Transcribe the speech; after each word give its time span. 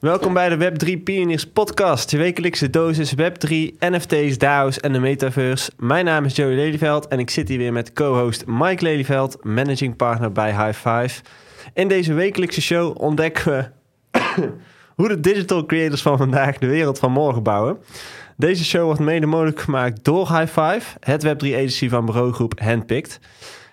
Welkom 0.00 0.32
bij 0.32 0.48
de 0.48 0.70
Web3 0.70 1.02
Pioneers 1.02 1.46
podcast, 1.46 2.10
je 2.10 2.16
wekelijkse 2.16 2.70
dosis 2.70 3.14
Web3, 3.14 3.78
NFT's, 3.78 4.38
DAO's 4.38 4.80
en 4.80 4.92
de 4.92 4.98
metaverse. 4.98 5.70
Mijn 5.76 6.04
naam 6.04 6.24
is 6.24 6.36
Joey 6.36 6.54
Lelyveld 6.54 7.08
en 7.08 7.18
ik 7.18 7.30
zit 7.30 7.48
hier 7.48 7.58
weer 7.58 7.72
met 7.72 7.92
co-host 7.92 8.46
Mike 8.46 8.82
Lelyveld, 8.82 9.44
managing 9.44 9.96
partner 9.96 10.32
bij 10.32 10.50
High 10.50 10.88
Five. 10.88 11.22
In 11.74 11.88
deze 11.88 12.12
wekelijkse 12.12 12.60
show 12.60 13.00
ontdekken 13.00 13.72
we 14.12 14.20
hoe 14.96 15.08
de 15.08 15.20
digital 15.20 15.66
creators 15.66 16.02
van 16.02 16.16
vandaag 16.16 16.58
de 16.58 16.66
wereld 16.66 16.98
van 16.98 17.12
morgen 17.12 17.42
bouwen. 17.42 17.78
Deze 18.36 18.64
show 18.64 18.84
wordt 18.84 19.00
mede 19.00 19.26
mogelijk 19.26 19.60
gemaakt 19.60 20.04
door 20.04 20.28
High 20.28 20.60
Five, 20.60 20.96
het 21.00 21.26
Web3 21.26 21.54
agency 21.54 21.88
van 21.88 22.06
bureaugroep 22.06 22.60
Handpicked. 22.60 23.20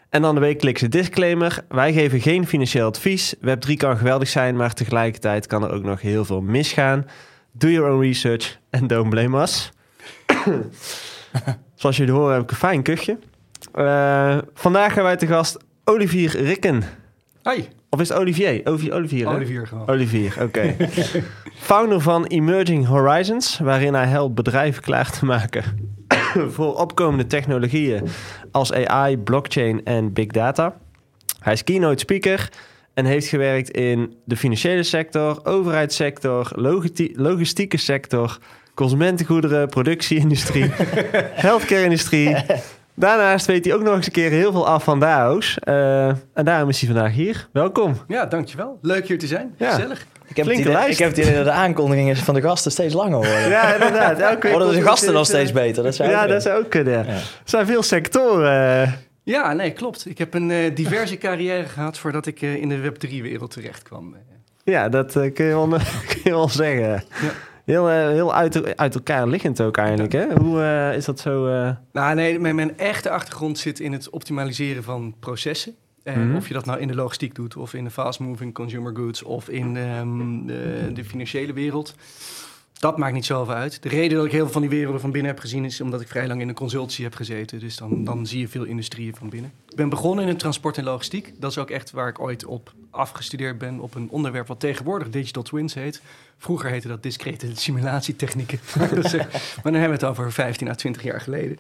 En 0.10 0.22
dan 0.22 0.36
de 0.36 0.42
wekelijkse 0.42 0.88
disclaimer. 0.88 1.66
Wij 1.70 1.94
geven 1.94 2.22
geen 2.22 2.48
financieel 2.48 2.88
advies. 2.88 3.36
Web3 3.36 3.74
kan 3.78 3.98
geweldig 3.98 4.28
zijn, 4.28 4.56
maar 4.56 4.74
tegelijkertijd 4.74 5.48
kan 5.48 5.64
er 5.64 5.72
ook 5.72 5.84
nog 5.84 6.02
heel 6.02 6.26
veel 6.26 6.42
misgaan. 6.42 7.06
Do 7.52 7.68
your 7.68 7.92
own 7.92 8.02
research 8.02 8.60
and 8.72 8.90
don't 8.90 9.10
blame 9.10 9.42
us. 9.42 9.72
Zoals 11.76 11.98
jullie 11.98 12.14
horen 12.14 12.34
heb 12.34 12.44
ik 12.44 12.52
een 12.52 12.58
fijn 12.58 12.84
kuchje. 12.84 13.18
Uh, 13.76 14.38
vandaag 14.54 14.94
gaan 14.94 15.04
wij 15.04 15.16
te 15.16 15.28
gast 15.28 15.58
Olivier 15.84 16.42
Rikken. 16.42 16.84
Hi. 17.44 17.64
Of 17.90 18.02
is 18.02 18.10
het 18.10 18.18
Olivier? 18.18 18.62
Olivier, 18.64 18.94
Olivier, 18.94 19.28
Olivier 19.28 19.68
gewoon. 19.68 19.88
Olivier, 19.88 20.34
oké. 20.34 20.44
Okay. 20.44 20.90
Founder 21.56 22.02
van 22.02 22.26
Emerging 22.26 22.86
Horizons, 22.86 23.60
waarin 23.60 23.94
hij 23.94 24.08
helpt 24.08 24.36
bedrijven 24.36 24.82
klaar 24.82 25.12
te 25.12 25.26
maken 25.26 25.95
voor 26.56 26.76
opkomende 26.76 27.26
technologieën 27.26 28.08
als 28.52 28.74
AI, 28.74 29.18
blockchain 29.18 29.84
en 29.84 30.14
big 30.14 30.28
data. 30.28 30.76
Hij 31.40 31.54
is 31.54 31.64
keynote 31.64 32.00
speaker 32.00 32.50
en 32.94 33.06
heeft 33.06 33.28
gewerkt 33.28 33.70
in 33.70 34.16
de 34.26 34.38
financiële 34.38 34.84
sector, 34.84 35.46
overheidssector, 35.46 36.52
logistieke 37.16 37.78
sector, 37.78 38.38
consumentengoederen, 38.74 39.70
productieindustrie, 39.70 40.72
healthcare-industrie. 41.48 42.36
Daarnaast 42.94 43.46
weet 43.46 43.66
hij 43.66 43.74
ook 43.74 43.82
nog 43.82 43.96
eens 43.96 44.06
een 44.06 44.12
keer 44.12 44.30
heel 44.30 44.52
veel 44.52 44.68
af 44.68 44.84
van 44.84 45.00
DAO's. 45.00 45.58
Uh, 45.64 46.08
en 46.08 46.46
daarom 46.46 46.70
is 46.70 46.82
hij 46.82 46.94
vandaag 46.94 47.14
hier. 47.14 47.48
Welkom. 47.52 47.96
Ja, 48.08 48.26
dankjewel. 48.26 48.80
Leuk 48.82 49.08
hier 49.08 49.20
te 49.20 49.28
zijn. 49.28 49.54
Ja. 49.58 49.70
Gezellig. 49.70 50.06
Ik 50.28 50.36
heb, 50.36 50.46
Flinke 50.46 50.70
het 50.70 50.92
ik 50.92 50.98
heb 50.98 51.10
het 51.10 51.18
idee 51.18 51.36
dat 51.36 51.46
de 51.46 51.52
aankondigingen 51.52 52.18
van 52.18 52.34
de 52.34 52.42
gasten 52.42 52.72
steeds 52.72 52.94
langer 52.94 53.18
worden. 53.18 53.50
Ja, 53.50 53.74
inderdaad. 53.74 54.20
Elke 54.20 54.50
worden 54.50 54.74
de 54.74 54.82
gasten 54.82 55.14
dan 55.14 55.26
steeds 55.26 55.52
beter? 55.52 55.84
Dat 55.84 55.96
zou 55.96 56.10
ja, 56.10 56.28
dat 56.28 56.42
zou 56.42 56.64
ook 56.64 56.70
kunnen. 56.70 56.94
Ja. 56.94 57.14
Er 57.14 57.24
zijn 57.44 57.66
veel 57.66 57.84
sectoren. 57.84 59.00
Ja, 59.24 59.54
nee, 59.54 59.72
klopt. 59.72 60.10
Ik 60.10 60.18
heb 60.18 60.34
een 60.34 60.50
uh, 60.50 60.76
diverse 60.76 61.18
carrière 61.18 61.66
gehad 61.66 61.98
voordat 61.98 62.26
ik 62.26 62.42
uh, 62.42 62.56
in 62.56 62.70
de 62.70 62.92
Web3-wereld 62.92 63.52
terecht 63.52 63.84
kwam. 63.84 64.16
Ja, 64.64 64.90
dat 64.90 65.16
uh, 65.16 65.34
kun, 65.34 65.46
je 65.46 65.52
wel, 65.52 65.68
kun 66.10 66.20
je 66.24 66.30
wel 66.30 66.50
zeggen. 66.50 67.04
Ja. 67.22 67.32
Heel, 67.66 67.90
heel 67.90 68.36
uit, 68.36 68.78
uit, 68.78 68.96
elkaar 68.96 69.28
liggend 69.28 69.62
ook 69.62 69.78
eigenlijk. 69.78 70.12
Hè? 70.12 70.26
Hoe 70.34 70.94
is 70.96 71.06
dat 71.06 71.20
zo? 71.20 71.46
Nou, 71.92 72.16
nee, 72.16 72.40
mijn, 72.40 72.56
mijn 72.56 72.78
echte 72.78 73.10
achtergrond 73.10 73.58
zit 73.58 73.80
in 73.80 73.92
het 73.92 74.10
optimaliseren 74.10 74.84
van 74.84 75.16
processen. 75.20 75.76
Mhm. 76.14 76.36
Of 76.36 76.48
je 76.48 76.54
dat 76.54 76.66
nou 76.66 76.80
in 76.80 76.88
de 76.88 76.96
logistiek 76.96 77.36
doet, 77.36 77.56
of 77.56 77.74
in 77.74 77.84
de 77.84 77.90
fast-moving 77.90 78.54
consumer 78.54 78.96
goods, 78.96 79.24
of 79.24 79.50
in 79.50 79.76
um, 79.76 80.48
de, 80.48 80.90
de, 80.94 81.06
financiële 81.06 81.54
wereld. 81.54 81.96
Dat 82.80 82.98
maakt 82.98 83.14
niet 83.14 83.26
zoveel 83.26 83.54
uit. 83.54 83.84
De 83.84 83.90
reden 83.90 84.18
dat 84.18 84.26
ik 84.26 84.32
heel 84.32 84.44
veel 84.44 84.52
van 84.52 84.62
die 84.62 84.70
werelden 84.70 85.02
van 85.02 85.12
binnen 85.12 85.32
heb 85.32 85.40
gezien, 85.40 85.66
is 85.66 85.82
omdat 85.82 86.02
ik 86.02 86.08
vrij 86.08 86.28
lang 86.28 86.42
in 86.42 86.48
een 86.48 86.56
consultie 86.56 87.04
heb 87.04 87.16
gezeten. 87.16 87.60
Dus 87.60 87.78
dan, 87.78 88.04
dan 88.04 88.28
zie 88.28 88.40
je 88.40 88.48
veel 88.48 88.64
industrieën 88.64 89.16
van 89.16 89.30
binnen. 89.30 89.52
Ik 89.70 89.76
ben 89.76 89.90
begonnen 89.90 90.24
in 90.24 90.30
het 90.30 90.40
transport 90.40 90.78
en 90.78 90.84
logistiek. 90.84 91.34
Dat 91.40 91.52
is 91.52 91.58
ook 91.58 91.70
echt 91.70 91.92
waar 91.92 92.08
ik 92.08 92.20
ooit 92.20 92.46
op 92.46 92.74
afgestudeerd 92.90 93.58
ben. 93.58 93.80
Op 93.80 93.96
een 93.96 94.10
onderwerp 94.10 94.48
wat 94.48 94.60
tegenwoordig 94.60 95.10
digital 95.10 95.44
twins 95.44 95.74
heet. 95.74 96.02
Vroeger 96.38 96.70
heette 96.70 96.88
dat 96.88 97.04
discrete 97.04 97.48
simulatietechnieken. 97.54 98.60
maar 98.78 98.90
dan 99.64 99.74
hebben 99.74 99.82
we 99.84 99.88
het 99.90 100.04
over 100.04 100.32
15 100.32 100.68
à 100.68 100.74
20 100.74 101.04
jaar 101.04 101.22
geleden. 101.22 101.58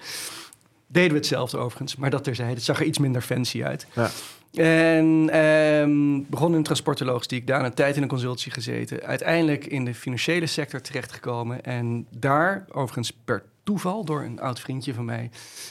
Deden 0.87 1.11
we 1.11 1.17
hetzelfde 1.17 1.57
overigens, 1.57 1.95
maar 1.95 2.09
dat 2.09 2.23
terzijde. 2.23 2.53
Het 2.53 2.63
zag 2.63 2.79
er 2.79 2.85
iets 2.85 2.97
minder 2.97 3.21
fancy 3.21 3.63
uit. 3.63 3.87
Ja. 3.93 4.09
En 4.55 5.39
um, 5.39 6.25
begon 6.29 6.55
in 6.55 6.63
transport 6.63 6.99
en 6.99 7.05
logistiek, 7.05 7.47
daarna 7.47 7.65
een 7.65 7.73
tijd 7.73 7.95
in 7.95 8.01
een 8.01 8.07
consultie 8.07 8.51
gezeten. 8.51 9.03
Uiteindelijk 9.03 9.65
in 9.65 9.85
de 9.85 9.93
financiële 9.93 10.45
sector 10.45 10.81
terechtgekomen. 10.81 11.63
En 11.63 12.07
daar, 12.17 12.65
overigens 12.71 13.11
per 13.25 13.43
toeval, 13.63 14.05
door 14.05 14.23
een 14.23 14.39
oud 14.39 14.59
vriendje 14.59 14.93
van 14.93 15.05
mij, 15.05 15.29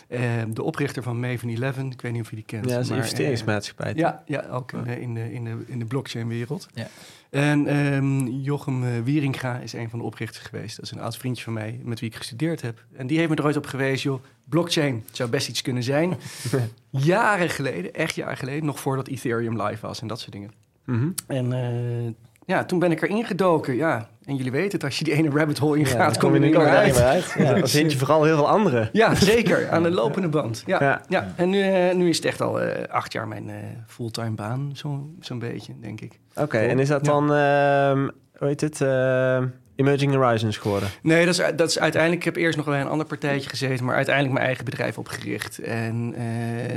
uh, 0.08 0.20
de 0.48 0.62
oprichter 0.62 1.02
van 1.02 1.20
Maven 1.20 1.62
11, 1.62 1.78
ik 1.78 2.00
weet 2.00 2.12
niet 2.12 2.22
of 2.22 2.30
je 2.30 2.36
die 2.36 2.44
kent. 2.44 2.64
Ja, 2.64 2.74
dat 2.74 2.84
is 2.84 2.88
een 2.88 2.96
investeringsmaatschappij. 2.96 3.92
Uh, 3.92 3.98
ja, 3.98 4.22
ja, 4.26 4.46
ook 4.50 4.72
in, 4.72 4.86
in, 4.86 5.14
de, 5.14 5.32
in, 5.32 5.44
de, 5.44 5.64
in 5.66 5.78
de 5.78 5.84
blockchain-wereld. 5.84 6.66
Ja. 6.74 6.88
En 7.30 7.76
um, 7.76 8.28
Jochem 8.28 8.84
uh, 8.84 8.90
Wieringa 9.04 9.58
is 9.58 9.72
een 9.72 9.90
van 9.90 9.98
de 9.98 10.04
oprichters 10.04 10.46
geweest. 10.46 10.76
Dat 10.76 10.84
is 10.84 10.90
een 10.90 11.00
oud 11.00 11.16
vriendje 11.16 11.44
van 11.44 11.52
mij 11.52 11.80
met 11.82 12.00
wie 12.00 12.08
ik 12.08 12.16
gestudeerd 12.16 12.60
heb. 12.60 12.84
En 12.96 13.06
die 13.06 13.18
heeft 13.18 13.30
me 13.30 13.36
er 13.36 13.44
ooit 13.44 13.56
op 13.56 13.66
gewezen, 13.66 14.10
joh, 14.10 14.22
blockchain 14.44 15.04
zou 15.12 15.30
best 15.30 15.48
iets 15.48 15.62
kunnen 15.62 15.82
zijn. 15.82 16.16
jaren 16.90 17.50
geleden, 17.50 17.94
echt 17.94 18.14
jaren 18.14 18.36
geleden, 18.36 18.64
nog 18.64 18.80
voordat 18.80 19.08
Ethereum 19.08 19.62
live 19.62 19.86
was 19.86 20.00
en 20.00 20.06
dat 20.06 20.20
soort 20.20 20.32
dingen. 20.32 20.52
Mm 20.84 20.98
-hmm. 20.98 21.14
En 21.26 21.52
uh, 21.52 22.12
ja, 22.46 22.64
toen 22.64 22.78
ben 22.78 22.90
ik 22.90 23.02
erin 23.02 23.24
gedoken. 23.24 23.76
Ja, 23.76 24.08
en 24.24 24.36
jullie 24.36 24.52
weten 24.52 24.72
het, 24.72 24.84
als 24.84 24.98
je 24.98 25.04
die 25.04 25.14
ene 25.14 25.30
rabbit 25.30 25.58
hole 25.58 25.78
ingaat, 25.78 26.14
ja, 26.14 26.20
kom 26.20 26.34
je 26.34 26.34
er 26.34 26.44
niet 26.44 26.56
meer 26.56 26.66
uit. 26.66 27.00
uit. 27.00 27.34
Ja, 27.38 27.52
dan 27.58 27.68
vind 27.68 27.92
je 27.92 27.98
vooral 27.98 28.24
heel 28.24 28.36
veel 28.36 28.48
anderen. 28.48 28.88
Ja, 28.92 29.14
zeker. 29.14 29.70
Aan 29.70 29.82
de 29.82 29.90
lopende 29.90 30.28
band. 30.28 30.62
Ja, 30.66 31.02
ja. 31.08 31.32
en 31.36 31.50
nu, 31.50 31.58
uh, 31.58 31.94
nu 31.94 32.08
is 32.08 32.16
het 32.16 32.24
echt 32.24 32.40
al 32.40 32.62
uh, 32.62 32.70
acht 32.88 33.12
jaar 33.12 33.28
mijn 33.28 33.48
uh, 33.48 33.54
fulltime 33.86 34.30
baan, 34.30 34.70
zo'n 34.72 35.16
zo 35.20 35.36
beetje, 35.36 35.72
denk 35.80 36.00
ik. 36.00 36.18
Oké, 36.34 36.58
en 36.58 36.78
is 36.78 36.88
dat 36.88 37.04
dan, 37.04 37.22
uh, 37.24 37.92
hoe 38.38 38.48
heet 38.48 38.60
het, 38.60 38.80
ehm, 38.80 39.46
Emerging 39.76 40.14
Horizons 40.14 40.56
geworden? 40.56 40.88
Nee, 41.02 41.26
dat 41.26 41.38
is, 41.38 41.56
dat 41.56 41.68
is 41.68 41.78
uiteindelijk, 41.78 42.20
ik 42.20 42.34
heb 42.34 42.42
eerst 42.42 42.56
nog 42.56 42.66
bij 42.66 42.80
een 42.80 42.88
ander 42.88 43.06
partijtje 43.06 43.48
gezeten, 43.48 43.84
maar 43.84 43.94
uiteindelijk 43.94 44.34
mijn 44.34 44.46
eigen 44.46 44.64
bedrijf 44.64 44.98
opgericht. 44.98 45.58
En 45.58 46.14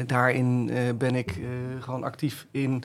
daarin 0.08 0.72
ben 0.98 1.16
ik 1.16 1.34
gewoon 1.80 2.04
actief 2.04 2.46
in 2.52 2.84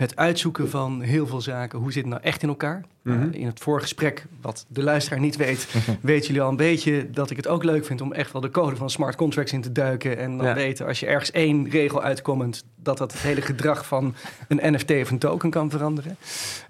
het 0.00 0.16
uitzoeken 0.16 0.70
van 0.70 1.00
heel 1.00 1.26
veel 1.26 1.40
zaken. 1.40 1.78
Hoe 1.78 1.92
zit 1.92 2.02
het 2.02 2.12
nou 2.12 2.22
echt 2.22 2.42
in 2.42 2.48
elkaar? 2.48 2.84
Mhm. 3.02 3.28
in 3.32 3.46
het 3.46 3.60
voorgesprek, 3.60 4.26
wat 4.40 4.66
de 4.68 4.82
luisteraar 4.82 5.20
niet 5.20 5.36
weet, 5.36 5.68
weten 6.00 6.26
jullie 6.26 6.42
al 6.42 6.48
een 6.48 6.56
beetje 6.56 7.10
dat 7.10 7.30
ik 7.30 7.36
het 7.36 7.48
ook 7.48 7.64
leuk 7.64 7.84
vind 7.84 8.00
om 8.00 8.12
echt 8.12 8.32
wel 8.32 8.40
de 8.40 8.50
code 8.50 8.76
van 8.76 8.90
smart 8.90 9.16
contracts 9.16 9.52
in 9.52 9.60
te 9.60 9.72
duiken. 9.72 10.18
En 10.18 10.36
dan 10.38 10.54
weten 10.54 10.86
als 10.86 11.00
je 11.00 11.06
ergens 11.06 11.30
één 11.30 11.68
regel 11.68 12.02
uitkomt, 12.02 12.64
dat 12.76 12.98
dat 12.98 13.12
het 13.12 13.20
hele 13.20 13.42
gedrag 13.42 13.86
van 13.86 14.14
een 14.48 14.74
NFT 14.74 14.90
of 14.90 15.10
een 15.10 15.18
token 15.18 15.50
kan 15.50 15.70
veranderen. 15.70 16.16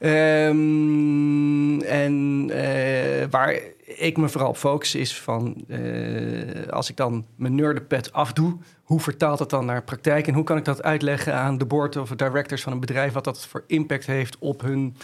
Um, 0.01 1.81
en 1.83 2.47
uh, 2.51 3.25
waar 3.31 3.61
ik 3.97 4.17
me 4.17 4.29
vooral 4.29 4.49
op 4.49 4.57
focus 4.57 4.95
is 4.95 5.21
van 5.21 5.65
uh, 5.69 6.69
als 6.69 6.91
ik 6.91 6.97
dan 6.97 7.27
mijn 7.37 7.55
nerdenpad 7.55 8.13
afdoe, 8.13 8.57
hoe 8.83 9.01
vertaalt 9.01 9.39
dat 9.39 9.51
dan 9.51 9.65
naar 9.65 9.83
praktijk 9.83 10.27
en 10.27 10.35
hoe 10.35 10.45
kan 10.45 10.57
ik 10.57 10.65
dat 10.65 10.83
uitleggen 10.83 11.35
aan 11.35 11.59
de 11.59 11.67
board 11.67 11.97
of 11.97 12.09
directors 12.09 12.63
van 12.63 12.73
een 12.73 12.81
bedrijf 12.81 13.13
wat 13.13 13.25
dat 13.25 13.47
voor 13.47 13.65
impact 13.67 14.07
heeft 14.07 14.39
op 14.39 14.61
hun 14.61 14.97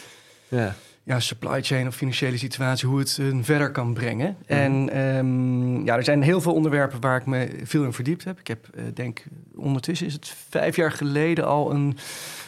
ja 0.48 0.74
ja, 1.06 1.20
supply 1.20 1.62
chain 1.62 1.86
of 1.86 1.94
financiële 1.94 2.36
situatie, 2.36 2.88
hoe 2.88 2.98
het 2.98 3.16
hun 3.16 3.44
verder 3.44 3.70
kan 3.70 3.94
brengen. 3.94 4.36
Mhm. 4.46 4.52
En 4.52 4.98
um, 4.98 5.84
ja, 5.84 5.96
er 5.96 6.04
zijn 6.04 6.22
heel 6.22 6.40
veel 6.40 6.54
onderwerpen 6.54 7.00
waar 7.00 7.16
ik 7.16 7.26
me 7.26 7.60
veel 7.62 7.84
in 7.84 7.92
verdiept 7.92 8.24
heb. 8.24 8.38
Ik 8.38 8.46
heb, 8.46 8.66
uh, 8.74 8.84
denk, 8.94 9.24
ondertussen 9.56 10.06
is 10.06 10.12
het 10.12 10.34
vijf 10.48 10.76
jaar 10.76 10.92
geleden 10.92 11.46
al 11.46 11.70
een 11.70 11.96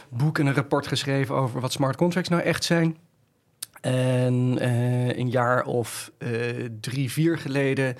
boek 0.09 0.39
en 0.39 0.47
een 0.47 0.55
rapport 0.55 0.87
geschreven 0.87 1.35
over 1.35 1.61
wat 1.61 1.73
smart 1.73 1.97
contracts 1.97 2.29
nou 2.29 2.43
echt 2.43 2.65
zijn. 2.65 2.97
En 3.81 4.59
uh, 4.61 5.17
een 5.17 5.31
jaar 5.31 5.65
of 5.65 6.11
uh, 6.19 6.69
drie, 6.81 7.13
vier 7.13 7.39
geleden 7.39 7.97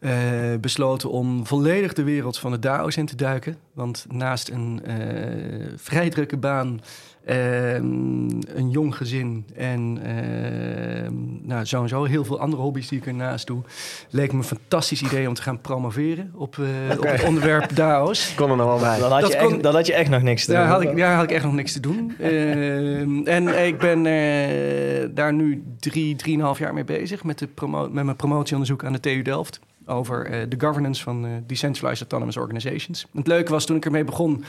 uh, 0.00 0.12
besloten 0.60 1.10
om 1.10 1.46
volledig 1.46 1.92
de 1.92 2.02
wereld 2.02 2.38
van 2.38 2.50
de 2.50 2.58
DAO's 2.58 2.96
in 2.96 3.06
te 3.06 3.16
duiken. 3.16 3.56
Want 3.72 4.06
naast 4.08 4.48
een 4.48 4.82
uh, 4.86 5.66
vrij 5.76 6.08
drukke 6.08 6.36
baan 6.36 6.80
Ehm, 7.28 8.28
een 8.54 8.70
jong 8.70 8.96
gezin 8.96 9.46
en 9.56 9.98
uh, 10.06 11.08
nou, 11.42 11.66
sowieso 11.66 12.04
heel 12.04 12.24
veel 12.24 12.40
andere 12.40 12.62
hobby's 12.62 12.88
die 12.88 12.98
ik 12.98 13.06
ernaast 13.06 13.46
doe. 13.46 13.62
Leek 14.10 14.32
me 14.32 14.38
een 14.38 14.44
fantastisch 14.44 15.02
idee 15.02 15.28
om 15.28 15.34
te 15.34 15.42
gaan 15.42 15.60
promoveren 15.60 16.32
op, 16.34 16.56
uh, 16.56 16.66
op 16.98 17.04
het 17.04 17.24
onderwerp 17.24 17.76
DAO's. 17.76 18.32
Kon 18.36 18.50
er 18.50 18.56
nog 18.56 18.66
wel 18.66 18.78
bij. 18.78 18.98
Dan 18.98 19.12
had, 19.12 19.26
je, 19.28 19.36
echt, 19.36 19.62
dan 19.62 19.74
had 19.74 19.86
je 19.86 19.92
echt 19.92 20.10
nog 20.10 20.22
niks 20.22 20.44
te 20.44 20.52
doen. 20.52 20.60
Daar 20.60 20.70
had 20.70 20.82
ik, 20.82 20.96
ja, 20.96 21.14
had 21.14 21.24
ik 21.24 21.30
echt 21.30 21.44
nog 21.44 21.54
niks 21.54 21.72
te 21.72 21.80
doen. 21.80 22.14
Ehm, 22.18 23.26
en 23.26 23.66
ik 23.66 23.78
ben 23.78 24.04
uh, 24.04 25.08
daar 25.14 25.32
nu 25.32 25.62
drie, 25.78 26.16
drieënhalf 26.16 26.58
jaar 26.58 26.74
mee 26.74 26.84
bezig 26.84 27.24
met, 27.24 27.38
de 27.38 27.46
promo 27.46 27.88
met 27.90 28.04
mijn 28.04 28.16
promotieonderzoek 28.16 28.84
aan 28.84 28.92
de 28.92 29.00
TU 29.00 29.22
Delft 29.22 29.60
over 29.88 30.30
uh, 30.30 30.42
de 30.48 30.60
governance 30.60 31.02
van 31.02 31.26
uh, 31.26 31.32
decentralized 31.46 32.00
autonomous 32.00 32.36
organizations. 32.36 33.06
het 33.14 33.26
leuke 33.26 33.50
was 33.50 33.66
toen 33.66 33.76
ik 33.76 33.84
ermee 33.84 34.04
begon, 34.04 34.44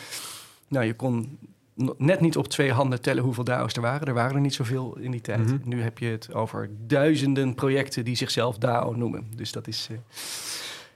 nou, 0.67 0.85
je 0.85 0.93
kon 0.93 1.37
net 1.97 2.19
niet 2.19 2.37
op 2.37 2.47
twee 2.47 2.71
handen 2.71 3.01
tellen 3.01 3.23
hoeveel 3.23 3.43
DAO's 3.43 3.73
er 3.73 3.81
waren. 3.81 4.07
Er 4.07 4.13
waren 4.13 4.35
er 4.35 4.41
niet 4.41 4.53
zoveel 4.53 4.97
in 4.99 5.11
die 5.11 5.21
tijd. 5.21 5.45
Mhm. 5.45 5.57
Nu 5.63 5.81
heb 5.81 5.97
je 5.97 6.05
het 6.05 6.33
over 6.33 6.69
duizenden 6.87 7.55
projecten 7.55 8.05
die 8.05 8.15
zichzelf 8.15 8.57
DAO 8.57 8.91
noemen. 8.91 9.27
Dus 9.35 9.51
dat 9.51 9.67
is 9.67 9.87
uh, 9.91 9.97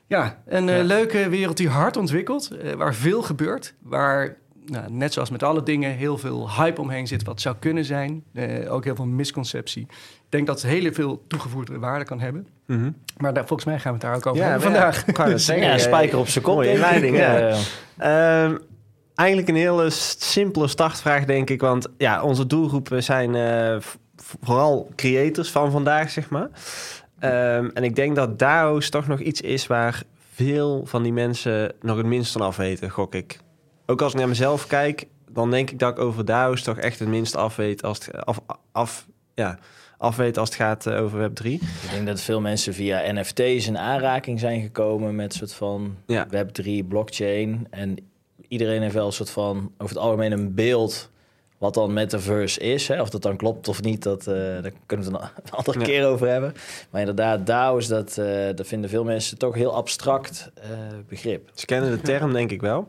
ja, 0.08 0.42
een 0.46 0.68
uh, 0.68 0.84
leuke 0.84 1.30
wereld 1.30 1.58
die 1.58 1.70
hard 1.70 1.98
ontwikkelt, 1.98 2.50
uh, 2.52 2.72
waar 2.72 2.96
veel 2.96 3.22
gebeurt, 3.22 3.74
waar 3.82 4.38
nou, 4.66 4.92
net 4.92 5.14
zoals 5.14 5.30
met 5.30 5.44
alle 5.44 5.64
dingen, 5.64 5.92
heel 5.92 6.18
veel 6.18 6.52
hype 6.52 6.82
omheen 6.82 7.08
zit 7.08 7.24
wat 7.24 7.42
zou 7.42 7.56
kunnen 7.60 7.86
zijn. 7.86 8.24
Eh, 8.34 8.74
ook 8.74 8.84
heel 8.84 8.96
veel 8.96 9.06
misconceptie. 9.06 9.82
Ik 9.82 10.30
denk 10.40 10.48
dat 10.48 10.62
het 10.62 10.72
heel 10.72 10.94
veel 10.94 11.24
toegevoegde 11.28 11.80
waarde 11.80 12.06
kan 12.06 12.20
hebben. 12.20 12.48
Mhm. 12.68 12.92
Maar 13.18 13.34
daar, 13.34 13.46
volgens 13.48 13.70
mij 13.70 13.80
gaan 13.80 13.94
we 13.94 13.98
het 13.98 14.08
daar 14.08 14.16
ook 14.16 14.26
over 14.26 14.42
Ja, 14.44 14.50
hebben 14.50 14.72
ja, 14.72 14.94
vandaag. 14.94 15.40
zeggen, 15.40 15.66
Ja, 15.66 15.74
eh, 15.74 15.80
spijker 15.80 16.18
op 16.18 16.28
zijn 16.28 16.44
kop. 16.44 16.64
ja. 16.64 17.38
Eh, 17.40 17.60
Ehm, 17.98 18.58
eigenlijk 19.16 19.50
een 19.50 19.56
hele 19.56 19.90
simpele 19.90 20.68
startvraag, 20.68 21.26
denk 21.26 21.50
ik. 21.50 21.62
Want 21.62 21.88
ja, 21.98 22.24
onze 22.24 22.48
doelgroepen 22.48 23.04
zijn 23.04 23.36
eh, 23.36 23.78
vooral 24.40 24.90
creators 24.96 25.52
van 25.52 25.72
vandaag, 25.72 26.10
zeg 26.10 26.30
maar. 26.30 26.50
Ehm, 27.20 27.70
en 27.74 27.84
ik 27.84 27.96
denk 27.96 28.16
dat 28.16 28.40
DAO's 28.40 28.90
toch 28.90 29.08
nog 29.08 29.20
iets 29.20 29.42
is 29.42 29.68
waar 29.68 30.04
veel 30.34 30.82
van 30.86 31.04
die 31.04 31.14
mensen 31.14 31.74
nog 31.82 31.98
het 31.98 32.06
minst 32.06 32.32
van 32.32 32.42
af 32.42 32.56
weten, 32.58 32.90
gok 32.90 33.16
ik. 33.16 33.40
Ook 33.86 34.02
als 34.02 34.12
ik 34.14 34.20
naar 34.20 34.28
mezelf 34.28 34.68
kijk, 34.68 35.08
dan 35.30 35.52
denk 35.52 35.70
ik 35.72 35.80
dat 35.80 35.92
ik 35.92 36.00
over 36.00 36.26
DAO's 36.26 36.62
toch 36.64 36.78
echt 36.78 37.00
het 37.00 37.08
minst 37.08 37.36
af 37.36 37.56
weet 37.56 37.84
als 37.84 38.06
het, 38.06 38.26
af, 38.26 38.40
af, 38.72 39.08
ja, 39.34 39.60
af 39.98 40.16
weet 40.16 40.38
als 40.38 40.50
het 40.50 40.58
gaat 40.58 40.86
eh, 40.86 41.02
over 41.02 41.30
Web3. 41.30 41.46
Ik 41.46 41.62
denk 41.92 42.08
dat 42.08 42.22
veel 42.22 42.42
mensen 42.42 42.74
via 42.74 43.12
NFT's 43.12 43.68
in 43.68 43.78
aanraking 43.78 44.40
zijn 44.40 44.62
gekomen 44.62 45.16
met 45.16 45.34
soort 45.34 45.54
van 45.54 45.96
Ja. 46.06 46.28
Web3, 46.28 46.88
blockchain. 46.88 47.68
En 47.70 47.96
iedereen 48.48 48.82
heeft 48.82 48.94
wel 48.94 49.06
een 49.06 49.14
soort 49.14 49.30
van, 49.30 49.72
over 49.78 49.96
het 49.96 50.04
algemeen, 50.04 50.32
een 50.32 50.54
beeld 50.54 51.12
wat 51.58 51.74
dan 51.74 51.94
metaverse 51.94 52.60
is. 52.60 52.88
Hè? 52.88 53.02
Of 53.02 53.10
dat 53.10 53.22
dan 53.22 53.38
klopt 53.38 53.68
of 53.68 53.82
niet, 53.82 54.04
dat, 54.04 54.28
eh, 54.28 54.34
daar 54.36 54.72
kunnen 54.86 55.12
we 55.12 55.18
het 55.18 55.32
een 55.44 55.52
andere 55.52 55.80
Ja. 55.80 55.86
keer 55.86 56.08
over 56.08 56.28
hebben. 56.28 56.54
Maar 56.90 57.00
inderdaad, 57.02 57.46
DAO's, 57.46 57.88
dat, 57.88 58.18
eh, 58.18 58.26
dat 58.56 58.68
vinden 58.68 58.90
veel 58.90 59.04
mensen 59.04 59.38
toch 59.38 59.56
heel 59.56 59.76
abstract 59.76 60.52
begrip. 61.08 61.50
Ze 61.54 61.66
kennen 61.66 61.92
de 61.92 62.02
term, 62.02 62.34
denk 62.34 62.52
ik 62.52 62.62
wel. 62.62 62.88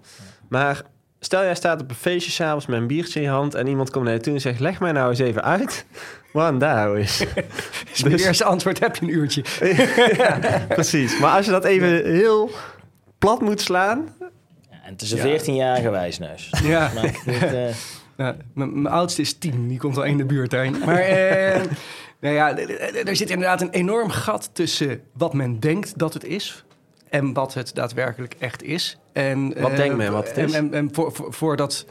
Maar 0.48 0.82
stel 1.20 1.42
jij 1.42 1.54
staat 1.54 1.80
op 1.80 1.90
een 1.90 1.96
feestje 1.96 2.30
s'avonds 2.30 2.66
met 2.66 2.80
een 2.80 2.86
biertje 2.86 3.20
in 3.20 3.26
je 3.26 3.32
hand... 3.32 3.54
en 3.54 3.66
iemand 3.66 3.90
komt 3.90 4.04
naar 4.04 4.14
je 4.14 4.20
toe 4.20 4.34
en 4.34 4.40
zegt... 4.40 4.60
leg 4.60 4.80
mij 4.80 4.92
nou 4.92 5.10
eens 5.10 5.18
even 5.18 5.42
uit 5.42 5.86
wat 6.32 6.48
een 6.48 6.58
DAO 6.58 6.94
is. 6.94 7.18
Dus 7.90 8.02
mijn 8.02 8.18
eerste 8.18 8.44
antwoord 8.44 8.80
heb 8.80 8.96
je 8.96 9.02
een 9.02 9.12
uurtje. 9.12 9.44
ja, 10.16 10.38
precies. 10.68 11.18
Maar 11.18 11.36
als 11.36 11.44
je 11.44 11.50
dat 11.50 11.64
even 11.64 12.12
heel 12.12 12.50
plat 13.18 13.40
moet 13.40 13.60
slaan... 13.60 14.14
Ja, 14.70 14.76
en 14.84 14.92
het 14.92 15.02
is 15.02 15.12
een 15.12 15.28
Ja. 15.28 15.38
14-jarige 15.38 15.90
wijsneus. 15.90 16.52
Ja. 16.62 16.90
Maar 16.94 17.20
dit, 17.24 17.42
eh, 17.42 17.74
Ja, 18.16 18.36
mijn 18.54 18.86
oudste 18.86 19.20
is 19.20 19.38
tien, 19.38 19.68
die 19.68 19.78
komt 19.78 19.96
al 19.96 20.04
in 20.04 20.16
de 20.16 20.24
buurt 20.24 20.50
daarin. 20.50 20.78
Maar 20.84 20.98
eh, 20.98 21.62
nou 22.20 22.34
ja, 22.34 22.58
er 23.04 23.16
zit 23.16 23.30
inderdaad 23.30 23.60
een 23.60 23.70
enorm 23.70 24.10
gat 24.10 24.50
tussen 24.52 25.00
wat 25.12 25.34
men 25.34 25.60
denkt 25.60 25.98
dat 25.98 26.14
het 26.14 26.24
is 26.24 26.63
en 27.14 27.32
wat 27.32 27.54
het 27.54 27.74
daadwerkelijk 27.74 28.34
echt 28.38 28.62
is. 28.62 28.98
En, 29.12 29.60
Wat 29.60 29.70
eh, 29.70 29.76
denkt 29.76 29.96
men 29.96 30.12
wat 30.12 30.28
het 30.28 30.36
is? 30.36 30.52
En, 30.52 30.64
en, 30.64 30.74
en 30.74 30.88
voor, 30.92 31.12
voor, 31.12 31.32
voordat, 31.32 31.86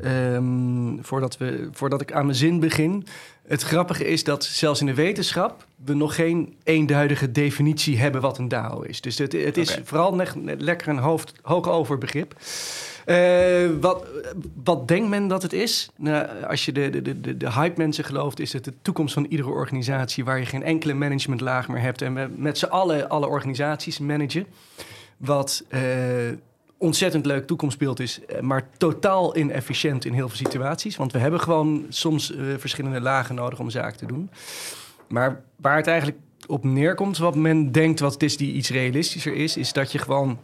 ehm, 0.00 0.96
voordat, 1.00 1.36
we, 1.36 1.68
voordat 1.72 2.00
ik 2.00 2.12
aan 2.12 2.24
mijn 2.24 2.36
zin 2.36 2.60
begin... 2.60 3.06
Het 3.46 3.62
grappige 3.62 4.04
is 4.06 4.24
dat 4.24 4.44
zelfs 4.44 4.80
in 4.80 4.86
de 4.86 4.94
wetenschap... 4.94 5.66
we 5.84 5.94
nog 5.94 6.14
geen 6.14 6.56
eenduidige 6.62 7.32
definitie 7.32 7.98
hebben 7.98 8.20
wat 8.20 8.38
een 8.38 8.48
DAO 8.48 8.80
is. 8.80 9.00
Dus 9.00 9.18
het, 9.18 9.32
het 9.32 9.56
is 9.56 9.78
vooral 9.84 10.14
ne- 10.14 10.56
lekker 10.58 10.88
een 10.88 10.98
hoofd, 10.98 11.32
hoog 11.42 11.68
over 11.68 11.98
begrip. 11.98 12.34
Eh, 13.04 13.70
wat, 13.80 14.06
wat 14.64 14.88
denkt 14.88 15.08
men 15.08 15.28
dat 15.28 15.42
het 15.42 15.52
is? 15.52 15.90
Nou, 15.96 16.42
als 16.44 16.64
je 16.64 16.72
de, 16.72 16.90
de, 17.02 17.20
de- 17.20 17.36
de, 17.36 17.52
hype 17.52 17.74
mensen 17.76 18.04
gelooft, 18.04 18.40
is 18.40 18.52
het 18.52 18.64
de 18.64 18.72
toekomst 18.82 19.14
van 19.14 19.24
iedere 19.28 19.48
organisatie 19.48 20.24
waar 20.24 20.38
je 20.38 20.46
geen 20.46 20.62
enkele 20.62 20.94
managementlaag 20.94 21.68
meer 21.68 21.80
hebt 21.80 22.02
en 22.02 22.32
met 22.36 22.58
z'n 22.58 22.64
allen 22.64 23.08
alle 23.08 23.26
organisaties 23.26 23.98
managen. 23.98 24.46
Wat 25.16 25.64
eh, 25.68 25.80
ontzettend 26.78 27.26
leuk 27.26 27.46
toekomstbeeld 27.46 28.00
is, 28.00 28.24
eh, 28.24 28.40
maar 28.40 28.68
totaal 28.76 29.36
inefficiënt 29.36 30.04
in 30.04 30.12
heel 30.12 30.28
veel 30.28 30.46
situaties. 30.46 30.96
Want 30.96 31.12
we 31.12 31.18
hebben 31.18 31.40
gewoon 31.40 31.86
soms 31.88 32.32
verschillende 32.58 33.00
lagen 33.00 33.34
nodig 33.34 33.58
om 33.58 33.70
zaken 33.70 33.98
te 33.98 34.06
doen. 34.06 34.30
Maar 35.08 35.42
waar 35.56 35.76
het 35.76 35.86
eigenlijk 35.86 36.18
op 36.46 36.64
neerkomt, 36.64 37.18
wat 37.18 37.34
men 37.34 37.72
denkt 37.72 38.00
wat 38.00 38.12
het 38.12 38.22
is 38.22 38.36
die 38.36 38.52
iets 38.52 38.70
realistischer 38.70 39.34
is, 39.34 39.56
is 39.56 39.72
dat 39.72 39.92
je 39.92 39.98
gewoon 39.98 40.38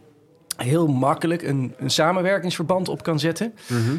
heel 0.63 0.87
makkelijk 0.87 1.41
een, 1.41 1.73
een 1.77 1.89
samenwerkingsverband 1.89 2.89
op 2.89 3.03
kan 3.03 3.19
zetten. 3.19 3.53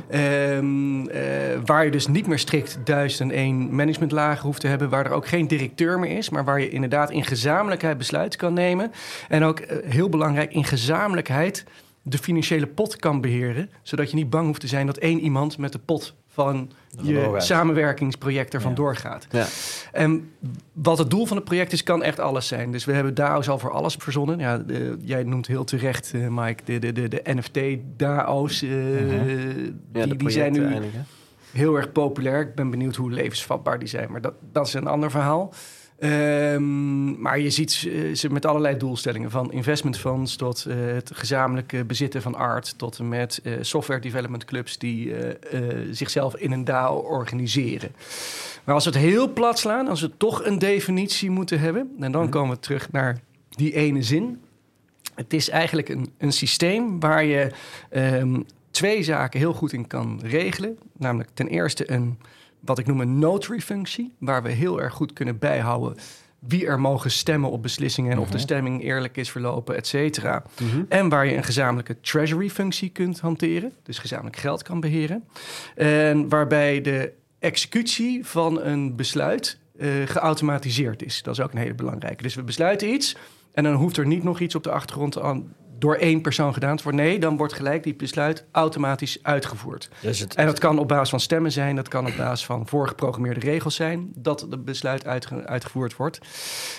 Ehm, 0.08 1.06
eh, 1.06 1.22
waar 1.64 1.84
je 1.84 1.90
dus 1.90 2.06
niet 2.06 2.26
meer 2.26 2.38
strikt 2.38 2.78
1001 2.84 3.74
managementlagen 3.74 4.46
hoeft 4.46 4.60
te 4.60 4.66
hebben, 4.66 4.88
waar 4.88 5.06
er 5.06 5.12
ook 5.12 5.26
geen 5.26 5.48
directeur 5.48 5.98
meer 5.98 6.16
is, 6.16 6.30
maar 6.30 6.44
waar 6.44 6.60
je 6.60 6.70
inderdaad 6.70 7.10
in 7.10 7.24
gezamenlijkheid 7.24 7.98
besluiten 7.98 8.38
kan 8.38 8.52
nemen. 8.52 8.92
En 9.28 9.44
ook 9.44 9.58
eh, 9.58 9.90
heel 9.90 10.08
belangrijk, 10.08 10.52
in 10.52 10.64
gezamenlijkheid 10.64 11.64
de 12.02 12.18
financiële 12.18 12.66
pot 12.66 12.96
kan 12.96 13.20
beheren, 13.20 13.70
zodat 13.82 14.10
je 14.10 14.16
niet 14.16 14.30
bang 14.30 14.46
hoeft 14.46 14.60
te 14.60 14.66
zijn 14.66 14.86
dat 14.86 14.96
één 14.96 15.20
iemand 15.20 15.58
met 15.58 15.72
de 15.72 15.78
pot 15.78 16.14
van 16.28 16.70
je 17.02 17.34
samenwerkingsproject 17.38 18.54
er 18.54 18.60
vandoor 18.60 18.96
gaat. 18.96 19.26
Ja. 19.30 19.46
En 19.92 20.30
wat 20.72 20.98
het 20.98 21.10
doel 21.10 21.26
van 21.26 21.36
het 21.36 21.44
project 21.46 21.72
is, 21.72 21.82
kan 21.82 22.02
echt 22.02 22.20
alles 22.20 22.46
zijn. 22.46 22.72
Dus 22.72 22.84
we 22.84 22.92
hebben 22.92 23.14
DAO's 23.14 23.48
al 23.48 23.58
voor 23.58 23.70
alles 23.72 23.94
verzonnen. 23.98 24.38
Ja, 24.38 24.58
de- 24.58 24.96
jij 25.00 25.22
noemt 25.22 25.46
heel 25.46 25.64
terecht, 25.64 26.12
eh, 26.14 26.26
Mike, 26.28 26.62
de, 26.64 26.78
de, 26.78 26.92
de, 26.92 27.08
de 27.08 27.22
NFT-DAO's. 27.24 28.62
eh, 28.62 29.00
Ja, 29.92 30.04
die, 30.04 30.16
die 30.16 30.30
zijn 30.30 30.52
nu 30.52 30.68
heel 31.52 31.76
erg 31.76 31.92
populair. 31.92 32.40
Ik 32.40 32.54
ben 32.54 32.70
benieuwd 32.70 32.96
hoe 32.96 33.10
levensvatbaar 33.10 33.78
die 33.78 33.88
zijn, 33.88 34.10
maar 34.10 34.20
dat, 34.20 34.34
dat 34.52 34.66
is 34.66 34.74
een 34.74 34.86
ander 34.86 35.10
verhaal. 35.10 35.52
Ehm, 36.00 37.20
maar 37.20 37.38
je 37.38 37.50
ziet 37.50 37.88
eh, 37.88 38.14
ze 38.14 38.30
met 38.30 38.46
allerlei 38.46 38.76
doelstellingen, 38.76 39.30
van 39.30 39.52
investment 39.52 39.98
funds 39.98 40.36
tot 40.36 40.64
eh, 40.68 40.76
het 40.76 41.10
gezamenlijke 41.14 41.84
bezitten 41.84 42.22
van 42.22 42.34
art, 42.34 42.78
tot 42.78 42.98
en 42.98 43.08
met 43.08 43.40
eh, 43.42 43.52
software 43.60 44.00
development 44.00 44.44
clubs 44.44 44.78
die 44.78 45.14
zichzelf 45.90 46.36
in 46.36 46.52
een 46.52 46.64
DAO 46.64 46.96
organiseren. 46.96 47.90
Maar 48.64 48.74
als 48.74 48.84
we 48.84 48.90
het 48.90 49.00
heel 49.00 49.32
plat 49.32 49.58
slaan, 49.58 49.88
als 49.88 50.00
we 50.00 50.10
toch 50.16 50.44
een 50.44 50.58
definitie 50.58 51.30
moeten 51.30 51.60
hebben, 51.60 51.90
en 52.00 52.12
dan 52.12 52.22
Mhm. 52.22 52.30
komen 52.30 52.54
we 52.54 52.60
terug 52.60 52.92
naar 52.92 53.20
die 53.48 53.74
ene 53.74 54.02
zin. 54.02 54.40
Het 55.14 55.32
is 55.32 55.48
eigenlijk 55.48 55.88
een, 55.88 56.12
een 56.18 56.32
systeem 56.32 57.00
waar 57.00 57.24
je 57.24 57.50
ehm, 57.90 58.40
twee 58.70 59.02
zaken 59.02 59.38
heel 59.40 59.52
goed 59.52 59.72
in 59.72 59.86
kan 59.86 60.20
regelen. 60.22 60.78
Namelijk 60.96 61.30
ten 61.34 61.48
eerste 61.48 61.90
een, 61.90 62.18
wat 62.60 62.78
ik 62.78 62.86
noem 62.86 63.00
een 63.00 63.18
notary 63.18 63.60
functie, 63.60 64.14
waar 64.18 64.42
we 64.42 64.50
heel 64.50 64.80
erg 64.80 64.92
goed 64.94 65.12
kunnen 65.12 65.38
bijhouden 65.38 65.96
wie 66.38 66.66
er 66.66 66.80
mogen 66.80 67.10
stemmen 67.10 67.50
op 67.50 67.62
beslissingen 67.62 68.12
en 68.12 68.18
of 68.18 68.26
de 68.26 68.32
Mhm. 68.32 68.42
stemming 68.42 68.82
eerlijk 68.82 69.16
is 69.16 69.30
verlopen, 69.30 69.76
et 69.76 69.86
cetera. 69.86 70.42
Mhm. 70.62 70.82
En 70.88 71.08
waar 71.08 71.26
je 71.26 71.36
een 71.36 71.44
gezamenlijke 71.44 72.00
treasury-functie 72.00 72.88
kunt 72.88 73.20
hanteren, 73.20 73.72
dus 73.82 73.98
gezamenlijk 73.98 74.36
geld 74.36 74.62
kan 74.62 74.80
beheren. 74.80 75.24
En 75.74 76.28
waarbij 76.28 76.80
de 76.80 77.12
executie 77.38 78.26
van 78.26 78.60
een 78.62 78.96
besluit 78.96 79.58
eh, 79.78 79.88
geautomatiseerd 80.04 81.02
is. 81.02 81.22
Dat 81.22 81.34
is 81.38 81.44
ook 81.44 81.52
een 81.52 81.58
hele 81.58 81.74
belangrijke. 81.74 82.22
Dus 82.22 82.34
we 82.34 82.42
besluiten 82.42 82.88
iets 82.88 83.16
en 83.52 83.64
dan 83.64 83.74
hoeft 83.74 83.96
er 83.96 84.06
niet 84.06 84.22
nog 84.22 84.40
iets 84.40 84.54
op 84.54 84.62
de 84.62 84.70
achtergrond 84.70 85.20
aan 85.20 85.52
door 85.80 85.94
één 85.94 86.20
persoon 86.20 86.52
gedaan 86.52 86.76
te 86.76 86.82
worden. 86.82 87.00
Nee, 87.00 87.18
dan 87.18 87.36
wordt 87.36 87.52
gelijk 87.52 87.82
die 87.82 87.94
besluit 87.94 88.44
automatisch 88.52 89.18
uitgevoerd. 89.22 89.88
Dus 90.00 90.18
het, 90.18 90.34
En 90.34 90.46
dat 90.46 90.58
kan 90.58 90.78
op 90.78 90.88
basis 90.88 91.10
van 91.10 91.20
stemmen 91.20 91.52
zijn, 91.52 91.76
dat 91.76 91.88
kan 91.88 92.06
op 92.06 92.16
basis 92.16 92.46
van 92.46 92.66
voorgeprogrammeerde 92.66 93.40
regels 93.40 93.74
zijn, 93.74 94.12
dat 94.14 94.40
het 94.40 94.64
besluit 94.64 95.06
uitge- 95.06 95.46
uitgevoerd 95.46 95.96
wordt. 95.96 96.18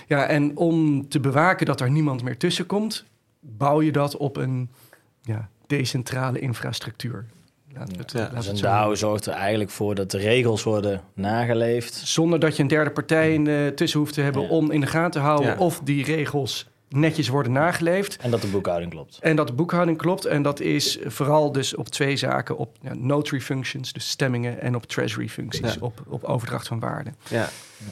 Ja, 0.07 0.25
en 0.27 0.57
om 0.57 1.07
te 1.09 1.19
bewaken 1.19 1.65
dat 1.65 1.81
er 1.81 1.91
niemand 1.91 2.23
meer 2.23 2.37
tussen 2.37 2.65
komt, 2.65 3.05
bouw 3.39 3.81
je 3.81 3.91
dat 3.91 4.17
op 4.17 4.37
een 4.37 4.69
ja, 5.21 5.49
decentrale 5.67 6.39
infrastructuur. 6.39 7.25
Laten 7.73 7.93
we 7.93 7.99
het, 8.01 8.11
Ja, 8.11 8.25
dus 8.27 8.47
een. 8.47 8.55
DAO 8.61 8.95
zorgt 8.95 9.25
er 9.25 9.33
eigenlijk 9.33 9.69
voor 9.69 9.95
dat 9.95 10.11
de 10.11 10.17
regels 10.17 10.63
worden 10.63 11.01
nageleefd. 11.13 11.93
Zonder 11.93 12.39
dat 12.39 12.55
je 12.55 12.61
een 12.61 12.67
derde 12.67 12.91
partij 12.91 13.33
in, 13.33 13.47
eh, 13.47 13.67
tussen 13.67 13.99
hoeft 13.99 14.13
te 14.13 14.21
hebben 14.21 14.41
Ja. 14.41 14.47
om 14.47 14.71
in 14.71 14.81
de 14.81 14.87
gaten 14.87 15.11
te 15.11 15.19
houden 15.19 15.57
of 15.57 15.79
die 15.83 16.03
regels 16.03 16.69
netjes 16.91 17.27
worden 17.27 17.51
nageleefd. 17.51 18.17
En 18.17 18.31
dat 18.31 18.41
de 18.41 18.47
boekhouding 18.47 18.91
klopt. 18.91 19.17
En 19.21 19.35
dat 19.35 19.47
de 19.47 19.53
boekhouding 19.53 19.97
klopt. 19.97 20.25
En 20.25 20.41
dat 20.41 20.59
is 20.59 20.99
vooral 21.05 21.51
dus 21.51 21.75
op 21.75 21.87
twee 21.89 22.17
zaken. 22.17 22.57
Op 22.57 22.75
ja, 22.81 22.91
notary 22.97 23.41
functions, 23.41 23.93
dus 23.93 24.09
stemmingen. 24.09 24.61
En 24.61 24.75
op 24.75 24.85
treasury 24.85 25.27
functies, 25.29 25.73
Ja. 25.73 25.79
op, 25.79 26.01
op 26.07 26.23
overdracht 26.23 26.67
van 26.67 26.79
waarde. 26.79 27.11
Ja. 27.29 27.49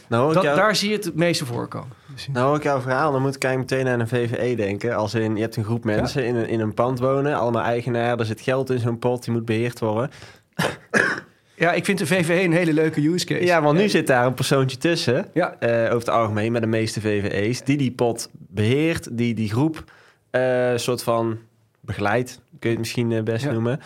Nou 0.07 0.33
Dat, 0.33 0.43
jou, 0.43 0.55
daar 0.55 0.75
zie 0.75 0.89
je 0.89 0.95
het 0.95 1.05
het 1.05 1.15
meeste 1.15 1.45
voorkomen. 1.45 1.95
Dus, 2.13 2.27
nou 2.31 2.47
hoor 2.47 2.55
ik 2.55 2.63
jouw 2.63 2.81
verhaal, 2.81 3.11
dan 3.11 3.21
moet 3.21 3.35
ik 3.35 3.43
eigenlijk 3.43 3.71
meteen 3.73 3.93
aan 3.93 3.99
een 3.99 4.07
VVE 4.07 4.55
denken. 4.55 4.95
Als 4.95 5.13
in, 5.13 5.35
je 5.35 5.41
hebt 5.41 5.55
een 5.55 5.63
groep 5.63 5.83
mensen 5.83 6.25
in, 6.25 6.35
een, 6.35 6.47
in 6.47 6.59
een 6.59 6.73
pand 6.73 6.99
wonen, 6.99 7.35
allemaal 7.35 7.63
eigenaar, 7.63 8.19
er 8.19 8.25
zit 8.25 8.41
geld 8.41 8.69
in 8.69 8.79
zo'n 8.79 8.99
pot, 8.99 9.23
die 9.23 9.33
moet 9.33 9.45
beheerd 9.45 9.79
worden. 9.79 10.09
Ja, 11.59 11.71
ik 11.73 11.85
vind 11.85 11.97
de 11.97 12.05
VVE 12.07 12.41
een 12.43 12.51
hele 12.53 12.73
leuke 12.73 13.07
use 13.07 13.25
case. 13.25 13.45
Ja, 13.45 13.61
want 13.61 13.77
nu 13.77 13.89
zit 13.89 14.07
daar 14.07 14.25
een 14.25 14.33
persoontje 14.33 14.77
tussen, 14.77 15.25
Ja, 15.33 15.55
eh, 15.59 15.83
over 15.83 15.97
het 15.97 16.09
algemeen, 16.09 16.51
met 16.51 16.61
de 16.61 16.67
meeste 16.67 17.01
VVE's, 17.01 17.61
die 17.63 17.77
die 17.77 17.91
pot 17.91 18.29
beheert, 18.33 19.17
die 19.17 19.33
die 19.33 19.49
groep 19.49 19.83
eh 20.29 20.71
soort 20.75 21.03
van 21.03 21.37
begeleidt, 21.79 22.31
kun 22.49 22.59
je 22.59 22.67
het 22.69 22.77
misschien 22.77 23.11
eh, 23.11 23.23
best 23.23 23.43
Ja. 23.45 23.51
noemen. 23.51 23.79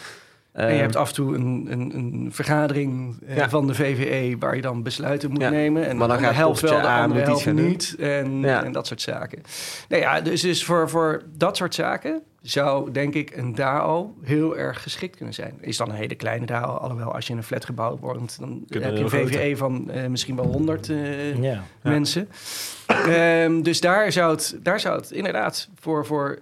En 0.53 0.65
je 0.67 0.71
Ehm, 0.71 0.81
hebt 0.81 0.95
af 0.95 1.07
en 1.09 1.13
toe 1.15 1.35
een, 1.35 1.67
een, 1.69 1.91
een 1.95 2.29
vergadering 2.31 3.15
eh, 3.27 3.35
Ja. 3.37 3.49
van 3.49 3.67
de 3.67 3.75
VVE... 3.75 4.35
waar 4.39 4.55
je 4.55 4.61
dan 4.61 4.83
besluiten 4.83 5.31
moet 5.31 5.41
Ja. 5.41 5.49
nemen. 5.49 5.87
En 5.87 5.97
Maar 5.97 6.07
dan 6.07 6.17
gaat 6.17 6.27
het 6.27 6.35
helft 6.35 6.61
wel, 6.61 6.81
de 6.81 6.87
andere 6.87 7.39
doen. 7.43 7.55
niet. 7.55 7.95
En, 7.99 8.39
Ja. 8.41 8.63
en 8.63 8.71
dat 8.71 8.87
soort 8.87 9.01
zaken. 9.01 9.41
Nou 9.89 10.01
ja, 10.01 10.21
dus, 10.21 10.41
dus 10.41 10.63
voor, 10.65 10.89
voor 10.89 11.21
dat 11.37 11.57
soort 11.57 11.75
zaken 11.75 12.21
zou 12.41 12.91
denk 12.91 13.13
ik 13.13 13.35
een 13.37 13.55
DAO 13.55 14.13
heel 14.23 14.57
erg 14.57 14.81
geschikt 14.81 15.15
kunnen 15.15 15.33
zijn. 15.33 15.53
Is 15.61 15.77
dan 15.77 15.89
een 15.89 15.95
hele 15.95 16.15
kleine 16.15 16.45
DAO, 16.45 16.75
alhoewel 16.77 17.13
als 17.13 17.25
je 17.25 17.31
in 17.31 17.37
een 17.37 17.43
flatgebouw 17.43 17.97
woont, 17.97 18.39
dan 18.39 18.63
Kunnen 18.69 18.89
heb 18.89 18.97
je 18.97 19.03
een 19.03 19.27
VVE 19.27 19.57
van 19.57 19.89
eh, 19.89 20.07
misschien 20.07 20.35
wel 20.35 20.45
100 20.45 20.89
eh, 20.89 20.97
mensen. 21.81 22.29
Ehm, 22.87 23.61
dus 23.61 23.81
daar 23.81 24.11
zou, 24.11 24.31
het, 24.31 24.57
daar 24.61 24.79
zou 24.79 24.99
het 24.99 25.11
inderdaad 25.11 25.69
voor, 25.79 26.05
voor 26.05 26.39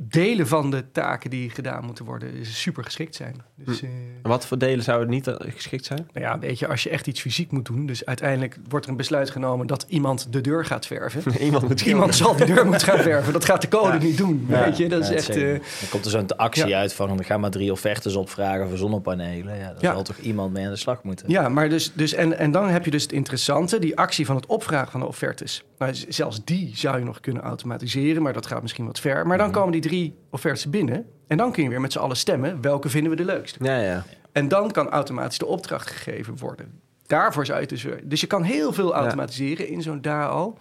delen 0.00 0.46
van 0.46 0.70
de 0.70 0.90
taken 0.92 1.30
die 1.30 1.50
gedaan 1.50 1.84
moeten 1.84 2.04
worden 2.04 2.46
super 2.46 2.84
geschikt 2.84 3.14
zijn. 3.14 3.36
Dus, 3.56 3.80
Hm. 3.80 3.86
eh, 3.86 3.90
Wat 4.22 4.46
voor 4.46 4.58
delen 4.58 4.84
zouden 4.84 5.08
niet 5.08 5.26
eh, 5.26 5.34
geschikt 5.38 5.84
zijn? 5.84 6.08
nou 6.12 6.26
ja, 6.26 6.38
weet 6.38 6.58
je, 6.58 6.68
als 6.68 6.82
je 6.82 6.90
echt 6.90 7.06
iets 7.06 7.20
fysiek 7.20 7.50
moet 7.50 7.64
doen, 7.66 7.86
dus 7.86 8.04
uiteindelijk 8.06 8.56
wordt 8.68 8.84
er 8.84 8.90
een 8.90 8.96
besluit 8.96 9.30
genomen 9.30 9.66
dat 9.66 9.84
iemand 9.88 10.32
de 10.32 10.40
deur 10.40 10.64
gaat 10.64 10.86
verven. 10.86 11.22
Iemand 11.42 11.68
moet 11.68 11.80
Iemand 11.80 12.14
zal 12.14 12.36
die 12.36 12.46
deur 12.46 12.66
moeten 12.66 12.86
gaan 12.88 12.98
verven. 13.12 13.32
Dat 13.32 13.44
gaat 13.44 13.60
de 13.62 13.68
code 13.68 13.92
Ja. 13.92 14.02
niet 14.02 14.16
doen. 14.16 14.46
Ja. 14.48 14.64
Weet 14.64 14.76
je, 14.76 14.88
dat 14.88 15.02
is 15.02 15.10
echt. 15.10 15.24
zeker. 15.24 15.54
eh, 15.54 15.60
Dan 15.80 15.88
komt 15.90 16.04
er 16.04 16.10
zo'n 16.10 16.36
actie 16.36 16.66
Ja. 16.66 16.78
uit 16.78 16.94
van... 16.94 17.24
ga 17.24 17.36
maar 17.38 17.50
drie 17.50 17.72
offertes 17.72 18.14
opvragen 18.16 18.68
voor 18.68 18.78
zonnepanelen. 18.78 19.56
Ja, 19.58 19.64
daar 19.72 19.76
Ja. 19.82 19.92
zal 19.92 20.02
toch 20.02 20.18
iemand 20.18 20.52
mee 20.52 20.64
aan 20.64 20.70
de 20.70 20.76
slag 20.76 21.02
moeten. 21.02 21.30
ja, 21.30 21.48
maar 21.48 21.68
dus, 21.68 21.92
dus 21.94 22.12
en, 22.12 22.38
en 22.38 22.50
dan 22.50 22.68
heb 22.68 22.84
je 22.84 22.90
dus 22.90 23.02
het 23.02 23.12
interessante, 23.12 23.78
die 23.78 23.96
actie 23.98 24.26
van 24.26 24.36
het 24.36 24.46
opvragen 24.46 24.90
van 24.90 25.00
de 25.00 25.06
offertes. 25.06 25.62
Nou, 25.78 25.94
zelfs 26.08 26.44
die 26.44 26.70
zou 26.74 26.98
je 26.98 27.04
nog 27.04 27.20
kunnen 27.20 27.42
automatiseren, 27.42 28.22
maar 28.22 28.32
dat 28.32 28.46
gaat 28.46 28.62
misschien 28.62 28.86
wat 28.86 29.00
ver. 29.00 29.26
Maar 29.26 29.38
dan 29.38 29.46
Mhm. 29.48 29.56
komen 29.56 29.72
die 29.72 29.80
drie 29.82 30.14
offertes 30.30 30.70
binnen 30.70 31.06
en 31.26 31.36
dan 31.36 31.52
kun 31.52 31.62
je 31.62 31.68
weer 31.68 31.80
met 31.80 31.92
z'n 31.92 31.98
allen 31.98 32.16
stemmen 32.16 32.60
welke 32.60 32.88
vinden 32.88 33.10
we 33.10 33.16
de 33.16 33.24
leukste. 33.24 33.64
Ja, 33.64 33.78
ja. 33.78 34.04
En 34.32 34.48
dan 34.48 34.70
kan 34.70 34.90
automatisch 34.90 35.38
de 35.38 35.46
opdracht 35.46 35.90
gegeven 35.90 36.36
worden. 36.36 36.80
Daarvoor 37.06 37.46
zou 37.46 37.60
je 37.60 37.66
dus... 37.66 37.86
Dus 38.02 38.20
je 38.20 38.26
kan 38.26 38.42
heel 38.42 38.72
veel 38.72 38.94
automatiseren 38.94 39.68
in 39.68 39.82
zo'n 39.82 40.00
DAO. 40.00 40.56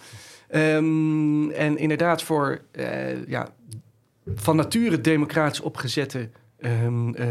Ehm, 0.48 1.50
en 1.50 1.78
inderdaad 1.78 2.24
voor 2.24 2.62
eh, 2.72 3.28
ja, 3.28 3.50
van 4.36 4.56
nature 4.56 5.02
democratisch 5.02 5.62
opgezette... 5.62 6.30
ehm 6.60 7.14
eh, 7.14 7.28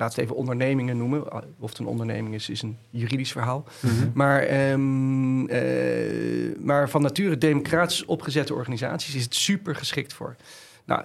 laat 0.00 0.14
het 0.14 0.24
even 0.24 0.36
ondernemingen 0.36 0.96
noemen. 0.96 1.32
Of 1.58 1.68
het 1.68 1.78
een 1.78 1.86
onderneming 1.86 2.34
is, 2.34 2.48
is 2.48 2.62
een 2.62 2.78
juridisch 2.90 3.32
verhaal. 3.32 3.64
Mhm. 3.80 4.10
Maar, 4.14 4.42
ehm, 4.42 5.46
eh, 5.46 6.56
maar 6.58 6.90
van 6.90 7.02
nature 7.02 7.38
democratisch 7.38 8.04
opgezette 8.04 8.54
organisaties 8.54 9.14
is 9.14 9.24
het 9.24 9.34
super 9.34 9.76
geschikt 9.76 10.12
voor. 10.12 10.36
Nou, 10.84 11.04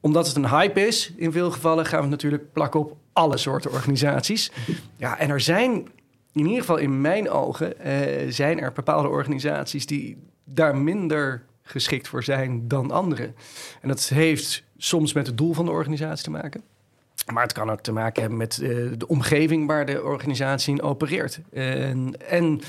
omdat 0.00 0.26
het 0.26 0.36
een 0.36 0.48
hype 0.48 0.86
is, 0.86 1.12
in 1.16 1.32
veel 1.32 1.50
gevallen 1.50 1.86
gaan 1.86 1.96
we 1.96 2.02
het 2.02 2.10
natuurlijk 2.10 2.52
plakken 2.52 2.80
op 2.80 2.96
alle 3.12 3.36
soorten 3.36 3.72
organisaties. 3.72 4.52
Ja, 4.96 5.18
en 5.18 5.30
er 5.30 5.40
zijn, 5.40 5.72
in 6.32 6.46
ieder 6.46 6.60
geval 6.60 6.76
in 6.76 7.00
mijn 7.00 7.30
ogen, 7.30 7.78
eh, 7.78 8.30
zijn 8.32 8.60
er 8.60 8.72
bepaalde 8.72 9.08
organisaties 9.08 9.86
die 9.86 10.16
daar 10.44 10.76
minder 10.76 11.44
geschikt 11.62 12.08
voor 12.08 12.22
zijn 12.22 12.68
dan 12.68 12.90
andere. 12.90 13.32
En 13.80 13.88
dat 13.88 14.08
heeft 14.08 14.64
soms 14.76 15.12
met 15.12 15.26
het 15.26 15.38
doel 15.38 15.52
van 15.52 15.64
de 15.64 15.70
organisatie 15.70 16.24
te 16.24 16.30
maken. 16.30 16.62
Maar 17.32 17.42
het 17.42 17.52
kan 17.52 17.70
ook 17.70 17.80
te 17.80 17.92
maken 17.92 18.20
hebben 18.20 18.38
met 18.38 18.58
eh, 18.58 18.68
de 18.96 19.08
omgeving 19.08 19.66
waar 19.66 19.86
de 19.86 20.02
organisatie 20.02 20.74
in 20.74 20.82
opereert. 20.82 21.40
En, 21.52 22.14
en 22.28 22.60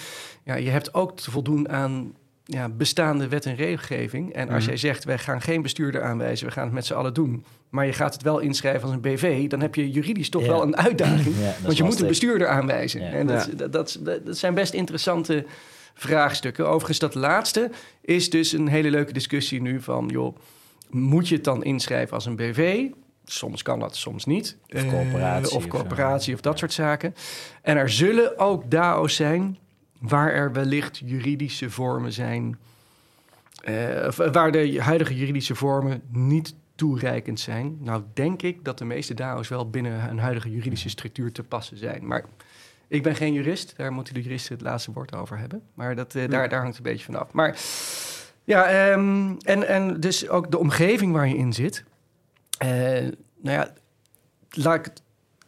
ja, 0.43 0.55
je 0.55 0.69
hebt 0.69 0.93
ook 0.93 1.17
te 1.17 1.31
voldoen 1.31 1.69
aan 1.69 2.13
ja, 2.49 2.69
bestaande 2.69 3.27
wet 3.27 3.45
en 3.45 3.55
regelgeving. 3.55 4.33
En 4.33 4.49
als 4.49 4.57
Mhm. 4.59 4.67
jij 4.67 4.77
zegt, 4.77 5.03
wij 5.03 5.17
gaan 5.17 5.41
geen 5.41 5.61
bestuurder 5.61 6.01
aanwijzen, 6.01 6.47
we 6.47 6.53
gaan 6.53 6.63
het 6.63 6.73
met 6.73 6.85
z'n 6.85 6.93
allen 6.93 7.13
doen. 7.13 7.45
Maar 7.69 7.85
je 7.85 7.93
gaat 7.93 8.13
het 8.13 8.23
wel 8.23 8.39
inschrijven 8.39 8.81
als 8.81 8.91
een 8.91 9.01
BV, 9.01 9.47
dan 9.47 9.61
heb 9.61 9.75
je 9.75 9.91
juridisch 9.91 10.29
toch 10.29 10.41
Ja. 10.41 10.47
wel 10.47 10.61
een 10.61 10.77
uitdaging. 10.77 11.35
Ja, 11.41 11.53
want 11.63 11.77
je 11.77 11.83
moet 11.83 11.99
een 11.99 12.07
bestuurder 12.07 12.47
aanwijzen. 12.47 13.01
Ja. 13.01 13.09
En 13.09 13.27
dat, 13.27 13.49
dat, 13.55 13.71
dat, 13.71 13.97
dat- 14.01 14.25
dat 14.25 14.37
zijn 14.37 14.53
best 14.53 14.73
interessante 14.73 15.45
vraagstukken. 15.93 16.67
Overigens, 16.67 16.99
dat 16.99 17.15
laatste 17.15 17.69
is 18.01 18.29
dus 18.29 18.51
een 18.51 18.67
hele 18.67 18.89
leuke 18.89 19.13
discussie 19.13 19.61
nu 19.61 19.81
van... 19.81 20.07
joh, 20.11 20.35
moet 20.89 21.27
je 21.27 21.35
het 21.35 21.43
dan 21.43 21.63
inschrijven 21.63 22.13
als 22.13 22.25
een 22.25 22.35
BV? 22.35 22.85
Soms 23.25 23.61
kan 23.61 23.79
dat, 23.79 23.95
soms 23.95 24.25
niet. 24.25 24.57
Of 24.69 24.83
Eh, 24.83 24.89
corporatie 24.89 25.55
of 25.55 25.63
of 25.63 25.67
corporatie 25.67 26.29
zo. 26.29 26.33
of 26.35 26.41
dat 26.41 26.59
soort 26.59 26.73
zaken. 26.73 27.15
En 27.61 27.77
er 27.77 27.89
zullen 27.89 28.39
ook 28.39 28.71
DAO's 28.71 29.15
zijn 29.15 29.57
waar 29.99 30.31
er 30.31 30.53
wellicht 30.53 31.01
juridische 31.05 31.69
vormen 31.69 32.11
zijn... 32.13 32.57
of 34.07 34.15
waar 34.15 34.51
de 34.51 34.81
huidige 34.81 35.15
juridische 35.15 35.55
vormen 35.55 36.01
niet 36.09 36.55
toereikend 36.77 37.39
zijn. 37.39 37.77
Nou, 37.79 38.03
denk 38.13 38.41
ik 38.41 38.63
dat 38.63 38.77
de 38.77 38.85
meeste 38.85 39.13
DAO's 39.13 39.47
wel 39.47 39.69
binnen 39.69 40.09
een 40.09 40.19
huidige 40.19 40.51
juridische 40.51 40.89
structuur 40.89 41.31
te 41.31 41.43
passen 41.43 41.77
zijn. 41.77 42.07
Maar 42.07 42.25
ik 42.87 43.03
ben 43.03 43.15
geen 43.15 43.33
jurist, 43.33 43.73
daar 43.77 43.91
moeten 43.91 44.13
de 44.13 44.21
juristen 44.21 44.53
het 44.55 44.63
laatste 44.63 44.91
woord 44.91 45.15
over 45.15 45.37
hebben. 45.37 45.61
Maar 45.73 45.95
dat, 45.95 46.15
eh, 46.15 46.29
daar, 46.29 46.49
daar 46.49 46.61
hangt 46.61 46.77
het 46.77 46.85
een 46.85 46.91
beetje 46.91 47.05
vanaf. 47.05 47.31
Maar 47.31 47.57
ja, 48.43 48.65
ehm, 48.65 49.35
en, 49.39 49.67
en 49.67 49.99
dus 49.99 50.29
ook 50.29 50.51
de 50.51 50.57
omgeving 50.57 51.13
waar 51.13 51.27
je 51.27 51.37
in 51.37 51.53
zit. 51.53 51.83
Eh, 52.57 52.69
nou 53.41 53.57
ja, 53.57 53.73
laat 54.49 54.75
ik 54.75 54.85
het 54.85 55.01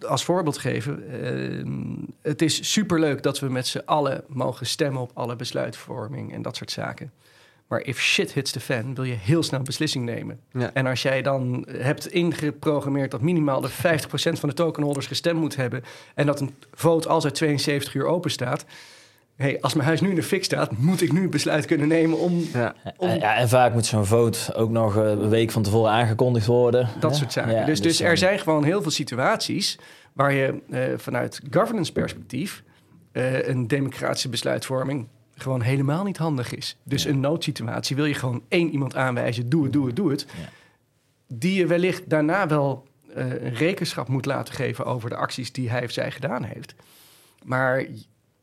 als 0.07 0.23
voorbeeld 0.23 0.57
geven. 0.57 1.23
Ehm, 1.23 1.95
het 2.21 2.41
is 2.41 2.71
superleuk 2.71 3.23
dat 3.23 3.39
we 3.39 3.49
met 3.49 3.67
z'n 3.67 3.81
allen 3.85 4.23
mogen 4.27 4.65
stemmen 4.65 5.01
op 5.01 5.11
alle 5.13 5.35
besluitvorming 5.35 6.33
en 6.33 6.41
dat 6.41 6.55
soort 6.55 6.71
zaken. 6.71 7.11
Maar 7.67 7.81
if 7.81 7.99
shit 7.99 8.33
hits 8.33 8.51
the 8.51 8.59
fan, 8.59 8.95
wil 8.95 9.03
je 9.03 9.13
heel 9.13 9.43
snel 9.43 9.59
een 9.59 9.65
beslissing 9.65 10.05
nemen. 10.05 10.39
Ja. 10.51 10.71
En 10.73 10.85
als 10.85 11.01
jij 11.01 11.21
dan 11.21 11.65
hebt 11.71 12.07
ingeprogrammeerd 12.07 13.11
dat 13.11 13.21
minimaal 13.21 13.61
de 13.61 13.69
50% 13.69 13.71
van 14.39 14.49
de 14.49 14.55
tokenholders 14.55 15.07
gestemd 15.07 15.39
moet 15.39 15.55
hebben... 15.55 15.83
en 16.15 16.25
dat 16.25 16.39
een 16.39 16.55
vote 16.73 17.09
altijd 17.09 17.35
72 17.35 17.93
uur 17.93 18.05
open 18.05 18.31
staat... 18.31 18.65
Hey, 19.39 19.61
als 19.61 19.73
mijn 19.73 19.87
huis 19.87 20.01
nu 20.01 20.09
in 20.09 20.15
de 20.15 20.23
fik 20.23 20.43
staat, 20.43 20.77
moet 20.77 21.01
ik 21.01 21.11
nu 21.11 21.23
een 21.23 21.29
besluit 21.29 21.65
kunnen 21.65 21.87
nemen 21.87 22.17
om 22.19 22.43
Ja. 22.53 22.75
Om- 22.97 23.09
Ja, 23.09 23.35
en 23.35 23.49
vaak 23.49 23.73
moet 23.73 23.85
zo'n 23.85 24.05
vote 24.05 24.53
ook 24.53 24.69
nog 24.69 24.97
eh, 24.97 25.03
een 25.09 25.29
week 25.29 25.51
van 25.51 25.63
tevoren 25.63 25.91
aangekondigd 25.91 26.45
worden. 26.45 26.89
Dat 26.99 27.11
Ja. 27.11 27.17
soort 27.17 27.31
zaken. 27.33 27.53
Ja, 27.53 27.65
dus, 27.65 27.81
dus 27.81 27.99
er 28.01 28.07
dan- 28.07 28.17
zijn 28.17 28.39
gewoon 28.39 28.63
heel 28.63 28.81
veel 28.81 28.91
situaties 28.91 29.77
waar 30.13 30.33
je 30.33 30.61
eh, 30.69 30.81
vanuit 30.97 31.41
governance 31.51 31.91
perspectief 31.91 32.63
eh, 33.11 33.47
een 33.47 33.67
democratische 33.67 34.29
besluitvorming 34.29 35.07
gewoon 35.35 35.61
helemaal 35.61 36.03
niet 36.03 36.17
handig 36.17 36.55
is. 36.55 36.77
Dus 36.83 37.03
Ja. 37.03 37.09
een 37.09 37.19
noodsituatie 37.19 37.95
wil 37.95 38.05
je 38.05 38.13
gewoon 38.13 38.41
één 38.47 38.69
iemand 38.71 38.95
aanwijzen, 38.95 39.49
doe 39.49 39.63
het, 39.63 39.73
doe 39.73 39.85
het, 39.87 39.95
doe 39.95 40.11
het. 40.11 40.25
Ja. 40.37 40.49
Die 41.27 41.53
je 41.55 41.65
wellicht 41.65 42.09
daarna 42.09 42.47
wel 42.47 42.87
eh, 43.15 43.25
een 43.43 43.53
rekenschap 43.53 44.07
moet 44.07 44.25
laten 44.25 44.53
geven 44.53 44.85
over 44.85 45.09
de 45.09 45.15
acties 45.15 45.51
die 45.51 45.69
hij 45.69 45.83
of 45.83 45.91
zij 45.91 46.11
gedaan 46.11 46.43
heeft. 46.43 46.73
Maar 47.43 47.85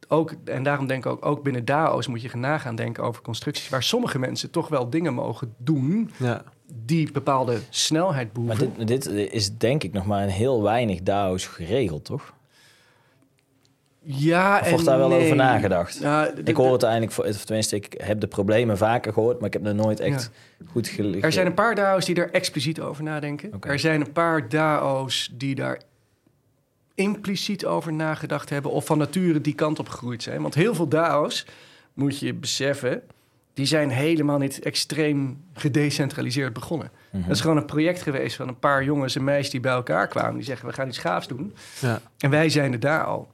ook, 0.09 0.35
en 0.45 0.63
daarom 0.63 0.87
denk 0.87 1.05
ik 1.05 1.11
ook, 1.13 1.25
ook 1.27 1.43
binnen 1.43 1.65
DAO's 1.65 2.07
moet 2.07 2.23
je 2.23 2.29
gaan 2.29 2.41
nagaan 2.41 2.75
denken 2.77 3.03
over 3.05 3.23
constructies 3.23 3.69
waar 3.69 3.83
sommige 3.83 4.19
mensen 4.19 4.51
toch 4.51 4.69
wel 4.69 4.91
dingen 4.91 5.15
mogen 5.15 5.55
doen 5.59 6.11
Ja. 6.17 6.43
die 6.85 7.13
bepaalde 7.13 7.59
snelheid 7.71 8.33
Maar 8.37 8.57
behoeven. 8.57 8.87
dit, 8.87 9.03
dit 9.05 9.33
is 9.33 9.57
denk 9.57 9.83
ik 9.83 9.93
nog 9.93 10.07
maar 10.07 10.23
een 10.23 10.29
heel 10.29 10.63
weinig 10.63 11.03
DAO's 11.03 11.47
geregeld, 11.47 12.05
toch? 12.05 12.35
Ja, 14.09 14.59
Of 14.61 14.69
wordt 14.69 14.79
en 14.79 14.85
daar 14.85 14.99
wel 14.99 15.09
nee. 15.09 15.25
over 15.25 15.37
nagedacht? 15.37 15.99
Ja, 15.99 16.25
de- 16.29 16.43
Ik 16.45 16.57
hoor 16.57 16.73
het 16.73 16.83
eigenlijk, 16.83 17.13
voor, 17.13 17.25
of 17.25 17.45
tenminste, 17.45 17.77
ik 17.77 17.95
heb 18.05 18.21
de 18.21 18.27
problemen 18.27 18.77
vaker 18.77 19.13
gehoord, 19.13 19.37
maar 19.39 19.47
ik 19.47 19.53
heb 19.53 19.67
er 19.67 19.75
nooit 19.75 20.01
echt 20.01 20.31
goed 20.71 20.89
geleerd. 20.89 21.25
Er 21.25 21.33
zijn 21.33 21.47
een 21.47 21.55
paar 21.55 21.75
DAO's 21.75 22.05
die 22.05 22.15
er 22.15 22.31
expliciet 22.31 22.81
over 22.81 23.03
nadenken. 23.03 23.51
Er 23.61 23.79
zijn 23.79 24.01
een 24.01 24.13
paar 24.13 24.49
DAO's 24.49 25.31
die 25.33 25.55
daar 25.55 25.81
impliciet 26.97 27.67
over 27.67 27.93
nagedacht 27.93 28.51
hebben... 28.51 28.71
of 28.71 28.87
van 28.87 28.99
nature 28.99 29.41
die 29.41 29.55
kant 29.55 29.79
op 29.79 29.89
gegroeid 29.89 30.23
zijn. 30.23 30.43
Want 30.43 30.55
heel 30.55 30.75
veel 30.75 30.89
DAO's, 30.89 31.47
moet 31.95 32.19
je 32.19 32.35
beseffen... 32.35 33.03
die 33.55 33.67
zijn 33.67 33.91
helemaal 33.91 34.39
niet 34.39 34.59
extreem 34.59 35.43
gedecentraliseerd 35.55 36.53
begonnen. 36.53 36.91
Mhm. 37.11 37.23
Dat 37.23 37.35
is 37.37 37.41
gewoon 37.41 37.57
een 37.57 37.65
project 37.65 38.03
geweest 38.03 38.37
van 38.37 38.49
een 38.49 38.59
paar 38.59 38.85
jongens 38.85 39.17
en 39.17 39.25
meisjes... 39.25 39.51
die 39.51 39.61
bij 39.61 39.73
elkaar 39.73 40.09
kwamen. 40.09 40.35
Die 40.35 40.45
zeggen, 40.45 40.69
we 40.69 40.73
gaan 40.75 40.89
iets 40.89 40.99
gaafs 40.99 41.29
doen. 41.29 41.55
Ja. 41.81 42.01
En 42.19 42.31
wij 42.31 42.49
zijn 42.49 42.71
de 42.71 42.79
DAO. 42.79 43.29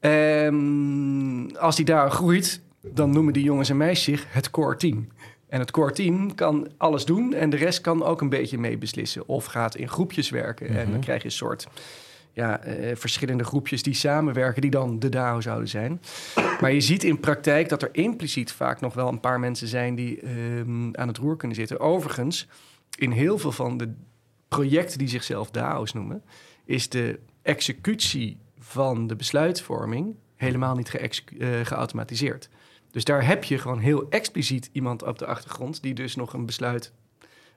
Ehm, 0.00 1.48
als 1.56 1.76
die 1.76 1.84
DAO 1.84 2.08
groeit, 2.08 2.60
dan 2.80 3.10
noemen 3.10 3.32
die 3.32 3.42
jongens 3.44 3.70
en 3.70 3.76
meisjes 3.76 4.04
zich 4.04 4.32
het 4.32 4.50
core 4.50 4.76
team. 4.76 5.08
En 5.48 5.60
het 5.60 5.70
core 5.70 5.92
team 5.92 6.34
kan 6.34 6.68
alles 6.76 7.04
doen 7.04 7.34
en 7.34 7.50
de 7.50 7.56
rest 7.56 7.80
kan 7.80 8.04
ook 8.04 8.20
een 8.20 8.28
beetje 8.28 8.58
mee 8.58 8.78
beslissen. 8.78 9.28
Of 9.28 9.44
gaat 9.44 9.76
in 9.76 9.88
groepjes 9.88 10.30
werken. 10.30 10.68
En 10.68 10.74
dan 10.74 10.90
Mhm. 10.90 11.00
krijg 11.00 11.20
je 11.22 11.28
een 11.28 11.34
soort 11.34 11.66
ja, 12.36 12.60
eh, 12.60 12.96
verschillende 12.96 13.44
groepjes 13.44 13.82
die 13.82 13.94
samenwerken, 13.94 14.62
die 14.62 14.70
dan 14.70 14.98
de 14.98 15.08
DAO 15.08 15.40
zouden 15.40 15.68
zijn. 15.68 16.00
Maar 16.60 16.72
je 16.72 16.80
ziet 16.80 17.04
in 17.04 17.20
praktijk 17.20 17.68
dat 17.68 17.82
er 17.82 17.88
impliciet 17.92 18.52
vaak 18.52 18.80
nog 18.80 18.94
wel 18.94 19.08
een 19.08 19.20
paar 19.20 19.40
mensen 19.40 19.68
zijn 19.68 19.94
die 19.94 20.20
ehm, 20.20 20.88
aan 20.92 21.08
het 21.08 21.16
roer 21.16 21.36
kunnen 21.36 21.56
zitten. 21.56 21.80
Overigens, 21.80 22.48
in 22.98 23.10
heel 23.10 23.38
veel 23.38 23.52
van 23.52 23.76
de 23.76 23.94
projecten 24.48 24.98
die 24.98 25.08
zichzelf 25.08 25.50
DAO's 25.50 25.92
noemen, 25.92 26.22
is 26.64 26.88
de 26.88 27.18
executie 27.42 28.38
van 28.58 29.06
de 29.06 29.16
besluitvorming 29.16 30.14
helemaal 30.34 30.74
niet 30.74 30.94
eh, 30.94 31.48
geautomatiseerd. 31.62 32.48
Dus 32.90 33.04
daar 33.04 33.26
heb 33.26 33.44
je 33.44 33.58
gewoon 33.58 33.78
heel 33.78 34.06
expliciet 34.10 34.70
iemand 34.72 35.02
op 35.02 35.18
de 35.18 35.26
achtergrond 35.26 35.82
die 35.82 35.94
dus 35.94 36.16
nog 36.16 36.32
een 36.32 36.46
besluit 36.46 36.92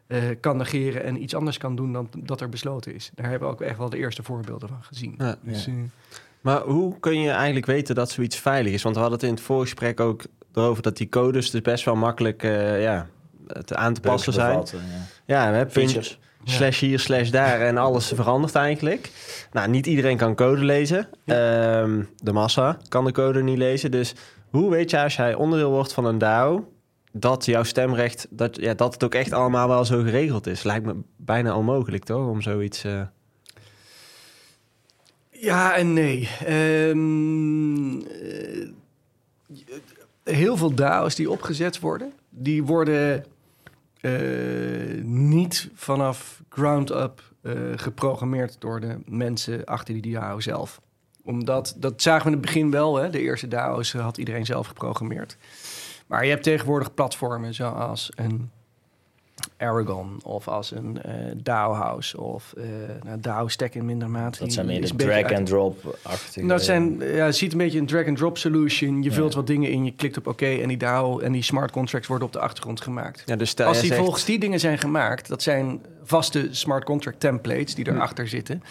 eh, 0.09 0.23
kan 0.39 0.57
negeren 0.57 1.03
en 1.03 1.21
iets 1.23 1.35
anders 1.35 1.57
kan 1.57 1.75
doen 1.75 1.93
dan 1.93 2.09
dat 2.17 2.41
er 2.41 2.49
besloten 2.49 2.93
is. 2.95 3.11
Daar 3.15 3.29
hebben 3.29 3.47
we 3.47 3.53
ook 3.53 3.61
echt 3.61 3.77
wel 3.77 3.89
de 3.89 3.97
eerste 3.97 4.23
voorbeelden 4.23 4.69
van 4.69 4.77
gezien. 4.83 5.15
Ja. 5.17 5.35
Dus, 5.41 5.65
Ja. 5.65 5.71
eh, 5.71 5.77
Maar 6.41 6.61
hoe 6.61 6.99
kun 6.99 7.19
je 7.21 7.29
eigenlijk 7.29 7.65
weten 7.65 7.95
dat 7.95 8.11
zoiets 8.11 8.37
veilig 8.37 8.73
is? 8.73 8.83
Want 8.83 8.95
we 8.95 9.01
hadden 9.01 9.19
het 9.19 9.27
in 9.29 9.33
het 9.35 9.43
voorgesprek 9.43 9.99
ook 9.99 10.23
erover 10.53 10.83
dat 10.83 10.97
die 10.97 11.09
codes 11.09 11.51
dus 11.51 11.61
best 11.61 11.85
wel 11.85 11.95
makkelijk 11.95 12.43
eh, 12.43 12.81
ja, 12.81 13.07
te 13.65 13.75
aan 13.75 13.93
te 13.93 14.01
passen 14.01 14.33
zijn. 14.33 14.57
ja. 14.71 14.79
Ja, 15.25 15.49
we 15.51 15.55
hebben 15.55 15.73
Features. 15.73 16.19
Ja. 16.43 16.51
slash 16.53 16.79
hier, 16.79 16.99
slash 16.99 17.29
daar 17.29 17.61
en 17.61 17.77
alles 17.77 18.07
verandert 18.15 18.55
eigenlijk. 18.55 19.11
Nou, 19.51 19.69
niet 19.69 19.85
iedereen 19.87 20.17
kan 20.17 20.35
code 20.35 20.63
lezen. 20.65 21.07
Ehm, 21.25 22.03
de 22.23 22.31
massa 22.33 22.77
kan 22.87 23.05
de 23.05 23.11
code 23.11 23.43
niet 23.43 23.57
lezen. 23.57 23.91
Dus 23.91 24.15
hoe 24.49 24.69
weet 24.69 24.89
jij 24.89 25.03
als 25.03 25.15
jij 25.15 25.33
onderdeel 25.33 25.71
wordt 25.71 25.93
van 25.93 26.05
een 26.05 26.17
DAO... 26.17 26.71
dat 27.11 27.45
jouw 27.45 27.63
stemrecht, 27.63 28.27
dat, 28.29 28.61
ja, 28.61 28.73
dat 28.73 28.93
het 28.93 29.03
ook 29.03 29.15
echt 29.15 29.31
allemaal 29.31 29.67
wel 29.67 29.85
zo 29.85 30.01
geregeld 30.01 30.47
is? 30.47 30.63
Lijkt 30.63 30.85
me 30.85 30.95
bijna 31.15 31.55
onmogelijk, 31.55 32.03
toch? 32.03 32.27
Om 32.27 32.41
zoiets... 32.41 32.83
eh, 32.83 33.01
Ja 35.31 35.75
en 35.75 35.93
nee. 35.93 36.29
Ehm, 36.45 37.99
eh, 37.99 38.69
heel 40.23 40.57
veel 40.57 40.73
DAO's 40.73 41.15
die 41.15 41.29
opgezet 41.29 41.79
worden, 41.79 42.13
die 42.29 42.63
worden 42.63 43.25
eh, 44.01 44.11
niet 45.03 45.69
vanaf 45.73 46.43
ground 46.49 46.89
up 46.89 47.27
geprogrammeerd 47.75 48.55
door 48.59 48.79
de 48.79 48.97
mensen 49.05 49.65
achter 49.65 50.01
die 50.01 50.13
DAO 50.13 50.39
zelf. 50.39 50.81
Omdat, 51.23 51.75
dat 51.77 52.01
zagen 52.01 52.21
we 52.25 52.31
in 52.31 52.37
het 52.37 52.45
begin 52.45 52.71
wel, 52.71 52.95
hè? 52.95 53.09
de 53.09 53.19
eerste 53.19 53.47
DAO's 53.47 53.91
had 53.93 54.17
iedereen 54.17 54.45
zelf 54.45 54.67
geprogrammeerd. 54.67 55.37
Maar 56.09 56.23
je 56.23 56.29
hebt 56.29 56.43
tegenwoordig 56.43 56.93
platformen 56.93 57.53
zoals 57.53 58.11
een 58.15 58.49
Aragon 59.57 60.19
of 60.23 60.47
als 60.47 60.71
een 60.71 61.01
eh 61.01 61.13
DAO 61.43 61.73
House 61.73 62.19
of 62.21 62.53
eh 62.57 62.63
nou, 63.03 63.19
DAO 63.19 63.47
Stack 63.47 63.73
in 63.73 63.85
minder 63.85 64.09
mate. 64.09 64.39
Dat 64.39 64.53
zijn 64.53 64.65
Die 64.67 64.75
meer 64.75 64.83
is 64.83 64.91
de 64.91 65.11
uit- 65.11 65.25
drag-and-drop-achtige... 65.27 66.47
dat 66.47 66.63
zijn, 66.63 66.99
ja, 66.99 67.25
het 67.25 67.35
ziet 67.35 67.51
een 67.51 67.57
beetje 67.57 67.79
een 67.79 67.85
drag-and-drop 67.85 68.37
solution. 68.37 69.03
Je 69.03 69.09
Ja. 69.09 69.15
vult 69.15 69.33
wat 69.33 69.47
dingen 69.47 69.71
in, 69.71 69.85
je 69.85 69.91
klikt 69.91 70.17
op 70.17 70.27
oké 70.27 70.45
en 70.45 70.67
die 70.67 70.77
DAO 70.77 71.19
en 71.19 71.31
die 71.31 71.41
smart 71.43 71.71
contracts 71.71 72.07
worden 72.07 72.27
op 72.27 72.33
de 72.33 72.39
achtergrond 72.39 72.81
gemaakt. 72.81 73.23
ja, 73.25 73.35
dus 73.35 73.49
stel, 73.49 73.67
Als 73.67 73.79
die 73.79 73.87
zegt- 73.87 73.99
volgens 74.01 74.25
die 74.25 74.39
dingen 74.39 74.59
zijn 74.59 74.77
gemaakt, 74.77 75.27
dat 75.27 75.41
zijn 75.41 75.81
vaste 76.03 76.47
smart 76.51 76.83
contract 76.83 77.19
templates 77.19 77.75
die 77.75 77.85
Hm. 77.89 77.95
erachter 77.95 78.27
zitten. 78.27 78.63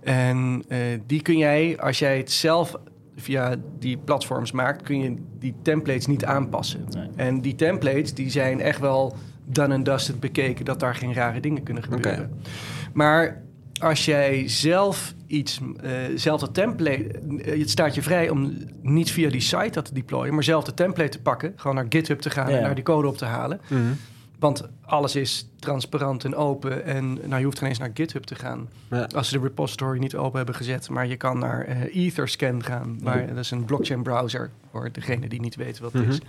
En 0.00 0.64
eh, 0.68 0.78
die 1.06 1.22
kun 1.22 1.36
jij, 1.36 1.78
als 1.80 1.98
jij 1.98 2.16
het 2.18 2.32
zelf 2.32 2.76
via 3.16 3.54
die 3.78 3.96
platforms 3.96 4.52
maakt, 4.52 4.82
kun 4.82 4.98
je 4.98 5.14
die 5.38 5.54
templates 5.62 6.06
niet 6.06 6.24
aanpassen. 6.24 6.84
Nee. 6.90 7.08
En 7.16 7.40
die 7.40 7.54
templates 7.54 8.14
die 8.14 8.30
zijn 8.30 8.60
echt 8.60 8.80
wel 8.80 9.16
done 9.44 9.74
and 9.74 9.84
dusted 9.84 10.20
bekeken 10.20 10.64
dat 10.64 10.80
daar 10.80 10.94
geen 10.94 11.14
rare 11.14 11.40
dingen 11.40 11.62
kunnen 11.62 11.82
gebeuren. 11.82 12.30
Maar 12.92 13.42
als 13.80 14.04
jij 14.04 14.48
zelf 14.48 15.14
iets, 15.26 15.60
eh 15.82 15.90
zelf 16.14 16.40
dat 16.40 16.54
template, 16.54 17.20
eh, 17.44 17.58
het 17.58 17.70
staat 17.70 17.94
je 17.94 18.02
vrij 18.02 18.28
om 18.30 18.52
niet 18.82 19.10
via 19.10 19.30
die 19.30 19.40
site 19.40 19.70
dat 19.70 19.84
te 19.84 19.94
deployen, 19.94 20.34
maar 20.34 20.44
zelf 20.44 20.64
de 20.64 20.74
template 20.74 21.08
te 21.10 21.22
pakken, 21.22 21.52
gewoon 21.56 21.76
naar 21.76 21.86
GitHub 21.88 22.20
te 22.20 22.30
gaan 22.30 22.50
Ja. 22.50 22.56
en 22.56 22.62
naar 22.62 22.74
die 22.74 22.84
code 22.84 23.08
op 23.08 23.16
te 23.16 23.24
halen. 23.24 23.60
Mhm. 23.68 23.80
Want 24.38 24.68
alles 24.84 25.16
is 25.16 25.48
transparant 25.58 26.24
en 26.24 26.34
open. 26.34 26.84
En 26.84 27.12
nou, 27.12 27.38
je 27.38 27.44
hoeft 27.44 27.58
geen 27.58 27.68
eens 27.68 27.78
naar 27.78 27.90
GitHub 27.94 28.24
te 28.24 28.34
gaan. 28.34 28.68
Ja. 28.90 29.08
Als 29.14 29.28
ze 29.28 29.38
de 29.38 29.44
repository 29.44 29.98
niet 29.98 30.16
open 30.16 30.36
hebben 30.36 30.54
gezet. 30.54 30.88
Maar 30.88 31.06
je 31.06 31.16
kan 31.16 31.38
naar 31.38 31.64
eh, 31.64 32.04
Etherscan 32.04 32.64
gaan. 32.64 32.98
Maar, 33.02 33.26
Dat 33.26 33.36
is 33.36 33.50
een 33.50 33.64
blockchain 33.64 34.02
browser. 34.02 34.50
Voor 34.70 34.92
degene 34.92 35.28
die 35.28 35.40
niet 35.40 35.56
weten 35.56 35.82
wat 35.82 35.92
het 35.92 36.08
is. 36.08 36.20
Mhm. 36.20 36.28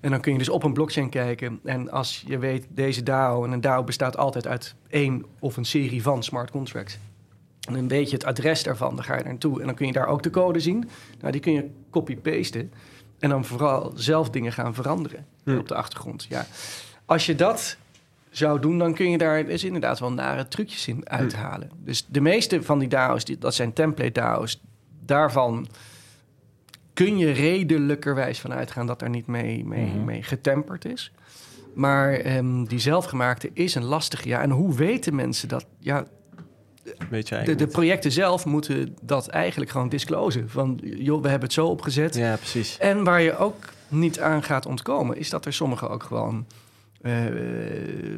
En 0.00 0.10
dan 0.10 0.20
kun 0.20 0.32
je 0.32 0.38
dus 0.38 0.48
op 0.48 0.62
een 0.62 0.72
blockchain 0.72 1.08
kijken. 1.08 1.60
En 1.64 1.90
als 1.90 2.24
je 2.26 2.38
weet, 2.38 2.66
deze 2.68 3.02
DAO... 3.02 3.44
En 3.44 3.52
een 3.52 3.60
DAO 3.60 3.84
bestaat 3.84 4.16
altijd 4.16 4.46
uit 4.46 4.74
één 4.88 5.24
of 5.38 5.56
een 5.56 5.64
serie 5.64 6.02
van 6.02 6.22
smart 6.22 6.50
contracts. 6.50 6.98
En 7.68 7.74
dan 7.74 7.88
weet 7.88 8.10
je 8.10 8.16
het 8.16 8.24
adres 8.24 8.62
daarvan. 8.62 8.96
Dan 8.96 9.04
ga 9.04 9.16
je 9.16 9.24
naartoe. 9.24 9.60
En 9.60 9.66
dan 9.66 9.74
kun 9.74 9.86
je 9.86 9.92
daar 9.92 10.06
ook 10.06 10.22
de 10.22 10.30
code 10.30 10.60
zien. 10.60 10.88
Nou, 11.20 11.32
die 11.32 11.40
kun 11.40 11.52
je 11.52 11.70
copy-pasten. 11.90 12.72
En 13.18 13.28
dan 13.28 13.44
vooral 13.44 13.92
zelf 13.94 14.30
dingen 14.30 14.52
gaan 14.52 14.74
veranderen 14.74 15.26
op 15.46 15.68
de 15.68 15.74
achtergrond. 15.74 16.26
Ja. 16.28 16.46
Als 17.12 17.26
je 17.26 17.34
dat 17.34 17.76
zou 18.30 18.60
doen, 18.60 18.78
dan 18.78 18.94
kun 18.94 19.10
je 19.10 19.18
daar 19.18 19.46
dus 19.46 19.64
inderdaad 19.64 19.98
wel 19.98 20.12
nare 20.12 20.48
trucjes 20.48 20.88
in 20.88 21.08
uithalen. 21.08 21.70
Dus 21.84 22.06
de 22.08 22.20
meeste 22.20 22.62
van 22.62 22.78
die 22.78 22.88
DAO's, 22.88 23.24
dat 23.24 23.54
zijn 23.54 23.72
template 23.72 24.12
DAO's, 24.12 24.60
daarvan 25.04 25.66
kun 26.94 27.18
je 27.18 27.30
redelijkerwijs 27.30 28.40
van 28.40 28.52
uitgaan 28.52 28.86
dat 28.86 29.02
er 29.02 29.08
niet 29.10 29.26
mee, 29.26 29.64
mee, 29.64 29.86
Mhm. 29.86 30.04
mee 30.04 30.22
getemperd 30.22 30.84
is. 30.84 31.12
Maar 31.74 32.12
ehm, 32.12 32.64
die 32.64 32.78
zelfgemaakte 32.78 33.50
is 33.52 33.74
een 33.74 33.84
lastige. 33.84 34.28
Ja, 34.28 34.40
en 34.42 34.50
hoe 34.50 34.74
weten 34.74 35.14
mensen 35.14 35.48
dat? 35.48 35.66
Ja, 35.78 36.04
Weet 37.10 37.28
je 37.28 37.28
de, 37.28 37.34
eigenlijk 37.36 37.58
de 37.58 37.66
projecten 37.66 38.12
zelf 38.12 38.44
moeten 38.44 38.96
dat 39.02 39.26
eigenlijk 39.28 39.70
gewoon 39.70 39.88
disclosen. 39.88 40.50
Van, 40.50 40.80
joh, 40.82 41.22
we 41.22 41.28
hebben 41.28 41.46
het 41.48 41.52
zo 41.52 41.66
opgezet. 41.66 42.14
Ja, 42.14 42.36
precies. 42.36 42.78
En 42.78 43.04
waar 43.04 43.20
je 43.22 43.36
ook 43.36 43.56
niet 43.88 44.20
aan 44.20 44.42
gaat 44.42 44.66
ontkomen, 44.66 45.16
is 45.16 45.30
dat 45.30 45.46
er 45.46 45.52
sommige 45.52 45.88
ook 45.88 46.02
gewoon 46.02 46.46
eh 47.02 47.12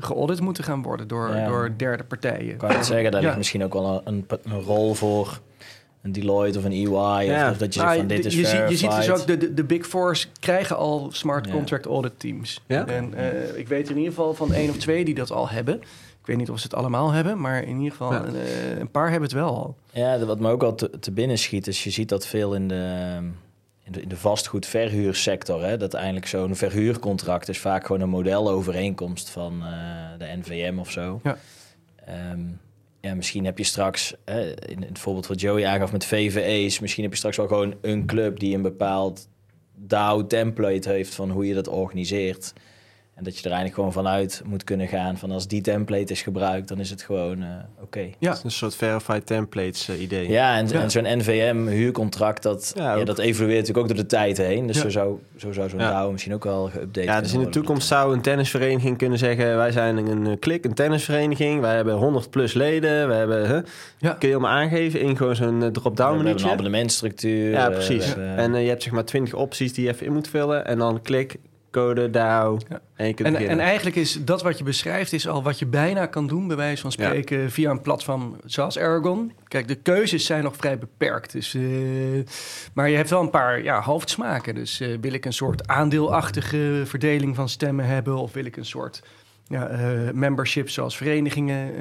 geaudit 0.01 0.41
moeten 0.41 0.65
gaan 0.65 0.83
worden 0.83 1.09
door, 1.09 1.35
Ja. 1.37 1.47
door 1.47 1.71
derde 1.77 2.05
partijen. 2.05 2.53
Ik 2.55 2.61
wou 2.61 2.73
net 2.73 2.87
zeggen, 2.87 3.11
daar 3.11 3.21
Ja. 3.21 3.27
ligt 3.27 3.39
misschien 3.39 3.65
ook 3.65 3.73
wel 3.73 4.01
een, 4.05 4.25
een, 4.29 4.39
een 4.53 4.61
rol 4.61 4.95
voor 4.95 5.41
een 6.03 6.13
Deloitte 6.13 6.59
of 6.59 6.65
een 6.65 6.73
EY. 6.73 7.25
Ja. 7.27 7.45
Of, 7.47 7.51
of 7.53 7.59
dat 7.59 7.75
je 7.75 7.81
Nou, 7.81 7.93
zegt 7.95 8.07
van 8.07 8.17
dit 8.17 8.23
je, 8.23 8.29
is 8.29 8.35
je, 8.35 8.47
ziet, 8.47 8.69
je 8.71 8.77
ziet 8.77 8.91
dus 8.91 9.05
verified. 9.05 9.31
ook, 9.33 9.41
de, 9.41 9.55
de, 9.55 9.65
Big 9.65 9.87
Fours 9.87 10.31
krijgen 10.41 10.77
al 10.77 11.09
smart 11.13 11.47
Ja. 11.47 11.53
contract 11.53 11.87
audit 11.87 12.13
teams. 12.17 12.63
Ja? 12.67 12.87
En 12.87 13.15
eh, 13.15 13.59
ik 13.59 13.69
weet 13.69 13.89
in 13.91 13.97
ieder 13.97 14.11
geval 14.13 14.35
van 14.35 14.53
één 14.53 14.71
of 14.71 14.77
twee 14.77 15.05
die 15.05 15.15
dat 15.15 15.31
al 15.33 15.49
hebben. 15.49 15.75
Ik 16.21 16.31
weet 16.31 16.37
niet 16.37 16.51
of 16.51 16.59
ze 16.59 16.65
het 16.65 16.75
allemaal 16.75 17.11
hebben, 17.11 17.41
maar 17.41 17.63
in 17.63 17.77
ieder 17.77 17.91
geval 17.91 18.13
Ja. 18.13 18.25
eh, 18.25 18.79
een 18.79 18.91
paar 18.91 19.11
hebben 19.11 19.23
het 19.29 19.33
wel 19.39 19.49
al. 19.49 19.77
Ja, 19.93 20.19
wat 20.25 20.41
me 20.41 20.51
ook 20.51 20.63
al 20.63 20.75
te, 20.75 20.91
te 21.01 21.11
binnen 21.13 21.39
schiet, 21.39 21.67
is 21.67 21.85
je 21.85 21.91
ziet 21.91 22.09
dat 22.09 22.27
veel 22.27 22.55
in 22.55 22.69
de, 22.69 23.17
in 23.85 23.93
de, 23.93 24.03
in 24.03 24.09
de 24.09 24.17
vastgoedverhuursector. 24.17 25.65
Hè, 25.65 25.77
dat 25.77 25.95
eigenlijk 25.95 26.27
zo'n 26.27 26.57
verhuurcontract 26.57 27.49
is 27.49 27.59
vaak 27.59 27.87
gewoon 27.87 28.01
een 28.01 28.09
modelovereenkomst 28.09 29.31
van 29.31 29.63
eh, 29.63 30.19
de 30.19 30.37
NVM 30.37 30.79
of 30.79 30.91
zo. 30.91 31.21
Ja. 31.23 31.37
Ehm, 32.05 32.41
ja, 33.01 33.15
misschien 33.15 33.45
heb 33.45 33.59
je 33.59 33.65
straks, 33.65 34.15
hè, 34.25 34.51
in, 34.67 34.83
in 34.83 34.89
het 34.89 34.99
voorbeeld 34.99 35.27
wat 35.27 35.41
Joey 35.41 35.67
aangaf 35.67 35.93
met 35.93 36.05
VVE's, 36.05 36.79
misschien 36.79 37.03
heb 37.03 37.13
je 37.13 37.19
straks 37.19 37.37
wel 37.37 37.47
gewoon 37.47 37.75
een 37.81 38.07
club 38.07 38.39
die 38.39 38.55
een 38.55 38.63
bepaald 38.63 39.29
DAO-template 39.75 40.89
heeft 40.89 41.15
van 41.15 41.31
hoe 41.31 41.47
je 41.47 41.55
dat 41.55 41.69
organiseert. 41.69 42.53
En 43.15 43.25
dat 43.25 43.33
je 43.35 43.39
er 43.41 43.45
eigenlijk 43.55 43.75
gewoon 43.75 43.93
vanuit 43.93 44.43
moet 44.47 44.65
kunnen 44.65 44.89
gaan 44.89 45.19
van 45.19 45.31
als 45.31 45.49
die 45.49 45.61
template 45.61 46.13
is 46.13 46.23
gebruikt, 46.23 46.69
dan 46.69 46.79
is 46.81 46.91
het 46.91 47.03
gewoon 47.03 47.43
eh, 47.43 47.49
oké. 47.83 48.01
Ja, 48.19 48.29
Het 48.29 48.39
is 48.39 48.45
een 48.45 48.51
soort 48.51 48.75
verified 48.77 49.27
templates 49.27 49.89
eh, 49.89 50.01
idee. 50.01 50.29
Ja, 50.29 50.57
en, 50.57 50.69
Ja. 50.69 50.81
en 50.81 50.91
zo'n 50.91 51.03
NVM-huurcontract, 51.19 52.43
dat, 52.43 52.73
Ja, 52.77 52.95
ja, 52.95 53.05
dat 53.05 53.19
evolueert 53.19 53.59
natuurlijk 53.59 53.79
ook 53.79 53.95
door 53.95 54.05
de 54.05 54.11
tijd 54.11 54.37
heen. 54.37 54.67
Dus 54.67 54.77
Ja. 54.77 54.83
zo 54.83 54.89
zou, 54.89 55.19
zo 55.37 55.53
zou 55.53 55.69
zo'n 55.69 55.79
Ja. 55.79 55.91
DAO 55.91 56.11
misschien 56.13 56.35
ook 56.35 56.45
wel 56.45 56.71
geüpdate 56.71 57.05
Ja, 57.05 57.21
dus 57.21 57.33
in 57.33 57.41
de 57.41 57.49
toekomst 57.49 57.89
zou 57.89 58.13
een 58.15 58.21
tennisvereniging 58.21 58.99
kunnen 58.99 59.19
zeggen... 59.19 59.57
wij 59.57 59.73
zijn 59.73 59.97
een 59.97 60.39
klik, 60.39 60.65
een 60.65 60.75
tennisvereniging. 60.75 61.61
Wij 61.61 61.75
hebben 61.75 61.95
100 61.95 62.31
plus 62.31 62.53
leden. 62.55 63.09
We 63.09 63.15
hebben, 63.15 63.47
hè, 63.49 63.61
Ja. 63.99 64.13
Kun 64.19 64.29
je 64.29 64.35
allemaal 64.35 64.53
aangeven 64.57 65.01
in 65.01 65.17
gewoon 65.17 65.37
zo'n 65.37 65.59
eh, 65.59 65.65
We 65.67 65.71
drop-down 65.71 66.17
hebben 66.25 66.43
een 66.43 66.49
abonnementstructuur. 66.51 67.51
Ja, 67.51 67.71
precies. 67.71 68.07
hebben- 68.07 68.37
En 68.37 68.55
je 68.63 68.69
hebt 68.69 68.83
zeg 68.83 68.93
maar 68.93 69.05
20 69.05 69.35
opties 69.35 69.73
die 69.73 69.85
je 69.85 69.91
even 69.91 70.07
in 70.07 70.13
moet 70.13 70.29
vullen. 70.29 70.67
En 70.67 70.79
dan 70.79 71.03
klik, 71.03 71.37
code, 71.75 72.11
DAO. 72.11 72.59
Ja. 72.69 72.81
En 72.95 73.07
je 73.07 73.15
kunt 73.15 73.37
En, 73.37 73.61
eigenlijk 73.61 73.97
is 73.97 74.25
dat 74.25 74.43
wat 74.43 74.59
je 74.59 74.65
beschrijft, 74.65 75.13
is 75.13 75.29
al 75.29 75.43
wat 75.43 75.59
je 75.59 75.67
bijna 75.67 76.07
kan 76.07 76.27
doen, 76.27 76.47
bij 76.47 76.57
wijze 76.57 76.83
van 76.83 76.93
Ja. 76.97 77.05
spreken, 77.07 77.51
via 77.51 77.71
een 77.71 77.81
platform 77.81 78.37
zoals 78.45 78.79
Aragon. 78.79 79.33
Kijk, 79.49 79.69
de 79.69 79.75
keuzes 79.75 80.27
zijn 80.27 80.43
nog 80.43 80.57
vrij 80.57 80.79
beperkt. 80.79 81.33
Dus, 81.33 81.55
eh, 81.55 81.63
maar 82.75 82.89
je 82.89 82.97
hebt 82.97 83.11
wel 83.11 83.21
een 83.21 83.31
paar 83.31 83.63
ja, 83.63 83.83
hoofdsmaken. 83.83 84.55
Dus 84.55 84.81
eh, 84.81 84.89
wil 85.01 85.13
ik 85.13 85.25
een 85.25 85.33
soort 85.33 85.69
aandeelachtige 85.69 86.83
verdeling 86.85 87.35
van 87.35 87.49
stemmen 87.49 87.85
hebben, 87.85 88.17
of 88.17 88.33
wil 88.33 88.45
ik 88.45 88.57
een 88.57 88.65
soort 88.65 89.03
ja, 89.49 89.69
eh, 89.69 90.11
membership 90.13 90.71
zoals 90.71 90.97
verenigingen 90.97 91.73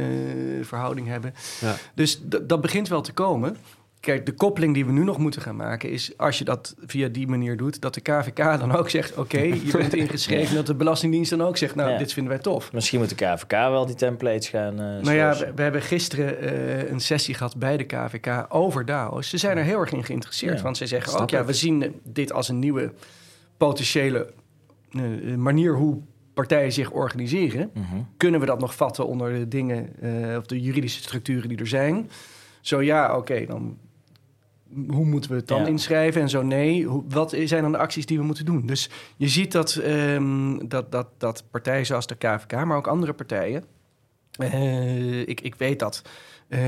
verhouding 0.65 1.07
hebben. 1.07 1.33
Ja. 1.61 1.75
Dus 1.95 2.21
dat 2.21 2.61
begint 2.61 2.87
wel 2.87 3.01
te 3.01 3.13
komen. 3.13 3.57
Kijk, 4.03 4.25
de 4.25 4.33
koppeling 4.33 4.73
die 4.73 4.85
we 4.85 4.91
nu 4.91 5.03
nog 5.03 5.17
moeten 5.17 5.41
gaan 5.41 5.55
maken 5.55 5.89
is... 5.89 6.17
als 6.17 6.37
je 6.37 6.43
dat 6.43 6.75
via 6.85 7.07
die 7.07 7.27
manier 7.27 7.57
doet, 7.57 7.81
dat 7.81 7.93
de 7.93 8.01
KVK 8.01 8.37
dan 8.37 8.71
ook 8.71 8.89
zegt... 8.89 9.17
oké, 9.17 9.39
je 9.65 9.71
bent 9.77 9.93
ingeschreven. 9.93 10.49
En 10.49 10.55
dat 10.55 10.65
de 10.65 10.75
Belastingdienst 10.75 11.29
dan 11.29 11.41
ook 11.41 11.57
zegt... 11.57 11.75
nou, 11.75 11.91
Ja. 11.91 11.97
dit 11.97 12.13
vinden 12.13 12.33
wij 12.33 12.41
tof. 12.41 12.73
Misschien 12.73 12.99
moet 12.99 13.09
de 13.09 13.15
KVK 13.15 13.51
wel 13.51 13.85
die 13.85 13.95
templates 13.95 14.49
gaan 14.49 14.73
eh 14.73 15.03
Nou 15.03 15.11
ja, 15.11 15.37
we, 15.37 15.51
we 15.55 15.61
hebben 15.61 15.81
gisteren 15.81 16.39
eh, 16.39 16.89
een 16.91 16.99
sessie 16.99 17.33
gehad 17.33 17.57
bij 17.57 17.77
de 17.77 17.83
KVK 17.83 18.45
over 18.49 18.85
DAO's. 18.85 19.29
Ze 19.29 19.37
zijn 19.37 19.57
er 19.57 19.63
heel 19.63 19.79
erg 19.79 19.91
in 19.91 20.03
geïnteresseerd. 20.03 20.61
Want 20.61 20.77
ze 20.77 20.85
zeggen 20.85 21.19
ook, 21.19 21.29
ja, 21.29 21.45
we 21.45 21.53
zien 21.53 22.01
dit 22.03 22.33
als 22.33 22.49
een 22.49 22.59
nieuwe 22.59 22.93
potentiële 23.57 24.33
eh, 24.91 25.01
manier 25.35 25.75
hoe 25.75 26.01
partijen 26.33 26.71
zich 26.71 26.91
organiseren. 26.91 27.71
Mhm. 27.73 28.01
Kunnen 28.17 28.39
we 28.39 28.45
dat 28.45 28.59
nog 28.59 28.75
vatten 28.75 29.07
onder 29.07 29.33
de 29.33 29.47
dingen 29.47 29.89
of 30.37 30.45
de 30.45 30.61
juridische 30.61 31.01
structuren 31.01 31.49
die 31.49 31.57
er 31.57 31.67
zijn? 31.67 32.09
Zo 32.61 32.81
ja, 32.81 33.17
oké, 33.17 33.45
dan 33.45 33.77
hoe 34.87 35.05
moeten 35.05 35.29
we 35.31 35.35
het 35.35 35.47
dan 35.47 35.61
Ja. 35.61 35.67
inschrijven? 35.67 36.21
En 36.21 36.29
zo 36.29 36.41
nee, 36.41 36.83
hoe, 36.85 37.03
wat 37.09 37.35
zijn 37.43 37.61
dan 37.61 37.71
de 37.71 37.77
acties 37.77 38.05
die 38.05 38.17
we 38.17 38.23
moeten 38.23 38.45
doen? 38.45 38.65
Dus 38.65 38.89
je 39.17 39.27
ziet 39.27 39.51
dat, 39.51 39.75
ehm, 39.75 40.67
dat, 40.67 40.91
dat, 40.91 41.07
dat 41.17 41.43
partijen 41.51 41.85
zoals 41.85 42.07
de 42.07 42.15
KVK, 42.15 42.65
maar 42.65 42.77
ook 42.77 42.87
andere 42.87 43.13
partijen... 43.13 43.63
eh, 44.37 45.19
ik, 45.27 45.41
ik 45.41 45.55
weet 45.55 45.79
dat 45.79 46.01
eh, 46.47 46.59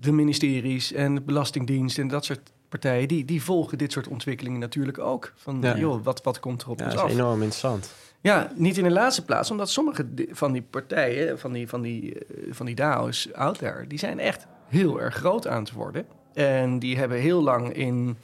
de 0.00 0.12
ministeries 0.12 0.92
en 0.92 1.14
de 1.14 1.20
Belastingdienst 1.20 1.98
en 1.98 2.08
dat 2.08 2.24
soort 2.24 2.52
partijen... 2.68 3.08
die, 3.08 3.24
die 3.24 3.42
volgen 3.42 3.78
dit 3.78 3.92
soort 3.92 4.08
ontwikkelingen 4.08 4.60
natuurlijk 4.60 4.98
ook. 4.98 5.32
Van, 5.36 5.58
Ja. 5.60 5.76
joh, 5.78 6.04
wat, 6.04 6.22
wat 6.22 6.40
komt 6.40 6.62
er 6.62 6.68
op 6.70 6.78
Ja, 6.78 6.84
ons 6.84 6.94
dat 6.94 7.04
is 7.04 7.10
af? 7.10 7.16
enorm 7.18 7.34
interessant. 7.42 7.92
Ja, 8.20 8.52
niet 8.56 8.76
in 8.78 8.84
de 8.84 8.90
laatste 8.90 9.24
plaats, 9.24 9.50
omdat 9.50 9.70
sommige 9.70 10.06
van 10.30 10.52
die 10.52 10.62
partijen, 10.62 11.38
van 11.38 11.52
die, 11.52 11.68
van 11.68 11.82
die, 11.82 12.14
eh, 12.18 12.24
van 12.50 12.66
die 12.66 12.74
DAO's 12.74 13.28
out 13.32 13.58
there, 13.58 13.86
die 13.86 13.98
zijn 13.98 14.18
echt 14.18 14.46
heel 14.68 15.00
erg 15.00 15.14
groot 15.14 15.46
aan 15.46 15.62
het 15.62 15.72
worden. 15.72 16.06
En 16.34 16.78
die 16.78 16.96
hebben 16.98 17.18
heel 17.18 17.42
lang 17.42 17.72
in 17.72 18.16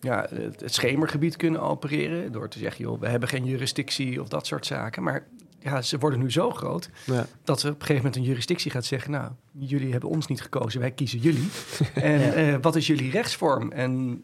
ja, 0.00 0.26
het, 0.34 0.60
het 0.60 0.74
schemergebied 0.74 1.36
kunnen 1.36 1.60
opereren. 1.60 2.32
Door 2.32 2.48
te 2.48 2.58
zeggen, 2.58 2.84
joh, 2.84 3.00
we 3.00 3.08
hebben 3.08 3.28
geen 3.28 3.44
jurisdictie 3.44 4.20
of 4.20 4.28
dat 4.28 4.46
soort 4.46 4.66
zaken. 4.66 5.02
Maar 5.02 5.26
ja, 5.58 5.82
ze 5.82 5.98
worden 5.98 6.18
nu 6.20 6.30
zo 6.30 6.50
groot 6.50 6.90
Ja. 7.06 7.26
dat 7.44 7.62
er 7.62 7.68
op 7.68 7.74
een 7.74 7.80
gegeven 7.80 7.96
moment 7.96 8.16
een 8.16 8.22
jurisdictie 8.22 8.70
gaat 8.70 8.84
zeggen... 8.84 9.10
nou, 9.10 9.30
jullie 9.52 9.90
hebben 9.90 10.08
ons 10.10 10.26
niet 10.26 10.42
gekozen, 10.42 10.80
wij 10.80 10.90
kiezen 10.90 11.18
jullie. 11.18 11.48
en 11.94 12.20
Ja. 12.20 12.32
eh, 12.32 12.56
wat 12.60 12.76
is 12.76 12.86
jullie 12.86 13.10
rechtsvorm? 13.10 13.72
En 13.72 14.22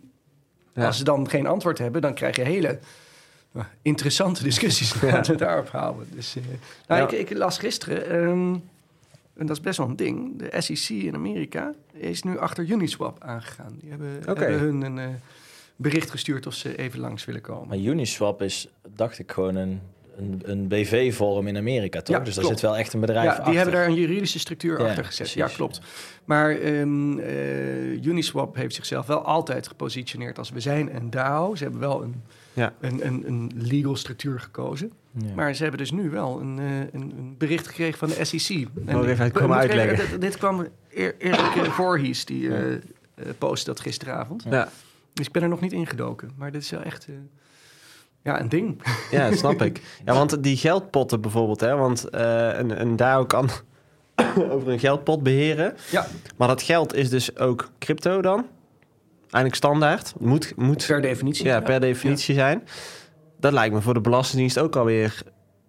Ja. 0.75 0.87
als 0.87 0.97
ze 0.99 1.05
dan 1.05 1.29
geen 1.31 1.47
antwoord 1.47 1.79
hebben, 1.79 2.01
dan 2.03 2.15
krijg 2.15 2.37
je 2.37 2.43
hele 2.43 2.79
nou, 3.53 3.67
interessante 3.83 4.43
discussies. 4.43 5.01
Laten 5.03 5.33
we 5.37 5.39
daarop 5.39 5.69
houden. 5.69 6.07
Dus, 6.15 6.37
eh, 6.37 6.43
nou, 6.89 7.03
ik, 7.17 7.29
ik 7.31 7.37
las 7.39 7.59
gisteren, 7.59 8.11
ehm, 8.11 8.55
en 9.39 9.47
dat 9.47 9.57
is 9.57 9.63
best 9.63 9.79
wel 9.79 9.89
een 9.89 9.97
ding... 9.97 10.39
de 10.39 10.61
SEC 10.61 10.89
in 10.89 11.15
Amerika 11.15 11.73
is 11.93 12.23
nu 12.23 12.39
achter 12.39 12.65
Uniswap 12.71 13.25
aangegaan. 13.25 13.77
Die 13.81 13.91
hebben, 13.91 14.09
hebben 14.25 14.59
hun 14.59 14.83
een 14.83 14.99
eh, 14.99 15.07
bericht 15.77 16.11
gestuurd 16.11 16.47
of 16.47 16.55
ze 16.55 16.77
even 16.77 17.01
langs 17.01 17.25
willen 17.25 17.41
komen. 17.41 17.69
Maar 17.69 17.79
Uniswap 17.79 18.43
is, 18.43 18.69
dacht 18.95 19.19
ik, 19.19 19.33
gewoon 19.33 19.55
een, 19.57 19.81
een, 20.19 20.41
een 20.45 20.69
BV-vorm 20.69 21.47
in 21.47 21.57
Amerika, 21.57 22.01
toch? 22.03 22.17
Ja, 22.17 22.23
dus 22.23 22.35
daar 22.35 22.45
klopt. 22.45 22.59
zit 22.61 22.69
wel 22.71 22.79
echt 22.79 22.93
een 22.93 23.01
bedrijf 23.01 23.25
Ja, 23.25 23.31
achter. 23.31 23.45
die 23.47 23.57
hebben 23.57 23.75
daar 23.75 23.87
een 23.87 23.95
juridische 23.95 24.39
structuur 24.39 24.81
Ja, 24.81 24.87
achter 24.89 25.05
gezet. 25.05 25.17
precies, 25.33 25.35
ja, 25.35 25.57
klopt. 25.57 25.81
Maar 26.25 26.51
ehm, 26.51 27.19
eh, 27.19 28.05
Uniswap 28.05 28.55
heeft 28.57 28.75
zichzelf 28.75 29.07
wel 29.07 29.23
altijd 29.23 29.69
gepositioneerd 29.69 30.39
als 30.39 30.51
we 30.51 30.61
zijn 30.61 30.97
een 30.97 31.11
DAO. 31.11 31.55
Ze 31.55 31.63
hebben 31.63 31.81
wel 31.81 32.03
een, 32.03 32.23
Ja. 32.53 32.73
een, 32.81 33.07
een, 33.07 33.23
een 33.27 33.51
legal 33.55 33.97
structuur 33.97 34.41
gekozen. 34.41 34.93
Ja. 35.27 35.35
Maar 35.35 35.55
ze 35.55 35.63
hebben 35.63 35.81
dus 35.81 35.91
nu 35.91 36.11
wel 36.11 36.41
een, 36.41 36.59
eh, 36.59 36.81
een, 36.81 37.13
een 37.17 37.35
bericht 37.39 37.67
gekregen 37.67 37.99
van 37.99 38.09
de 38.09 38.25
SEC. 38.25 38.49
En 38.87 38.95
Moet 38.97 39.05
ik 39.05 39.11
even 39.11 39.27
ik- 39.27 39.37
even- 39.37 39.55
uitleggen. 39.55 40.11
dit, 40.11 40.21
dit 40.21 40.37
kwam 40.37 40.67
Eer- 40.91 41.15
Erik 41.19 41.71
Voorhies, 41.71 42.25
die 42.25 42.55
eh 42.55 42.73
eh, 42.75 42.81
postte 43.39 43.71
dat 43.71 43.81
gisteravond. 43.81 44.45
Ja. 44.51 44.69
Dus 45.13 45.27
ik 45.27 45.33
ben 45.33 45.43
er 45.43 45.49
nog 45.49 45.61
niet 45.61 45.73
ingedoken. 45.73 46.31
Maar 46.37 46.53
dit 46.53 46.63
is 46.63 46.71
wel 46.71 46.83
echt 46.83 47.07
eh, 47.09 47.15
ja, 48.23 48.41
een 48.41 48.49
ding. 48.49 48.83
Ja, 49.11 49.29
dat 49.29 49.39
snap 49.39 49.63
ik. 49.63 49.81
Ja, 50.05 50.15
want 50.15 50.43
die 50.43 50.57
geldpotten 50.57 51.21
bijvoorbeeld, 51.21 51.61
hè, 51.61 51.77
want 51.77 52.09
eh, 52.09 52.59
een, 52.59 52.81
een 52.81 52.97
DAO 52.97 53.25
kan 53.27 53.49
over 54.51 54.69
een 54.69 54.79
geldpot 54.79 55.23
beheren. 55.23 55.75
Ja. 55.91 56.07
Maar 56.37 56.49
dat 56.49 56.63
geld 56.63 56.95
is 56.95 57.11
dus 57.11 57.37
ook 57.39 57.71
crypto 57.79 58.21
dan? 58.23 58.47
Eigenlijk 59.21 59.55
standaard? 59.55 60.15
Moet, 60.19 60.53
moet 60.57 60.87
Per 60.87 61.01
definitie. 61.01 61.45
ja, 61.47 61.61
per 61.61 61.81
definitie 61.81 62.35
zijn. 62.35 62.63
Dat 63.41 63.53
lijkt 63.53 63.75
me 63.75 63.81
voor 63.81 63.95
de 63.95 64.01
Belastingdienst 64.01 64.59
ook 64.59 64.77
alweer 64.77 65.23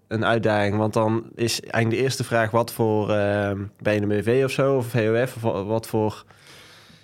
een 0.08 0.26
uitdaging. 0.26 0.78
Want 0.78 0.94
dan 0.94 1.24
is 1.36 1.62
eigenlijk 1.62 1.96
de 1.96 2.02
eerste 2.02 2.24
vraag... 2.24 2.52
wat 2.52 2.72
voor 2.74 3.10
eh 3.10 3.52
je 3.80 4.02
een 4.02 4.08
BV 4.08 4.42
of 4.46 4.52
zo, 4.52 4.76
of 4.78 4.86
VOF... 4.86 5.36
of 5.36 5.42
wa- 5.42 5.64
wat 5.64 5.88
voor 5.88 6.24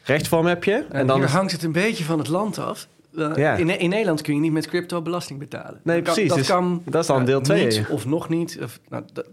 rechtsvorm 0.03 0.45
heb 0.45 0.63
je? 0.63 0.73
En, 0.73 0.91
En 0.91 1.07
dan 1.07 1.19
hier 1.19 1.29
hangt 1.29 1.51
het 1.51 1.63
een 1.63 1.71
beetje 1.71 2.03
van 2.03 2.17
het 2.19 2.27
land 2.27 2.57
af. 2.57 2.87
Uh, 3.13 3.35
Ja. 3.35 3.55
in, 3.55 3.79
in 3.79 3.89
Nederland 3.89 4.21
kun 4.21 4.33
je 4.35 4.39
niet 4.39 4.51
met 4.51 4.67
crypto 4.67 5.01
belasting 5.01 5.39
betalen. 5.39 5.79
Nee, 5.83 5.95
Dat 5.95 6.05
kan- 6.05 6.13
precies. 6.13 6.29
Dat, 6.29 6.37
Dus 6.37 6.47
kan 6.47 6.81
dat 6.85 7.01
is 7.01 7.07
dan 7.07 7.19
ja, 7.19 7.25
deel 7.25 7.41
twee. 7.41 7.65
Niet 7.65 7.85
of 7.89 8.05
nog 8.05 8.29
niet. 8.29 8.59
Of, 8.63 8.79
nou, 8.89 9.03
de 9.13 9.25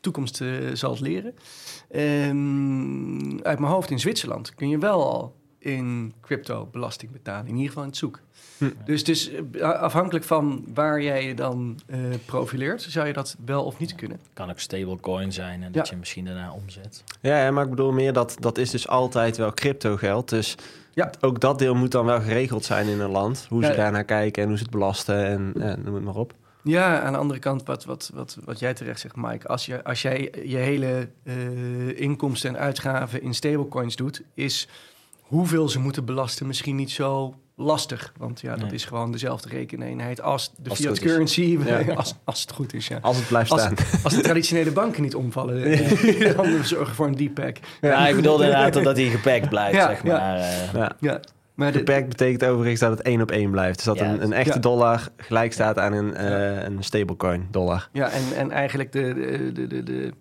toekomst 0.00 0.40
eh, 0.40 0.48
zal 0.72 0.90
het 0.90 1.00
leren. 1.00 1.34
Ehm, 1.90 3.38
uit 3.42 3.58
mijn 3.58 3.72
hoofd 3.72 3.90
in 3.90 3.98
Zwitserland 4.00 4.54
kun 4.54 4.68
je 4.68 4.78
wel 4.78 5.10
al 5.12 5.34
in 5.60 6.12
crypto 6.20 6.68
belasting 6.72 7.12
betalen. 7.12 7.46
In 7.46 7.52
ieder 7.54 7.66
geval 7.68 7.82
in 7.82 7.88
het 7.88 7.98
zoek. 7.98 8.20
Hm. 8.58 8.70
Dus, 8.84 9.04
dus 9.04 9.30
eh, 9.52 9.70
afhankelijk 9.70 10.24
van 10.24 10.64
waar 10.74 11.02
jij 11.02 11.26
je 11.26 11.34
dan 11.34 11.80
eh, 11.86 11.98
profileert... 12.26 12.82
zou 12.82 13.06
je 13.06 13.12
dat 13.12 13.36
wel 13.44 13.64
of 13.64 13.78
niet 13.78 13.94
kunnen. 13.94 14.20
Kan 14.32 14.50
ook 14.50 14.58
stablecoin 14.58 15.32
zijn 15.32 15.62
en 15.62 15.72
dat 15.72 15.88
je 15.88 15.96
misschien 15.96 16.24
daarna 16.24 16.52
omzet. 16.52 17.04
Ja, 17.20 17.50
maar 17.50 17.64
ik 17.64 17.70
bedoel 17.70 17.92
meer 17.92 18.12
dat 18.12 18.36
dat 18.38 18.58
is 18.58 18.70
dus 18.70 18.88
altijd 18.88 19.36
wel 19.36 19.52
crypto 19.54 19.96
geld. 19.96 20.28
Dus 20.28 20.54
Ja. 20.94 21.10
ook 21.20 21.40
dat 21.40 21.58
deel 21.58 21.74
moet 21.74 21.90
dan 21.90 22.04
wel 22.04 22.20
geregeld 22.20 22.64
zijn 22.64 22.86
in 22.86 23.00
een 23.00 23.10
land. 23.10 23.46
Hoe 23.48 23.62
ze 23.64 23.70
Ja. 23.70 23.76
daarnaar 23.76 24.04
kijken 24.04 24.42
en 24.42 24.48
hoe 24.48 24.56
ze 24.56 24.62
het 24.62 24.72
belasten 24.72 25.26
en, 25.26 25.52
en 25.60 25.82
noem 25.84 25.94
het 25.94 26.04
maar 26.04 26.14
op. 26.16 26.34
Ja, 26.62 27.00
aan 27.00 27.12
de 27.12 27.18
andere 27.18 27.40
kant, 27.40 27.64
wat, 27.64 27.84
wat, 27.84 28.10
wat, 28.14 28.38
wat 28.44 28.58
jij 28.58 28.74
terecht 28.74 29.00
zegt, 29.00 29.16
Mike. 29.16 29.48
Als, 29.48 29.66
je, 29.66 29.84
als 29.84 30.02
jij 30.02 30.32
je 30.44 30.56
hele 30.56 31.08
eh, 31.22 32.00
inkomsten 32.00 32.50
en 32.50 32.60
uitgaven 32.60 33.22
in 33.22 33.34
stablecoins 33.34 33.96
doet, 33.96 34.22
is 34.34 34.68
hoeveel 35.30 35.68
ze 35.68 35.78
moeten 35.78 36.04
belasten 36.04 36.46
misschien 36.46 36.76
niet 36.76 36.90
zo 36.90 37.34
lastig. 37.56 38.12
Want 38.18 38.40
ja, 38.40 38.50
dat 38.50 38.60
Nee. 38.64 38.72
is 38.74 38.84
gewoon 38.84 39.12
dezelfde 39.12 39.48
rekeneenheid 39.48 40.22
als 40.22 40.52
de 40.56 40.70
Als 40.70 40.78
fiat 40.78 40.98
currency. 40.98 41.58
Ja. 41.66 41.80
Als, 41.94 42.14
als 42.24 42.40
het 42.40 42.52
goed 42.52 42.74
is, 42.74 42.88
ja. 42.88 42.98
Als 43.00 43.16
het 43.16 43.28
blijft 43.28 43.50
Als, 43.50 43.60
staan. 43.60 43.74
als 44.04 44.14
de 44.14 44.20
traditionele 44.20 44.70
banken 44.72 45.02
niet 45.02 45.14
omvallen, 45.14 45.62
eh, 45.64 46.36
dan 46.36 46.64
zorgen 46.64 46.94
voor 46.94 47.06
een 47.06 47.14
D-pack. 47.14 47.56
Ja, 47.80 48.08
ik 48.08 48.14
bedoelde 48.16 48.44
inderdaad 48.44 48.84
dat 48.84 48.96
hij 48.96 49.06
gepakt 49.20 49.48
blijft, 49.48 49.76
Ja, 49.76 49.88
zeg 49.88 50.02
ja. 50.02 50.18
maar. 50.18 50.36
eh. 50.38 50.72
Ja. 50.72 50.92
Ja, 51.00 51.20
maar 51.54 51.72
de, 51.72 51.78
Beperkt 51.78 52.08
betekent 52.08 52.44
overigens 52.44 52.80
dat 52.80 52.90
het 52.90 53.02
één 53.02 53.22
op 53.22 53.30
één 53.30 53.50
blijft. 53.50 53.76
Dus 53.76 53.84
dat 53.84 53.98
Ja, 53.98 54.04
een, 54.08 54.22
een 54.22 54.32
echte 54.32 54.52
ja. 54.54 54.58
dollar 54.60 55.08
gelijk 55.16 55.52
staat 55.52 55.78
aan 55.78 55.92
een, 55.92 56.14
eh, 56.16 56.62
een 56.62 56.82
stablecoin 56.84 57.48
dollar. 57.50 57.88
Ja, 57.92 58.10
en, 58.10 58.22
en 58.36 58.50
eigenlijk 58.50 58.92
de, 58.92 59.14
de, 59.54 59.66
de, 59.68 59.82
de 59.82 60.12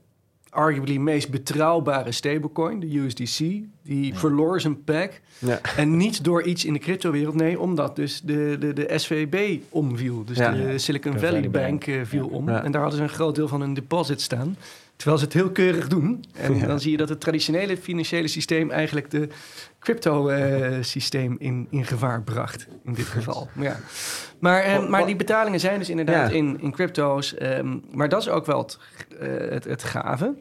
arguably 0.49 0.97
meest 0.97 1.29
betrouwbare 1.29 2.12
stablecoin, 2.12 2.79
de 2.79 2.97
USDC, 2.99 3.38
die 3.83 4.15
verloor 4.15 4.62
zijn 4.62 4.83
pack. 4.83 5.21
Ja. 5.39 5.59
En 5.77 5.97
niet 5.97 6.23
door 6.23 6.43
iets 6.43 6.65
in 6.65 6.73
de 6.73 6.79
cryptowereld, 6.79 7.35
nee, 7.35 7.59
omdat 7.59 7.95
dus 7.95 8.21
de, 8.21 8.55
de, 8.59 8.73
de 8.73 8.91
SVB 8.95 9.62
omviel. 9.69 10.23
Dus 10.25 10.38
Ja. 10.38 10.51
de 10.51 10.77
Silicon 10.77 11.12
Valley 11.12 11.25
Valley 11.29 11.49
Bank 11.49 11.85
Bank. 11.85 11.85
eh, 11.88 12.05
viel 12.05 12.27
om. 12.27 12.49
En 12.49 12.71
daar 12.71 12.81
hadden 12.81 12.97
ze 12.99 13.03
een 13.05 13.09
groot 13.09 13.35
deel 13.35 13.47
van 13.47 13.62
hun 13.62 13.73
deposit 13.73 14.21
staan. 14.21 14.57
Terwijl 14.99 15.17
ze 15.19 15.25
het 15.25 15.33
heel 15.33 15.51
keurig 15.51 15.88
doen. 15.88 16.23
En 16.33 16.55
Ja. 16.55 16.65
dan 16.65 16.79
zie 16.79 16.91
je 16.91 16.97
dat 16.97 17.09
het 17.09 17.19
traditionele 17.19 17.77
financiële 17.77 18.27
systeem 18.27 18.71
eigenlijk 18.71 19.09
de 19.12 19.27
crypto-systeem 19.79 21.35
in, 21.38 21.67
in 21.69 21.85
gevaar 21.85 22.21
bracht. 22.21 22.67
In 22.83 22.93
dit 22.93 23.05
geval. 23.05 23.49
Maar, 23.53 23.65
ja. 23.65 23.79
maar, 24.39 24.62
eh, 24.62 24.88
maar 24.89 25.05
die 25.05 25.15
betalingen 25.15 25.59
zijn 25.59 25.79
dus 25.79 25.89
inderdaad 25.89 26.29
Ja. 26.29 26.35
in, 26.35 26.62
in 26.62 26.71
crypto's. 26.71 27.33
ehm, 27.35 27.77
maar 27.91 28.09
dat 28.09 28.21
is 28.21 28.29
ook 28.29 28.45
wel 28.45 28.59
het, 28.59 28.77
eh, 29.19 29.27
het, 29.49 29.63
het 29.63 29.83
gave. 29.83 30.33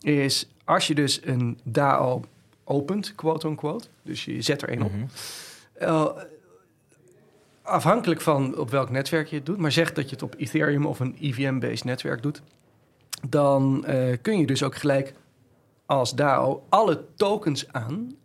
Is 0.00 0.48
als 0.64 0.86
je 0.86 0.94
dus 0.94 1.20
een 1.24 1.58
DAO 1.64 2.22
opent, 2.64 3.14
quote-unquote. 3.14 3.86
Dus 4.02 4.24
je 4.24 4.42
zet 4.42 4.62
er 4.62 4.68
één 4.68 4.82
op. 4.82 4.92
Mhm. 4.92 5.04
Eh, 5.74 6.06
afhankelijk 7.62 8.20
van 8.20 8.58
op 8.58 8.70
welk 8.70 8.90
netwerk 8.90 9.28
je 9.28 9.36
het 9.36 9.46
doet, 9.46 9.56
maar 9.58 9.72
zeg 9.72 9.92
dat 9.92 10.04
je 10.04 10.10
het 10.10 10.22
op 10.22 10.34
Ethereum 10.38 10.86
of 10.86 11.00
een 11.00 11.16
EVM-based 11.20 11.84
netwerk 11.84 12.22
doet, 12.22 12.42
dan 13.28 13.84
eh, 13.84 14.16
kun 14.22 14.38
je 14.38 14.46
dus 14.46 14.62
ook 14.62 14.74
gelijk 14.76 15.14
als 15.86 16.14
DAO 16.14 16.62
alle 16.68 17.04
tokens 17.16 17.72
aan 17.72 18.16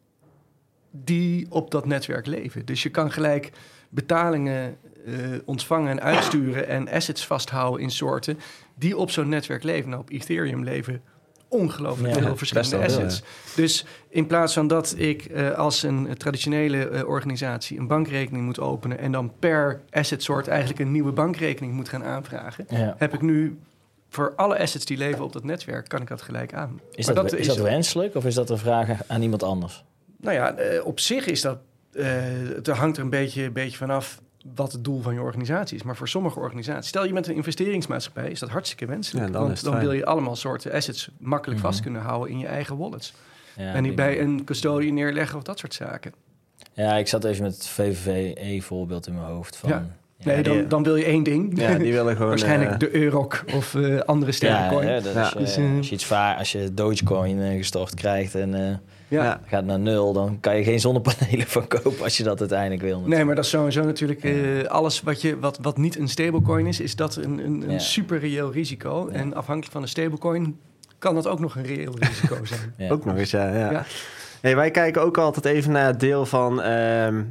die 0.92 1.46
op 1.50 1.72
dat 1.72 1.86
netwerk 1.86 2.26
leven. 2.26 2.66
Dus 2.66 2.84
je 2.84 2.90
kan 2.90 3.12
gelijk 3.12 3.52
betalingen 3.90 4.78
eh, 5.06 5.14
ontvangen 5.46 5.90
en 5.90 6.02
uitsturen 6.02 6.68
en 6.68 6.90
assets 6.90 7.26
vasthouden 7.26 7.82
in 7.82 7.92
soorten 7.92 8.40
die 8.76 8.98
op 8.98 9.12
zo'n 9.12 9.30
netwerk 9.30 9.64
leven. 9.64 9.90
Nou, 9.90 10.02
op 10.02 10.10
Ethereum 10.10 10.64
leven 10.64 11.02
ongelooflijk 11.48 12.14
veel 12.14 12.38
verschillende 12.38 12.78
wel 12.78 12.86
assets. 12.86 13.24
Dus 13.56 13.86
in 14.10 14.28
plaats 14.28 14.54
van 14.54 14.68
dat 14.68 14.94
ik 14.98 15.26
eh, 15.26 15.52
als 15.52 15.84
een 15.84 16.18
traditionele 16.18 17.04
organisatie 17.08 17.80
een 17.80 17.88
bankrekening 17.88 18.46
moet 18.46 18.60
openen 18.60 19.00
en 19.00 19.12
dan 19.12 19.32
per 19.40 19.82
assetsoort 19.90 20.48
eigenlijk 20.48 20.80
een 20.80 20.92
nieuwe 20.92 21.12
bankrekening 21.12 21.74
moet 21.74 21.90
gaan 21.90 22.04
aanvragen, 22.04 22.66
Ja. 22.70 22.96
heb 22.98 23.14
ik 23.14 23.22
nu 23.22 23.60
voor 24.14 24.34
alle 24.36 24.60
assets 24.60 24.86
die 24.86 24.98
leven 24.98 25.24
op 25.24 25.34
dat 25.34 25.44
netwerk, 25.44 25.88
kan 25.88 26.02
ik 26.02 26.08
dat 26.08 26.22
gelijk 26.22 26.54
aan. 26.54 26.80
Is 26.92 27.06
dat, 27.06 27.34
is 27.34 27.48
dat 27.48 27.58
wenselijk 27.58 28.16
of 28.16 28.26
is 28.26 28.34
dat 28.36 28.50
een 28.50 28.58
vraag 28.58 28.90
aan 29.08 29.22
iemand 29.22 29.44
anders? 29.44 29.84
Nou 30.18 30.36
ja, 30.36 30.54
eh, 30.56 30.86
op 30.86 31.00
zich 31.00 31.26
is 31.26 31.42
dat. 31.42 31.58
eh 31.94 32.06
het 32.56 32.68
hangt 32.68 32.98
er 32.98 33.04
een 33.04 33.10
beetje, 33.10 33.50
beetje 33.52 33.78
vanaf 33.78 34.22
wat 34.56 34.72
het 34.72 34.84
doel 34.84 35.02
van 35.02 35.14
je 35.14 35.22
organisatie 35.22 35.78
is. 35.78 35.84
Maar 35.84 35.96
voor 35.96 36.08
sommige 36.08 36.40
organisaties, 36.40 36.88
stel 36.90 37.06
je 37.06 37.14
bent 37.14 37.28
een 37.28 37.36
investeringsmaatschappij, 37.36 38.30
is 38.32 38.40
dat 38.40 38.50
hartstikke 38.50 38.86
wenselijk. 38.86 39.26
Ja, 39.26 39.32
dan 39.32 39.42
want 39.44 39.64
dan 39.64 39.80
wil 39.80 39.92
je 39.92 40.06
allemaal 40.06 40.36
soorten 40.36 40.72
assets 40.72 41.10
makkelijk 41.18 41.60
Mhm. 41.60 41.68
vast 41.70 41.82
kunnen 41.82 42.02
houden 42.02 42.32
in 42.32 42.40
je 42.40 42.48
eigen 42.48 42.78
wallets. 42.78 43.14
Ja, 43.58 43.64
en 43.64 43.74
niet 43.74 43.84
die- 43.84 43.94
bij 43.94 44.20
een 44.22 44.44
custodie 44.44 44.94
neerleggen 44.94 45.38
of 45.38 45.44
dat 45.44 45.60
soort 45.60 45.74
zaken. 45.74 46.14
Ja, 46.74 46.96
ik 46.96 47.08
zat 47.08 47.24
even 47.24 47.44
met 47.44 47.54
het 47.54 47.68
VVE-voorbeeld 47.68 49.08
in 49.08 49.14
mijn 49.14 49.26
hoofd. 49.26 49.56
Van, 49.58 49.70
Ja. 49.70 49.88
Ja, 50.24 50.32
nee, 50.34 50.44
dan, 50.44 50.54
die- 50.58 50.68
dan 50.68 50.84
wil 50.84 50.96
je 50.96 51.04
één 51.06 51.24
ding. 51.24 51.60
Ja, 51.62 51.74
die 51.78 51.92
willen 51.98 52.14
gewoon... 52.16 52.30
Waarschijnlijk 52.30 52.72
eh, 52.72 52.78
de 52.80 52.96
Euroc 52.96 53.44
of 53.56 53.76
eh, 53.76 54.00
andere 54.00 54.32
Ja, 54.32 54.38
stablecoin. 54.38 54.88
hè, 54.88 55.02
dat 55.02 55.14
Ja. 55.14 55.24
is, 55.26 55.34
Dus, 55.34 55.58
eh, 55.58 55.78
als 55.78 55.88
je 55.88 55.94
iets 55.94 56.06
vaar, 56.06 56.38
als 56.38 56.52
je 56.52 56.74
Dogecoin 56.74 57.58
gestort 57.58 57.94
krijgt 57.94 58.36
en 58.36 58.54
eh, 58.54 58.76
ja. 59.08 59.24
ja. 59.24 59.42
gaat 59.46 59.66
naar 59.66 59.80
nul, 59.80 60.14
dan 60.14 60.38
kan 60.40 60.58
je 60.58 60.64
geen 60.64 60.80
zonnepanelen 60.80 61.48
van 61.58 61.68
kopen 61.68 62.04
als 62.04 62.18
je 62.18 62.24
dat 62.24 62.40
uiteindelijk 62.40 62.82
wil. 62.82 63.02
Nee, 63.06 63.24
maar 63.26 63.36
dat 63.36 63.44
is 63.44 63.50
sowieso 63.50 63.84
natuurlijk 63.84 64.24
eh, 64.24 64.34
alles 64.68 65.02
wat, 65.02 65.22
je, 65.22 65.40
wat, 65.40 65.58
wat 65.62 65.78
niet 65.78 65.98
een 66.00 66.08
stablecoin 66.08 66.66
is, 66.68 66.80
is 66.80 66.96
dat 66.96 67.16
een, 67.16 67.40
een, 67.46 67.62
een 67.62 67.72
Ja. 67.72 67.80
super 67.80 68.20
reëel 68.20 68.52
risico. 68.52 69.10
Ja. 69.12 69.18
En 69.20 69.34
afhankelijk 69.34 69.72
van 69.74 69.82
de 69.82 69.88
stablecoin 69.88 70.60
kan 71.00 71.16
dat 71.16 71.28
ook 71.28 71.40
nog 71.40 71.56
een 71.56 71.66
reëel 71.66 71.94
risico 72.00 72.46
zijn. 72.56 72.74
Ja. 72.78 72.90
Ook 72.90 73.06
nog 73.06 73.18
eens, 73.18 73.32
ja. 73.32 73.56
ja. 73.58 73.72
Ja. 73.72 73.86
Hey, 74.42 74.56
wij 74.56 74.72
kijken 74.72 75.02
ook 75.02 75.18
altijd 75.18 75.46
even 75.46 75.72
naar 75.72 75.86
het 75.88 76.00
deel 76.00 76.26
van... 76.26 76.62
ehm, 76.62 77.22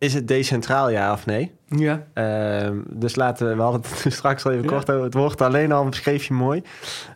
is 0.00 0.14
het 0.14 0.28
decentraal 0.28 0.90
ja 0.90 1.12
of 1.12 1.26
nee? 1.26 1.52
Ja. 1.68 2.06
Ehm, 2.14 2.78
dus 2.88 3.16
laten 3.16 3.48
we, 3.48 3.54
we 3.54 3.62
hadden 3.62 3.80
het 3.80 4.12
straks 4.20 4.44
al 4.44 4.50
even 4.50 4.64
Ja. 4.64 4.70
kort 4.70 4.90
over 4.90 5.04
het 5.04 5.14
woord 5.14 5.40
alleen 5.40 5.72
al 5.72 5.84
beschreef 5.88 6.24
je 6.24 6.34
mooi. 6.34 6.62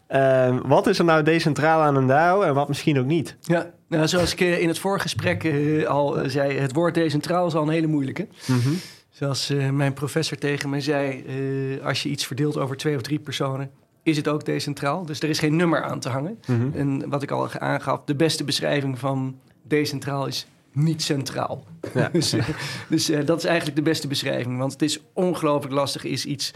Ehm, 0.07 0.59
wat 0.65 0.87
is 0.87 0.99
er 0.99 1.05
nou 1.05 1.23
decentraal 1.23 1.81
aan 1.81 1.97
een 1.97 2.07
DAO 2.07 2.43
en 2.43 2.55
wat 2.55 2.69
misschien 2.69 2.99
ook 2.99 3.07
niet? 3.07 3.37
Ja, 3.41 3.71
nou, 3.89 4.09
zoals 4.09 4.33
ik 4.33 4.41
eh, 4.41 4.61
in 4.61 4.69
het 4.69 4.79
voorgesprek 4.79 5.45
eh, 5.45 5.87
al 5.87 6.19
eh, 6.19 6.29
zei, 6.29 6.59
het 6.59 6.73
woord 6.73 6.95
decentraal 6.95 7.47
is 7.47 7.55
al 7.55 7.63
een 7.63 7.69
hele 7.69 7.87
moeilijke. 7.87 8.29
Mhm. 8.47 8.73
Zoals 9.11 9.53
mijn 9.73 9.93
professor 9.93 10.39
tegen 10.39 10.71
me 10.71 10.81
zei, 10.81 11.25
als 11.85 12.03
je 12.03 12.09
iets 12.09 12.27
verdeelt 12.27 12.57
over 12.59 12.77
twee 12.77 12.97
of 12.97 13.03
drie 13.03 13.19
personen, 13.19 13.71
is 14.03 14.17
het 14.17 14.29
ook 14.29 14.45
decentraal. 14.45 15.07
Dus 15.07 15.21
er 15.21 15.29
is 15.29 15.39
geen 15.39 15.57
nummer 15.57 15.83
aan 15.83 16.01
te 16.01 16.09
hangen. 16.09 16.39
Mhm. 16.47 16.69
En 16.75 17.09
wat 17.09 17.23
ik 17.23 17.31
al 17.31 17.51
aangaf, 17.53 18.01
de 18.05 18.15
beste 18.15 18.45
beschrijving 18.45 18.99
van 18.99 19.39
decentraal 19.63 20.27
is 20.27 20.47
niet 20.75 21.03
centraal. 21.03 21.65
Ja. 21.95 22.09
dus 22.13 22.33
eh, 22.33 22.49
dus 22.89 23.11
eh, 23.11 23.27
dat 23.27 23.39
is 23.39 23.45
eigenlijk 23.45 23.77
de 23.77 23.83
beste 23.83 24.09
beschrijving. 24.09 24.59
Want 24.59 24.73
het 24.73 24.83
is 24.83 25.01
ongelooflijk 25.13 25.75
lastig, 25.75 26.05
is 26.05 26.25
iets 26.25 26.53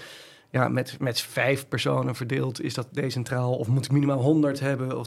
ja, 0.51 0.69
met, 0.69 0.97
met 0.99 1.21
vijf 1.21 1.69
personen 1.69 2.15
verdeeld, 2.15 2.63
is 2.63 2.75
dat 2.75 2.89
decentraal? 2.93 3.55
Of 3.55 3.67
moet 3.67 3.85
ik 3.85 3.91
minimaal 3.91 4.21
100 4.21 4.61
hebben? 4.61 4.99
Of 4.99 5.07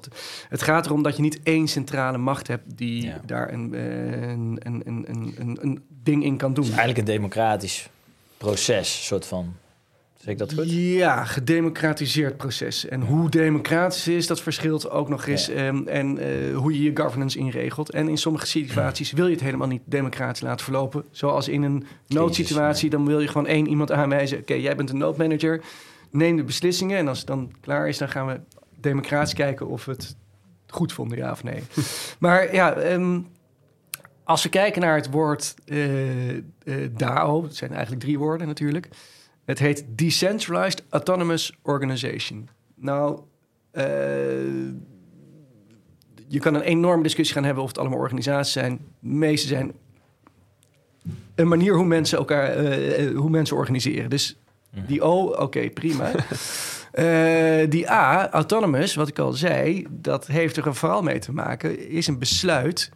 het 0.49 0.61
gaat 0.61 0.85
erom 0.85 1.03
dat 1.03 1.15
je 1.15 1.21
niet 1.21 1.39
één 1.43 1.67
centrale 1.67 2.17
macht 2.17 2.47
hebt 2.47 2.77
die 2.77 3.03
Ja. 3.03 3.21
daar 3.25 3.53
een, 3.53 3.73
eh, 3.73 4.21
een, 4.31 4.57
een, 4.59 4.81
een, 4.85 5.05
een, 5.09 5.33
een, 5.37 5.57
een 5.61 5.83
ding 6.03 6.23
in 6.23 6.37
kan 6.37 6.53
doen. 6.53 6.63
Het 6.63 6.73
is 6.73 6.79
eigenlijk 6.79 7.09
een 7.09 7.15
democratisch 7.15 7.89
proces, 8.37 9.05
soort 9.05 9.25
van. 9.25 9.55
Zeg 10.21 10.33
ik 10.33 10.37
dat 10.37 10.53
goed? 10.53 10.71
Ja, 10.71 11.23
gedemocratiseerd 11.23 12.37
proces. 12.37 12.85
En 12.87 13.01
hoe 13.01 13.29
democratisch 13.29 14.07
is, 14.07 14.27
dat 14.27 14.41
verschilt 14.41 14.89
ook 14.89 15.09
nog 15.09 15.27
eens. 15.27 15.45
Ja. 15.45 15.53
ehm, 15.53 15.87
en 15.87 16.17
eh, 16.17 16.57
hoe 16.57 16.73
je 16.73 16.83
je 16.83 16.97
governance 16.97 17.37
inregelt. 17.37 17.89
En 17.89 18.09
in 18.09 18.17
sommige 18.17 18.45
situaties 18.45 19.11
wil 19.11 19.25
je 19.25 19.33
het 19.33 19.43
helemaal 19.43 19.67
niet 19.67 19.81
democratisch 19.85 20.41
laten 20.41 20.63
verlopen. 20.63 21.03
Zoals 21.11 21.47
in 21.47 21.63
een 21.63 21.85
noodsituatie, 22.07 22.89
dan 22.89 23.05
wil 23.05 23.19
je 23.19 23.27
gewoon 23.27 23.47
één 23.47 23.67
iemand 23.67 23.91
aanwijzen. 23.91 24.39
Oké, 24.39 24.53
jij 24.53 24.75
bent 24.75 24.89
een 24.89 24.97
noodmanager. 24.97 25.61
Neem 26.11 26.35
de 26.35 26.43
beslissingen. 26.43 26.97
En 26.97 27.07
als 27.07 27.17
het 27.17 27.27
dan 27.27 27.51
klaar 27.61 27.87
is, 27.87 27.97
dan 27.97 28.09
gaan 28.09 28.27
we 28.27 28.39
democratisch 28.79 29.33
kijken 29.33 29.67
of 29.67 29.85
we 29.85 29.91
het 29.91 30.15
goed 30.67 30.93
vonden, 30.93 31.17
ja 31.17 31.31
of 31.31 31.43
nee. 31.43 31.63
maar 32.19 32.53
ja, 32.53 32.73
ehm, 32.73 33.19
als 34.23 34.43
we 34.43 34.49
kijken 34.49 34.81
naar 34.81 34.95
het 34.95 35.09
woord 35.09 35.55
eh, 35.65 36.29
eh, 36.29 36.41
DAO, 36.91 37.43
het 37.43 37.55
zijn 37.55 37.71
eigenlijk 37.71 38.01
drie 38.01 38.19
woorden 38.19 38.47
natuurlijk. 38.47 38.89
Het 39.45 39.59
heet 39.59 39.85
Decentralized 39.87 40.83
Autonomous 40.89 41.57
Organization. 41.61 42.49
Nou, 42.75 43.19
eh, 43.71 43.83
je 46.27 46.39
kan 46.39 46.55
een 46.55 46.61
enorme 46.61 47.03
discussie 47.03 47.35
gaan 47.35 47.43
hebben 47.43 47.63
of 47.63 47.69
het 47.69 47.77
allemaal 47.77 47.99
organisaties 47.99 48.53
zijn. 48.53 48.79
De 48.99 49.09
meeste 49.09 49.47
zijn 49.47 49.73
een 51.35 51.47
manier 51.47 51.75
hoe 51.75 51.85
mensen 51.85 52.17
elkaar, 52.17 52.49
eh, 52.49 53.05
eh, 53.05 53.17
hoe 53.17 53.29
mensen 53.29 53.57
organiseren. 53.57 54.09
Dus 54.09 54.37
die 54.87 55.01
O, 55.01 55.25
oké, 55.25 55.69
prima. 55.69 56.11
Die 57.69 57.91
A, 57.91 58.29
autonomous, 58.29 58.95
wat 58.95 59.07
ik 59.07 59.19
al 59.19 59.31
zei, 59.31 59.87
dat 59.89 60.27
heeft 60.27 60.57
er 60.57 60.75
vooral 60.75 61.01
mee 61.01 61.19
te 61.19 61.31
maken, 61.31 61.89
is 61.89 62.07
een 62.07 62.19
besluit, 62.19 62.91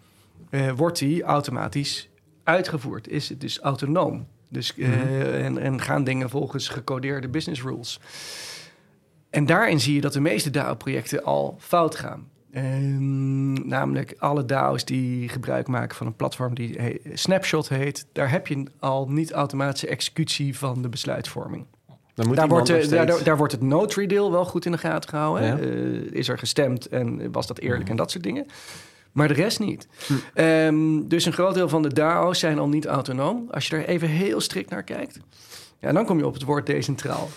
wordt 0.75 0.99
die 0.99 1.23
automatisch 1.23 2.09
uitgevoerd? 2.43 3.07
Is 3.07 3.29
het 3.29 3.41
dus 3.41 3.59
autonoom? 3.59 4.27
Dus, 4.49 4.75
eh, 4.77 5.45
en, 5.45 5.57
en 5.57 5.81
gaan 5.81 6.03
dingen 6.03 6.29
volgens 6.29 6.67
gecodeerde 6.67 7.27
business 7.29 7.61
rules. 7.63 7.99
En 9.29 9.45
daarin 9.45 9.79
zie 9.79 9.95
je 9.95 10.01
dat 10.01 10.13
de 10.13 10.19
meeste 10.19 10.49
DAO-projecten 10.49 11.23
al 11.23 11.55
fout 11.59 11.95
gaan. 11.95 12.27
Ehm, 12.51 13.67
namelijk 13.67 14.15
alle 14.17 14.45
DAO's 14.45 14.85
die 14.85 15.29
gebruik 15.29 15.67
maken 15.67 15.95
van 15.97 16.07
een 16.07 16.15
platform 16.15 16.55
die 16.55 16.75
he- 16.79 16.99
Snapshot 17.13 17.69
heet, 17.69 18.05
daar 18.11 18.31
heb 18.31 18.47
je 18.47 18.63
al 18.79 19.07
niet 19.09 19.31
automatische 19.31 19.87
executie 19.87 20.57
van 20.57 20.81
de 20.81 20.89
besluitvorming. 20.89 21.65
Moet 22.15 22.35
Daar 22.35 22.47
wordt, 22.47 22.69
eh, 22.69 22.75
daar, 22.75 22.83
steeds- 22.85 23.05
daar, 23.15 23.23
daar 23.23 23.37
wordt 23.37 23.51
het 23.51 23.61
notary 23.61 24.05
deel 24.07 24.31
wel 24.31 24.45
goed 24.45 24.65
in 24.65 24.71
de 24.71 24.77
gaten 24.77 25.09
gehouden. 25.09 25.47
Ja. 25.47 25.57
Eh, 25.57 26.11
is 26.11 26.27
er 26.29 26.37
gestemd 26.37 26.87
en 26.87 27.31
was 27.31 27.47
dat 27.47 27.59
eerlijk 27.59 27.89
en 27.89 27.95
dat 27.95 28.11
soort 28.11 28.23
dingen. 28.23 28.45
Maar 29.15 29.27
de 29.27 29.33
rest 29.33 29.59
niet. 29.59 29.87
Hm. 30.07 30.13
Ehm, 30.33 31.07
dus 31.07 31.25
een 31.25 31.33
groot 31.33 31.53
deel 31.53 31.69
van 31.69 31.81
de 31.81 31.93
DAO's 31.93 32.39
zijn 32.39 32.59
al 32.59 32.67
niet 32.67 32.85
autonoom. 32.85 33.47
Als 33.51 33.67
je 33.67 33.75
er 33.75 33.87
even 33.87 34.07
heel 34.07 34.41
strikt 34.41 34.69
naar 34.69 34.83
kijkt, 34.83 35.19
ja, 35.79 35.91
dan 35.91 36.05
kom 36.05 36.17
je 36.17 36.25
op 36.25 36.33
het 36.33 36.43
woord 36.43 36.65
decentraal. 36.65 37.29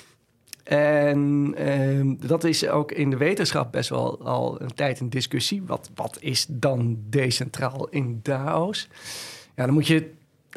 En 0.65 1.53
ehm, 1.57 2.15
dat 2.19 2.45
is 2.45 2.69
ook 2.69 2.93
in 2.93 3.11
de 3.11 3.17
wetenschap 3.17 3.73
best 3.73 3.89
wel 3.89 4.25
al 4.25 4.61
een 4.61 4.75
tijd 4.75 5.01
een 5.01 5.11
discussie. 5.11 5.63
Wat, 5.63 5.91
wat 5.95 6.19
is 6.21 6.47
dan 6.49 6.99
decentraal 7.09 7.89
in 7.89 8.21
DAO's? 8.23 8.89
Ja, 9.57 9.65
dan 9.65 9.75
moet 9.75 9.87
je 9.87 10.11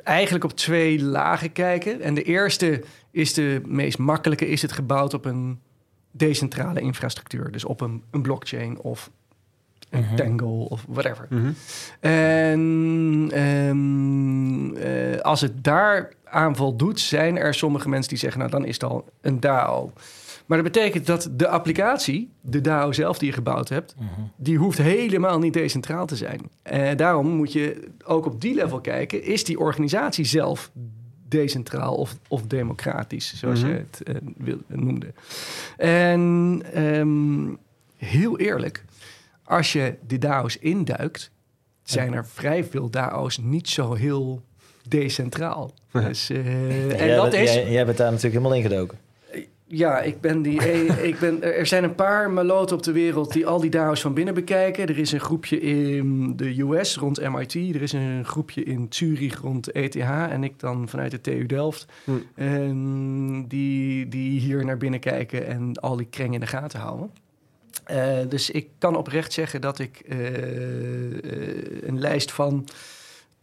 eigenlijk 0.04 0.44
op 0.44 0.52
twee 0.52 1.04
lagen 1.04 1.52
kijken. 1.52 2.02
En 2.02 2.14
de 2.14 2.24
eerste 2.24 2.84
is 3.12 3.34
de 3.34 3.62
meest 3.66 3.98
makkelijke, 3.98 4.48
is 4.48 4.62
het 4.62 4.72
gebouwd 4.72 5.14
op 5.14 5.26
een 5.26 5.60
decentrale 6.12 6.82
infrastructuur. 6.82 7.52
Dus 7.52 7.66
op 7.66 7.82
een, 7.82 8.04
een 8.12 8.22
blockchain 8.22 8.80
of 8.80 9.12
Tangle 10.16 10.48
of 10.70 10.86
whatever. 10.88 11.28
Mhm. 11.30 11.52
En 12.00 13.30
ehm, 13.32 14.76
eh, 14.76 15.20
als 15.22 15.42
het 15.42 15.64
daar 15.64 16.14
aan 16.24 16.56
voldoet, 16.56 17.00
zijn 17.00 17.38
er 17.38 17.54
sommige 17.54 17.90
mensen 17.90 18.10
die 18.10 18.18
zeggen, 18.18 18.40
nou 18.40 18.52
dan 18.52 18.66
is 18.66 18.74
het 18.74 18.84
al 18.84 19.06
een 19.22 19.40
DAO. 19.40 19.92
Maar 20.46 20.64
dat 20.64 20.72
betekent 20.74 21.06
dat 21.06 21.30
de 21.32 21.48
applicatie, 21.48 22.30
de 22.42 22.62
DAO 22.62 22.92
zelf 22.92 23.18
die 23.18 23.28
je 23.28 23.34
gebouwd 23.34 23.70
hebt, 23.70 23.96
Mhm. 23.98 24.08
die 24.36 24.58
hoeft 24.58 24.78
helemaal 24.78 25.40
niet 25.40 25.54
decentraal 25.54 26.06
te 26.06 26.16
zijn. 26.16 26.42
En 26.64 26.98
daarom 26.98 27.28
moet 27.28 27.54
je 27.54 27.88
ook 28.06 28.26
op 28.26 28.42
die 28.42 28.54
level 28.56 28.80
kijken, 28.82 29.24
is 29.24 29.44
die 29.44 29.60
organisatie 29.60 30.26
zelf 30.26 30.72
decentraal 31.28 31.96
of, 31.96 32.18
of 32.28 32.42
democratisch, 32.48 33.34
zoals 33.36 33.60
Mhm. 33.62 33.70
je 33.72 33.78
het 33.92 34.04
eh, 34.04 34.16
wil, 34.38 34.58
noemde. 34.68 35.14
En 35.78 36.62
ehm, 36.74 37.54
heel 37.98 38.40
eerlijk, 38.40 38.84
als 39.52 39.74
je 39.74 39.96
de 40.08 40.18
DAO's 40.18 40.58
induikt, 40.60 41.32
zijn 41.84 42.14
er 42.14 42.26
vrij 42.26 42.64
veel 42.64 42.90
DAO's 42.90 43.38
niet 43.38 43.70
zo 43.70 43.94
heel 43.94 44.42
decentraal. 44.88 45.74
Dus, 45.92 46.30
eh, 46.30 46.90
Ja, 46.90 46.96
en 46.96 47.06
jij, 47.06 47.16
dat 47.16 47.30
bent, 47.30 47.44
is... 47.44 47.54
jij, 47.54 47.72
jij 47.72 47.86
bent 47.86 47.98
daar 47.98 48.12
natuurlijk 48.12 48.36
helemaal 48.36 48.58
ingedoken. 48.58 48.98
Ja, 49.66 50.02
ik 50.02 50.22
ben 50.22 50.42
die. 50.42 50.60
eh, 50.72 51.04
ik 51.04 51.20
ben, 51.20 51.44
er 51.44 51.66
zijn 51.66 51.84
een 51.84 51.96
paar 51.96 52.32
maloten 52.32 52.76
op 52.76 52.84
de 52.84 52.92
wereld 52.92 53.34
die 53.34 53.48
al 53.48 53.60
die 53.60 53.70
DAO's 53.70 54.02
van 54.02 54.14
binnen 54.14 54.34
bekijken. 54.34 54.88
Er 54.88 54.98
is 54.98 55.12
een 55.12 55.20
groepje 55.20 55.60
in 55.60 56.36
de 56.36 56.62
US 56.62 56.98
rond 56.98 57.30
MIT. 57.30 57.54
Er 57.54 57.82
is 57.82 57.94
een 57.94 58.26
groepje 58.26 58.64
in 58.64 58.86
Zurich 58.90 59.40
rond 59.42 59.72
ETH. 59.72 59.96
En 59.96 60.44
ik 60.44 60.60
dan 60.60 60.90
vanuit 60.90 61.12
de 61.12 61.22
TU 61.22 61.46
Delft. 61.46 61.86
Hm. 62.04 62.12
En 62.36 63.46
die, 63.48 64.08
die 64.08 64.40
hier 64.40 64.66
naar 64.66 64.78
binnen 64.78 65.00
kijken 65.00 65.48
en 65.48 65.74
al 65.74 65.96
die 65.96 66.08
krengen 66.10 66.34
in 66.34 66.40
de 66.40 66.48
gaten 66.48 66.80
houden. 66.80 67.12
Eh, 67.84 68.18
dus 68.30 68.50
ik 68.50 68.68
kan 68.78 68.96
oprecht 68.96 69.34
zeggen 69.34 69.62
dat 69.62 69.80
ik 69.80 70.00
eh, 70.00 70.28
eh, 70.28 71.84
een 71.84 72.00
lijst 72.00 72.32
van 72.32 72.68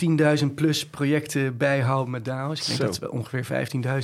10.000 0.07 0.55
plus 0.55 0.87
projecten 0.87 1.57
bijhoud 1.57 2.09
met 2.09 2.25
DAO's. 2.25 2.61
Ik 2.61 2.67
denk 2.67 2.79
Zo. 2.79 2.85
dat 2.85 2.99
we 2.99 3.11
ongeveer 3.11 3.45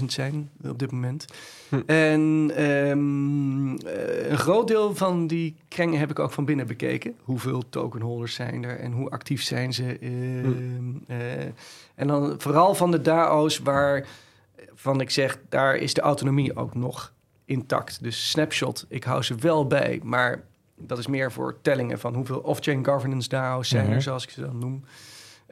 15.000 0.01 0.05
zijn 0.05 0.51
op 0.65 0.79
dit 0.79 0.91
moment. 0.91 1.25
Hm. 1.69 1.81
En 1.87 2.51
ehm, 2.55 3.77
eh, 3.77 4.31
een 4.31 4.39
groot 4.39 4.69
deel 4.69 4.95
van 4.95 5.27
die 5.27 5.57
krengen 5.69 5.99
heb 5.99 6.11
ik 6.11 6.19
ook 6.19 6.33
van 6.33 6.45
binnen 6.45 6.67
bekeken. 6.67 7.15
Hoeveel 7.23 7.69
tokenholders 7.69 8.35
zijn 8.35 8.65
er 8.65 8.79
en 8.79 8.93
hoe 8.93 9.11
actief 9.11 9.43
zijn 9.43 9.73
ze? 9.73 9.99
Ehm, 10.01 11.21
eh, 11.21 11.45
en 11.95 12.07
dan 12.07 12.35
vooral 12.39 12.75
van 12.75 12.91
de 12.91 13.01
DAO's 13.01 13.59
waar 13.59 14.07
van 14.75 15.01
ik 15.01 15.11
zeg, 15.11 15.39
daar 15.49 15.77
is 15.77 15.95
de 15.95 16.01
autonomie 16.01 16.57
ook 16.57 16.75
nog 16.75 17.13
intact. 17.55 18.03
Dus 18.03 18.31
Snapshot, 18.31 18.87
ik 18.89 19.05
hou 19.05 19.23
ze 19.23 19.35
wel 19.35 19.67
bij, 19.67 20.01
maar 20.03 20.43
dat 20.77 20.99
is 20.99 21.07
meer 21.07 21.33
voor 21.33 21.59
tellingen 21.63 21.99
van 21.99 22.15
hoeveel 22.15 22.39
off-chain 22.39 22.85
governance 22.85 23.29
DAO's 23.29 23.69
zijn 23.69 23.91
er, 23.91 24.03
zoals 24.03 24.25
ik 24.25 24.31
ze 24.31 24.41
dan 24.41 24.59
noem. 24.59 24.85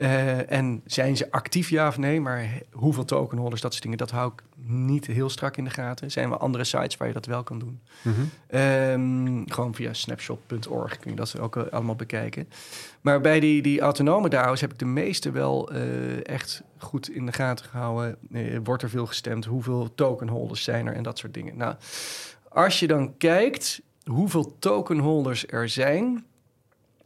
Eh, 0.02 0.50
en 0.50 0.82
zijn 0.86 1.16
ze 1.16 1.30
actief 1.30 1.70
ja 1.70 1.88
of 1.88 1.98
nee? 1.98 2.20
Maar 2.20 2.60
hoeveel 2.72 3.04
tokenholders, 3.04 3.60
dat 3.60 3.70
soort 3.70 3.82
dingen, 3.82 3.98
dat 3.98 4.10
hou 4.10 4.32
ik 4.32 4.42
niet 4.70 5.06
heel 5.06 5.28
strak 5.28 5.56
in 5.56 5.64
de 5.64 5.70
gaten. 5.70 6.06
Er 6.06 6.12
zijn 6.12 6.28
wel 6.28 6.38
andere 6.38 6.64
sites 6.64 6.96
waar 6.96 7.08
je 7.08 7.14
dat 7.14 7.26
wel 7.26 7.42
kan 7.42 7.58
doen. 7.58 7.80
Mhm. 8.02 8.20
Ehm, 8.46 9.42
gewoon 9.46 9.74
via 9.74 9.92
snapshot.org 9.92 10.98
kun 10.98 11.10
je 11.10 11.16
dat 11.16 11.38
ook 11.38 11.56
allemaal 11.56 11.94
bekijken. 11.94 12.48
Maar 13.00 13.20
bij 13.20 13.40
die, 13.40 13.62
die 13.62 13.80
autonome 13.80 14.28
DAO's 14.28 14.60
heb 14.60 14.72
ik 14.72 14.78
de 14.78 14.84
meeste 14.84 15.30
wel 15.30 15.70
eh, 15.70 16.26
echt 16.26 16.62
goed 16.78 17.10
in 17.10 17.26
de 17.26 17.32
gaten 17.32 17.66
gehouden. 17.66 18.16
Eh, 18.32 18.58
wordt 18.64 18.82
er 18.82 18.90
veel 18.90 19.06
gestemd? 19.06 19.44
Hoeveel 19.44 19.94
tokenholders 19.94 20.62
zijn 20.62 20.86
er 20.86 20.94
en 20.94 21.02
dat 21.02 21.18
soort 21.18 21.34
dingen? 21.34 21.56
Nou, 21.56 21.74
als 22.48 22.80
je 22.80 22.86
dan 22.86 23.16
kijkt 23.16 23.82
hoeveel 24.04 24.58
tokenholders 24.58 25.46
er 25.46 25.68
zijn... 25.68 26.24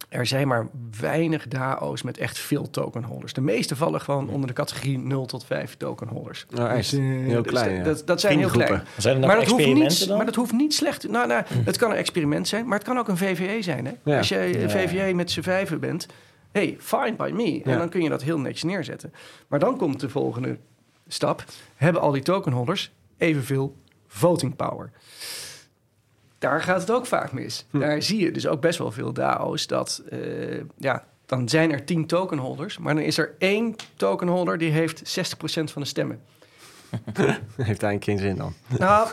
Er 0.08 0.26
zijn 0.26 0.48
maar 0.48 0.68
weinig 1.00 1.48
DAO's 1.48 2.02
met 2.02 2.18
echt 2.18 2.38
veel 2.38 2.70
tokenholders. 2.70 3.32
De 3.32 3.40
meeste 3.40 3.76
vallen 3.76 4.00
gewoon 4.00 4.28
onder 4.28 4.46
de 4.48 4.52
categorie 4.54 4.98
0 4.98 5.26
tot 5.26 5.44
5 5.44 5.76
tokenholders. 5.76 6.46
Echt? 6.58 6.92
eh, 6.92 6.98
Heel 7.00 7.42
dus 7.42 7.52
klein, 7.52 7.68
dat- 7.68 7.76
ja. 7.76 7.82
dat, 7.92 8.06
dat 8.06 8.20
zijn 8.20 8.38
heel 8.38 8.48
klein. 8.48 8.66
Vriendengroepen. 8.68 9.02
Zijn 9.02 9.14
er 9.14 9.20
nog 9.20 9.28
Maar 9.30 9.38
dat, 9.40 9.48
hoeft 9.50 9.64
niet, 9.74 10.06
dan? 10.08 10.16
maar 10.16 10.26
dat 10.26 10.34
hoeft 10.34 10.52
niet 10.52 10.74
slecht. 10.74 11.08
Nou, 11.08 11.26
nou, 11.26 11.44
het 11.48 11.76
kan 11.76 11.90
een 11.90 11.96
experiment 11.96 12.48
zijn, 12.48 12.66
maar 12.68 12.78
het 12.78 12.86
kan 12.86 12.98
ook 12.98 13.08
een 13.08 13.16
VVE 13.16 13.62
zijn. 13.62 13.86
Hè? 13.86 13.92
Ja. 14.04 14.18
Als 14.18 14.28
jij 14.28 14.54
een 14.54 14.60
Ja. 14.60 14.68
VVE 14.68 15.12
met 15.14 15.30
z'n 15.30 15.40
vijven 15.42 15.80
bent 15.80 16.06
hey, 16.52 16.76
fine 16.80 17.14
by 17.16 17.30
me. 17.34 17.60
En 17.64 17.70
Ja. 17.70 17.78
dan 17.78 17.88
kun 17.88 18.02
je 18.02 18.08
dat 18.08 18.22
heel 18.22 18.38
netjes 18.38 18.62
neerzetten. 18.62 19.12
Maar 19.48 19.58
dan 19.58 19.76
komt 19.76 20.00
de 20.00 20.08
volgende 20.08 20.58
stap. 21.08 21.44
Hebben 21.76 22.02
al 22.02 22.10
die 22.12 22.22
tokenholders 22.22 22.92
evenveel 23.18 23.76
voting 24.06 24.56
power? 24.56 24.90
Daar 26.50 26.62
gaat 26.62 26.80
het 26.80 26.90
ook 26.90 27.06
vaak 27.06 27.32
mis. 27.32 27.66
Hm. 27.70 27.78
Daar 27.78 28.02
zie 28.02 28.20
je 28.20 28.30
dus 28.30 28.46
ook 28.46 28.60
best 28.60 28.78
wel 28.78 28.92
veel 28.92 29.12
DAO's 29.12 29.66
dat, 29.66 30.02
eh, 30.08 30.60
ja, 30.78 31.04
dan 31.26 31.48
zijn 31.48 31.72
er 31.72 31.84
10 31.84 32.06
tokenholders, 32.06 32.78
maar 32.78 32.94
dan 32.94 33.02
is 33.02 33.18
er 33.18 33.34
één 33.38 33.74
tokenholder 33.96 34.58
die 34.58 34.70
heeft 34.70 35.02
60% 35.04 35.70
van 35.70 35.82
de 35.82 35.88
stemmen. 35.88 36.20
Heeft 37.56 37.82
eigenlijk 37.82 38.04
geen 38.04 38.18
zin 38.18 38.36
dan. 38.36 38.54
Nou, 38.78 39.08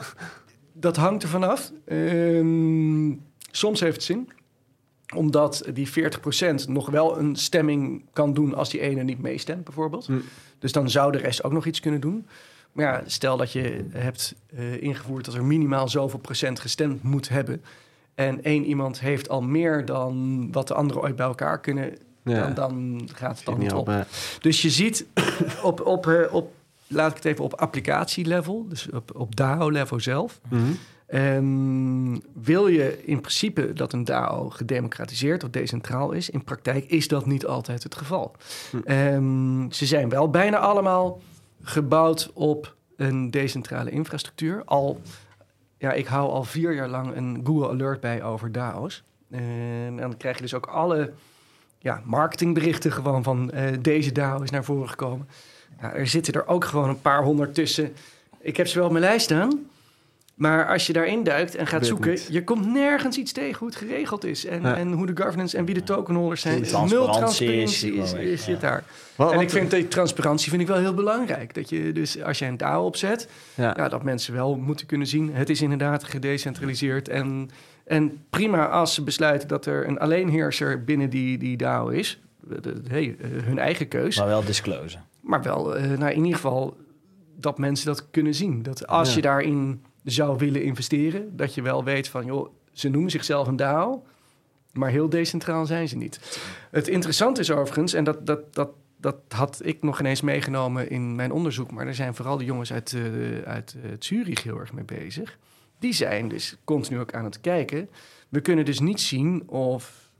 dat 0.73 0.95
hangt 0.95 1.23
er 1.23 1.29
vanaf. 1.29 1.71
Ehm 1.85 3.11
soms 3.55 3.79
heeft 3.79 3.95
het 3.95 4.03
zin. 4.03 4.29
Omdat 5.15 5.63
die 5.73 5.89
40% 5.89 6.67
nog 6.67 6.89
wel 6.89 7.19
een 7.19 7.35
stemming 7.35 8.05
kan 8.13 8.33
doen 8.33 8.55
als 8.55 8.69
die 8.69 8.79
ene 8.79 9.03
niet 9.03 9.21
meestemt, 9.21 9.63
bijvoorbeeld. 9.63 10.05
Hm. 10.05 10.19
Dus 10.59 10.71
dan 10.71 10.89
zou 10.89 11.11
de 11.11 11.17
rest 11.17 11.43
ook 11.43 11.51
nog 11.51 11.65
iets 11.65 11.79
kunnen 11.79 12.01
doen. 12.01 12.27
Maar 12.73 12.85
ja, 12.85 13.01
stel 13.05 13.37
dat 13.37 13.51
je 13.51 13.85
hebt 13.89 14.35
eh, 14.55 14.81
ingevoerd 14.81 15.25
dat 15.25 15.33
er 15.33 15.43
minimaal 15.43 15.89
zoveel 15.89 16.19
procent 16.19 16.59
gestemd 16.59 17.03
moet 17.03 17.29
hebben. 17.29 17.61
En 18.15 18.43
één 18.43 18.65
iemand 18.65 18.99
heeft 18.99 19.29
al 19.29 19.41
meer 19.41 19.85
dan 19.85 20.47
wat 20.51 20.67
de 20.67 20.73
anderen 20.73 21.03
ooit 21.03 21.15
bij 21.15 21.25
elkaar 21.25 21.59
kunnen. 21.59 21.97
Ja. 22.23 22.45
Dan, 22.47 22.53
dan 22.53 23.09
gaat 23.13 23.35
het 23.37 23.45
dan 23.45 23.59
niet 23.59 23.73
op. 23.73 23.87
op. 23.87 24.05
Dus 24.39 24.61
je 24.61 24.69
ziet 24.69 25.05
op, 25.63 25.85
op, 25.85 26.07
eh, 26.07 26.33
op 26.33 26.53
laat 26.87 27.09
ik 27.09 27.15
het 27.15 27.25
even 27.25 27.43
op 27.43 27.53
applicatielevel, 27.53 28.65
dus 28.69 28.89
op, 28.89 29.11
op 29.15 29.35
DAO-level 29.35 29.99
zelf. 29.99 30.39
Mhm. 30.49 30.61
Ehm, 31.05 32.17
wil 32.33 32.67
je 32.67 33.03
in 33.05 33.19
principe 33.19 33.73
dat 33.73 33.93
een 33.93 34.03
DAO 34.03 34.49
gedemocratiseerd 34.49 35.43
of 35.43 35.49
decentraal 35.49 36.11
is? 36.11 36.29
In 36.29 36.43
praktijk 36.43 36.85
is 36.85 37.07
dat 37.07 37.25
niet 37.25 37.45
altijd 37.45 37.83
het 37.83 37.95
geval. 37.95 38.35
Hm. 38.69 38.77
Ehm, 38.77 39.71
ze 39.71 39.85
zijn 39.85 40.09
wel 40.09 40.29
bijna 40.29 40.57
allemaal 40.57 41.21
gebouwd 41.63 42.31
op 42.33 42.75
een 42.95 43.31
decentrale 43.31 43.89
infrastructuur. 43.89 44.61
Al, 44.65 45.01
ja, 45.77 45.91
ik 45.91 46.05
hou 46.05 46.29
al 46.29 46.43
vier 46.43 46.73
jaar 46.73 46.89
lang 46.89 47.15
een 47.15 47.41
Google 47.43 47.69
Alert 47.69 47.99
bij 47.99 48.23
over 48.23 48.51
DAO's. 48.51 49.03
En 49.29 49.97
dan 49.97 50.17
krijg 50.17 50.35
je 50.35 50.41
dus 50.41 50.53
ook 50.53 50.65
alle 50.65 51.13
ja, 51.79 52.01
marketingberichten 52.05 52.91
gewoon 52.91 53.23
van 53.23 53.51
eh, 53.51 53.73
deze 53.81 54.11
DAO 54.11 54.41
is 54.41 54.49
naar 54.49 54.63
voren 54.63 54.89
gekomen. 54.89 55.27
Er 55.77 56.07
zitten 56.07 56.33
er 56.33 56.47
ook 56.47 56.65
gewoon 56.65 56.89
een 56.89 57.01
paar 57.01 57.23
honderd 57.23 57.53
tussen. 57.53 57.93
Ik 58.39 58.57
heb 58.57 58.67
ze 58.67 58.77
wel 58.77 58.85
op 58.85 58.91
mijn 58.91 59.03
lijst 59.03 59.25
staan. 59.25 59.67
Maar 60.33 60.67
als 60.67 60.87
je 60.87 60.93
daarin 60.93 61.23
duikt 61.23 61.55
en 61.55 61.67
gaat 61.67 61.85
zoeken, 61.85 62.09
niet. 62.11 62.27
je 62.31 62.43
komt 62.43 62.65
nergens 62.73 63.17
iets 63.17 63.31
tegen 63.31 63.57
hoe 63.59 63.67
het 63.67 63.77
geregeld 63.77 64.23
is. 64.25 64.45
En, 64.45 64.61
Ja. 64.61 64.77
en 64.77 64.91
hoe 64.91 65.05
de 65.05 65.23
governance 65.23 65.57
en 65.57 65.65
wie 65.65 65.73
de 65.73 65.83
tokenholders 65.83 66.41
zijn. 66.41 66.63
Transparantie 66.63 66.97
Nul 66.97 67.09
is 67.09 67.15
transparantie 67.17 67.93
is, 67.93 68.13
is, 68.13 68.43
zit 68.43 68.61
ja. 68.61 68.67
daar. 68.67 68.83
Wat- 69.15 69.31
en 69.31 69.39
ik 69.39 69.49
vind 69.49 69.71
die 69.71 69.87
transparantie 69.87 70.49
vind 70.49 70.61
ik 70.61 70.67
wel 70.67 70.77
heel 70.77 70.93
belangrijk. 70.93 71.53
Dat 71.53 71.69
je 71.69 71.91
dus 71.91 72.21
als 72.23 72.39
je 72.39 72.45
een 72.45 72.57
DAO 72.57 72.85
opzet, 72.85 73.29
ja. 73.55 73.73
ja, 73.77 73.89
dat 73.89 74.03
mensen 74.03 74.33
wel 74.33 74.55
moeten 74.55 74.85
kunnen 74.85 75.07
zien. 75.07 75.33
Het 75.33 75.49
is 75.49 75.61
inderdaad 75.61 76.03
gedecentraliseerd. 76.03 77.07
En, 77.09 77.49
en 77.85 78.23
prima 78.29 78.67
als 78.67 78.93
ze 78.93 79.03
besluiten 79.03 79.47
dat 79.47 79.65
er 79.65 79.87
een 79.87 79.99
alleenheerser 79.99 80.83
binnen 80.83 81.09
die, 81.09 81.37
die 81.37 81.57
DAO 81.57 81.87
is. 81.87 82.21
Hey, 82.87 83.15
eh, 83.19 83.27
hun 83.43 83.59
eigen 83.59 83.87
keus. 83.87 84.17
Maar 84.17 84.27
wel 84.27 84.43
disclosen. 84.43 85.03
Maar 85.21 85.43
wel, 85.43 85.75
eh, 85.75 85.97
nou, 85.97 86.11
in 86.11 86.17
ieder 86.17 86.35
geval 86.35 86.77
dat 87.39 87.57
mensen 87.57 87.85
dat 87.85 88.09
kunnen 88.11 88.33
zien. 88.33 88.63
Dat 88.63 88.87
als 88.87 89.13
je 89.13 89.21
daarin 89.21 89.81
zou 90.03 90.37
willen 90.37 90.63
investeren, 90.63 91.37
dat 91.37 91.55
je 91.55 91.61
wel 91.61 91.83
weet 91.83 92.07
van, 92.07 92.25
joh, 92.25 92.49
ze 92.71 92.89
noemen 92.89 93.11
zichzelf 93.11 93.47
een 93.47 93.55
DAO, 93.55 94.03
maar 94.73 94.89
heel 94.89 95.09
decentraal 95.09 95.65
zijn 95.65 95.87
ze 95.87 95.97
niet. 95.97 96.39
Het 96.71 96.87
interessante 96.87 97.41
is 97.41 97.51
overigens, 97.51 97.93
en 97.93 98.03
dat, 98.03 98.25
dat, 98.25 98.53
dat, 98.53 98.69
dat 98.97 99.17
had 99.27 99.61
ik 99.63 99.83
nog 99.83 99.99
ineens 99.99 100.21
meegenomen 100.21 100.89
in 100.89 101.15
mijn 101.15 101.31
onderzoek, 101.31 101.71
maar 101.71 101.87
er 101.87 101.95
zijn 101.95 102.15
vooral 102.15 102.37
de 102.37 102.45
jongens 102.45 102.73
uit, 102.73 102.93
eh 102.93 103.41
uit 103.41 103.75
eh, 103.83 103.91
Zurich 103.99 104.43
heel 104.43 104.59
erg 104.59 104.73
mee 104.73 104.85
bezig. 104.85 105.37
Die 105.79 105.93
zijn 105.93 106.27
dus 106.27 106.57
continu 106.63 106.99
ook 106.99 107.13
aan 107.13 107.23
het 107.23 107.41
kijken. 107.41 107.89
We 108.29 108.41
kunnen 108.41 108.65
dus 108.65 108.79
niet 108.79 109.01
zien 109.01 109.49
of 109.49 110.11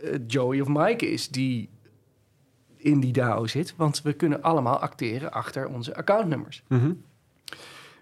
het 0.00 0.32
Joey 0.32 0.60
of 0.60 0.68
Mike 0.68 1.10
is 1.10 1.28
die 1.28 1.68
in 2.76 3.00
die 3.00 3.12
DAO 3.12 3.46
zit, 3.46 3.74
want 3.76 4.02
we 4.02 4.12
kunnen 4.12 4.42
allemaal 4.42 4.78
acteren 4.78 5.32
achter 5.32 5.68
onze 5.68 5.96
accountnummers. 5.96 6.62
Mhm. 6.68 6.92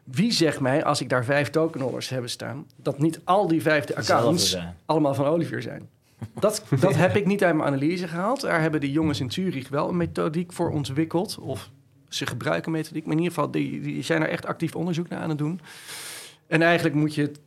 Wie 0.04 0.32
zegt 0.32 0.60
mij, 0.60 0.84
als 0.84 1.00
ik 1.00 1.08
daar 1.08 1.24
vijf 1.24 1.50
tokenholders 1.50 2.08
hebben 2.08 2.30
staan, 2.30 2.66
dat 2.76 2.98
niet 2.98 3.20
al 3.24 3.46
die 3.48 3.62
vijfde 3.62 3.96
accounts 3.96 4.58
allemaal 4.86 5.14
van 5.14 5.26
Olivier 5.26 5.62
zijn? 5.62 5.88
Dat, 6.40 6.64
dat 6.80 6.94
heb 6.94 7.16
ik 7.16 7.26
niet 7.26 7.44
uit 7.44 7.54
mijn 7.54 7.68
analyse 7.68 8.08
gehaald. 8.08 8.40
Daar 8.40 8.60
hebben 8.60 8.80
de 8.80 8.90
jongens 8.92 9.20
in 9.20 9.30
Zurich 9.30 9.68
wel 9.68 9.88
een 9.88 9.96
methodiek 9.96 10.52
voor 10.52 10.70
ontwikkeld. 10.70 11.38
Of 11.38 11.70
ze 12.08 12.26
gebruiken 12.26 12.66
een 12.72 12.78
methodiek. 12.78 13.04
Maar 13.04 13.12
in 13.16 13.18
ieder 13.22 13.34
geval, 13.34 13.50
die, 13.50 13.80
die 13.80 14.02
zijn 14.02 14.22
er 14.22 14.28
echt 14.28 14.46
actief 14.46 14.76
onderzoek 14.76 15.08
naar 15.08 15.20
aan 15.20 15.28
het 15.28 15.38
doen. 15.38 15.60
En 16.46 16.62
eigenlijk 16.62 16.94
moet 16.94 17.14
je 17.14 17.22
het 17.22 17.40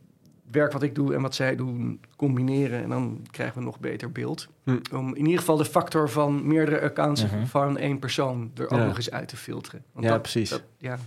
werk 0.50 0.72
wat 0.72 0.82
ik 0.82 0.94
doe 0.94 1.14
en 1.14 1.22
wat 1.22 1.34
zij 1.34 1.56
doen 1.56 2.00
combineren. 2.16 2.82
En 2.82 2.88
dan 2.88 3.26
krijgen 3.30 3.54
we 3.54 3.60
een 3.60 3.66
nog 3.66 3.80
beter 3.80 4.12
beeld. 4.12 4.48
Hm. 4.64 4.76
Om 4.92 5.08
in 5.14 5.24
ieder 5.24 5.38
geval 5.38 5.56
de 5.56 5.64
factor 5.64 6.08
van 6.10 6.46
meerdere 6.46 6.80
accounts 6.80 7.22
Mhm. 7.24 7.46
van 7.46 7.78
één 7.78 7.98
persoon 7.98 8.50
er 8.56 8.64
ook 8.64 8.78
Ja. 8.78 8.86
nog 8.86 8.96
eens 8.96 9.10
uit 9.10 9.28
te 9.28 9.36
filteren. 9.36 9.82
Want 9.92 10.04
Ja, 10.06 10.12
dat- 10.12 10.22
precies. 10.22 10.50
dat- 10.50 10.62
ja. 10.78 10.98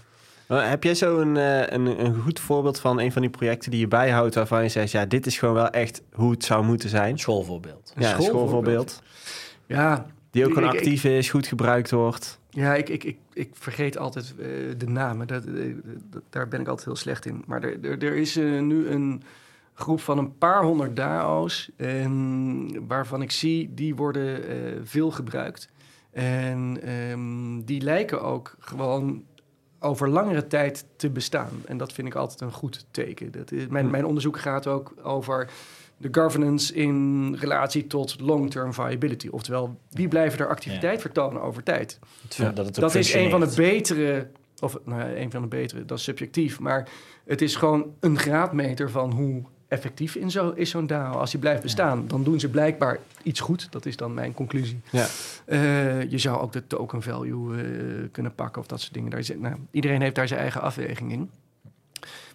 Maar 0.49 0.69
Heb 0.69 0.83
jij 0.83 0.95
zo 0.95 1.19
een, 1.19 1.37
eh, 1.37 1.67
een, 1.67 2.05
een 2.05 2.21
goed 2.21 2.39
voorbeeld 2.39 2.79
van 2.79 2.99
een 2.99 3.11
van 3.11 3.21
die 3.21 3.31
projecten 3.31 3.71
die 3.71 3.79
je 3.79 3.87
bijhoudt... 3.87 4.35
waarvan 4.35 4.63
je 4.63 4.69
zegt, 4.69 4.91
ja, 4.91 5.05
dit 5.05 5.25
is 5.25 5.37
gewoon 5.37 5.53
wel 5.53 5.69
echt 5.69 6.01
hoe 6.13 6.31
het 6.31 6.43
zou 6.43 6.63
moeten 6.65 6.89
zijn? 6.89 7.19
Schoolvoorbeeld. 7.19 7.91
Een 7.95 8.01
ja, 8.03 8.09
schoolvoorbeeld. 8.09 8.89
schoolvoorbeeld. 8.89 9.01
ja, 9.65 10.05
Die 10.31 10.45
ook 10.45 10.53
gewoon 10.53 10.67
Ik- 10.69 10.73
ik- 10.73 10.79
actief 10.79 11.03
is, 11.03 11.29
goed 11.29 11.47
gebruikt 11.47 11.91
wordt. 11.91 12.39
Ja, 12.49 12.75
ik, 12.75 12.89
ik, 12.89 13.03
ik, 13.03 13.17
ik 13.33 13.49
vergeet 13.53 13.97
altijd 13.97 14.33
eh, 14.39 14.45
de 14.77 14.87
namen. 14.87 15.27
Dat, 15.27 15.45
eh, 15.45 15.75
dat- 16.09 16.21
daar 16.29 16.47
ben 16.47 16.59
ik 16.61 16.67
altijd 16.67 16.85
heel 16.87 16.95
slecht 16.95 17.25
in. 17.25 17.43
Maar 17.47 17.63
er, 17.63 17.77
er, 17.83 18.03
er 18.03 18.15
is 18.15 18.35
eh, 18.37 18.59
nu 18.61 18.87
een 18.87 19.21
groep 19.73 20.01
van 20.01 20.17
een 20.17 20.37
paar 20.37 20.63
honderd 20.63 20.95
DAO's... 20.95 21.69
En 21.77 22.87
waarvan 22.87 23.21
ik 23.21 23.31
zie, 23.31 23.73
die 23.73 23.95
worden 23.95 24.47
eh, 24.49 24.55
veel 24.83 25.11
gebruikt. 25.11 25.69
En 26.11 26.79
ehm, 26.83 27.61
die 27.65 27.81
lijken 27.81 28.21
ook 28.21 28.55
gewoon 28.59 29.23
over 29.79 30.09
langere 30.09 30.47
tijd 30.47 30.85
te 30.95 31.09
bestaan. 31.09 31.61
En 31.65 31.77
dat 31.77 31.93
vind 31.93 32.07
ik 32.07 32.15
altijd 32.15 32.41
een 32.41 32.51
goed 32.51 32.85
teken. 32.91 33.31
Dat 33.31 33.51
is, 33.51 33.67
mijn, 33.67 33.85
Hm. 33.85 33.91
mijn 33.91 34.05
onderzoek 34.05 34.39
gaat 34.39 34.67
ook 34.67 34.93
over 35.03 35.49
de 35.97 36.07
governance 36.11 36.73
in 36.73 37.35
relatie 37.39 37.87
tot 37.87 38.19
long-term 38.19 38.73
viability. 38.73 39.27
Oftewel, 39.27 39.79
wie 39.89 40.07
blijven 40.07 40.39
er 40.39 40.47
activiteit 40.47 41.01
vertonen 41.01 41.41
over 41.41 41.63
tijd? 41.63 41.99
Ja. 42.29 42.51
Dat, 42.51 42.65
het 42.65 42.75
ook 42.75 42.81
Dat 42.81 42.95
is 42.95 43.13
een 43.13 43.29
van 43.29 43.39
de 43.39 43.53
betere, 43.55 44.27
of 44.59 44.77
nou 44.85 45.01
ja, 45.01 45.15
een 45.15 45.31
van 45.31 45.41
de 45.41 45.47
betere, 45.47 45.85
dat 45.85 45.97
is 45.97 46.03
subjectief, 46.03 46.59
maar 46.59 46.89
het 47.25 47.41
is 47.41 47.55
gewoon 47.55 47.93
een 47.99 48.17
graadmeter 48.17 48.89
van 48.89 49.11
hoe 49.11 49.43
effectief 49.69 50.15
in 50.15 50.31
zo, 50.31 50.49
is 50.49 50.69
zo'n 50.69 50.87
DAO. 50.87 51.13
Als 51.13 51.31
die 51.31 51.39
blijft 51.39 51.61
bestaan, 51.61 52.07
dan 52.07 52.23
doen 52.23 52.39
ze 52.39 52.49
blijkbaar 52.49 52.99
iets 53.23 53.39
goed. 53.39 53.67
Dat 53.71 53.85
is 53.85 53.95
dan 53.95 54.13
mijn 54.13 54.33
conclusie. 54.33 54.81
Ja. 54.89 55.07
Eh, 55.45 56.11
je 56.11 56.17
zou 56.17 56.39
ook 56.39 56.51
de 56.51 56.67
token 56.67 57.01
value 57.01 57.57
eh, 57.57 57.63
kunnen 58.11 58.35
pakken 58.35 58.61
of 58.61 58.67
dat 58.67 58.81
soort 58.81 58.93
dingen. 58.93 59.11
Daar 59.11 59.23
zit, 59.23 59.39
nou, 59.39 59.55
iedereen 59.71 60.01
heeft 60.01 60.15
daar 60.15 60.27
zijn 60.27 60.39
eigen 60.39 60.61
afweging 60.61 61.11
in. 61.11 61.29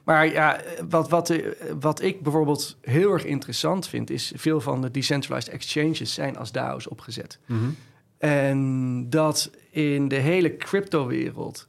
Maar 0.04 0.32
ja, 0.32 0.60
wat, 0.88 1.08
wat, 1.08 1.30
eh, 1.30 1.46
wat 1.80 2.02
ik 2.02 2.22
bijvoorbeeld 2.22 2.76
heel 2.80 3.12
erg 3.12 3.24
interessant 3.24 3.88
vind, 3.88 4.10
is 4.10 4.32
veel 4.36 4.60
van 4.60 4.80
de 4.80 4.90
decentralized 4.90 5.52
exchanges 5.52 6.14
zijn 6.14 6.36
als 6.36 6.52
DAO's 6.52 6.90
opgezet. 6.90 7.38
Mhm. 7.46 7.70
En 8.18 9.10
dat 9.10 9.50
in 9.70 10.08
de 10.08 10.16
hele 10.16 10.56
crypto-wereld 10.56 11.68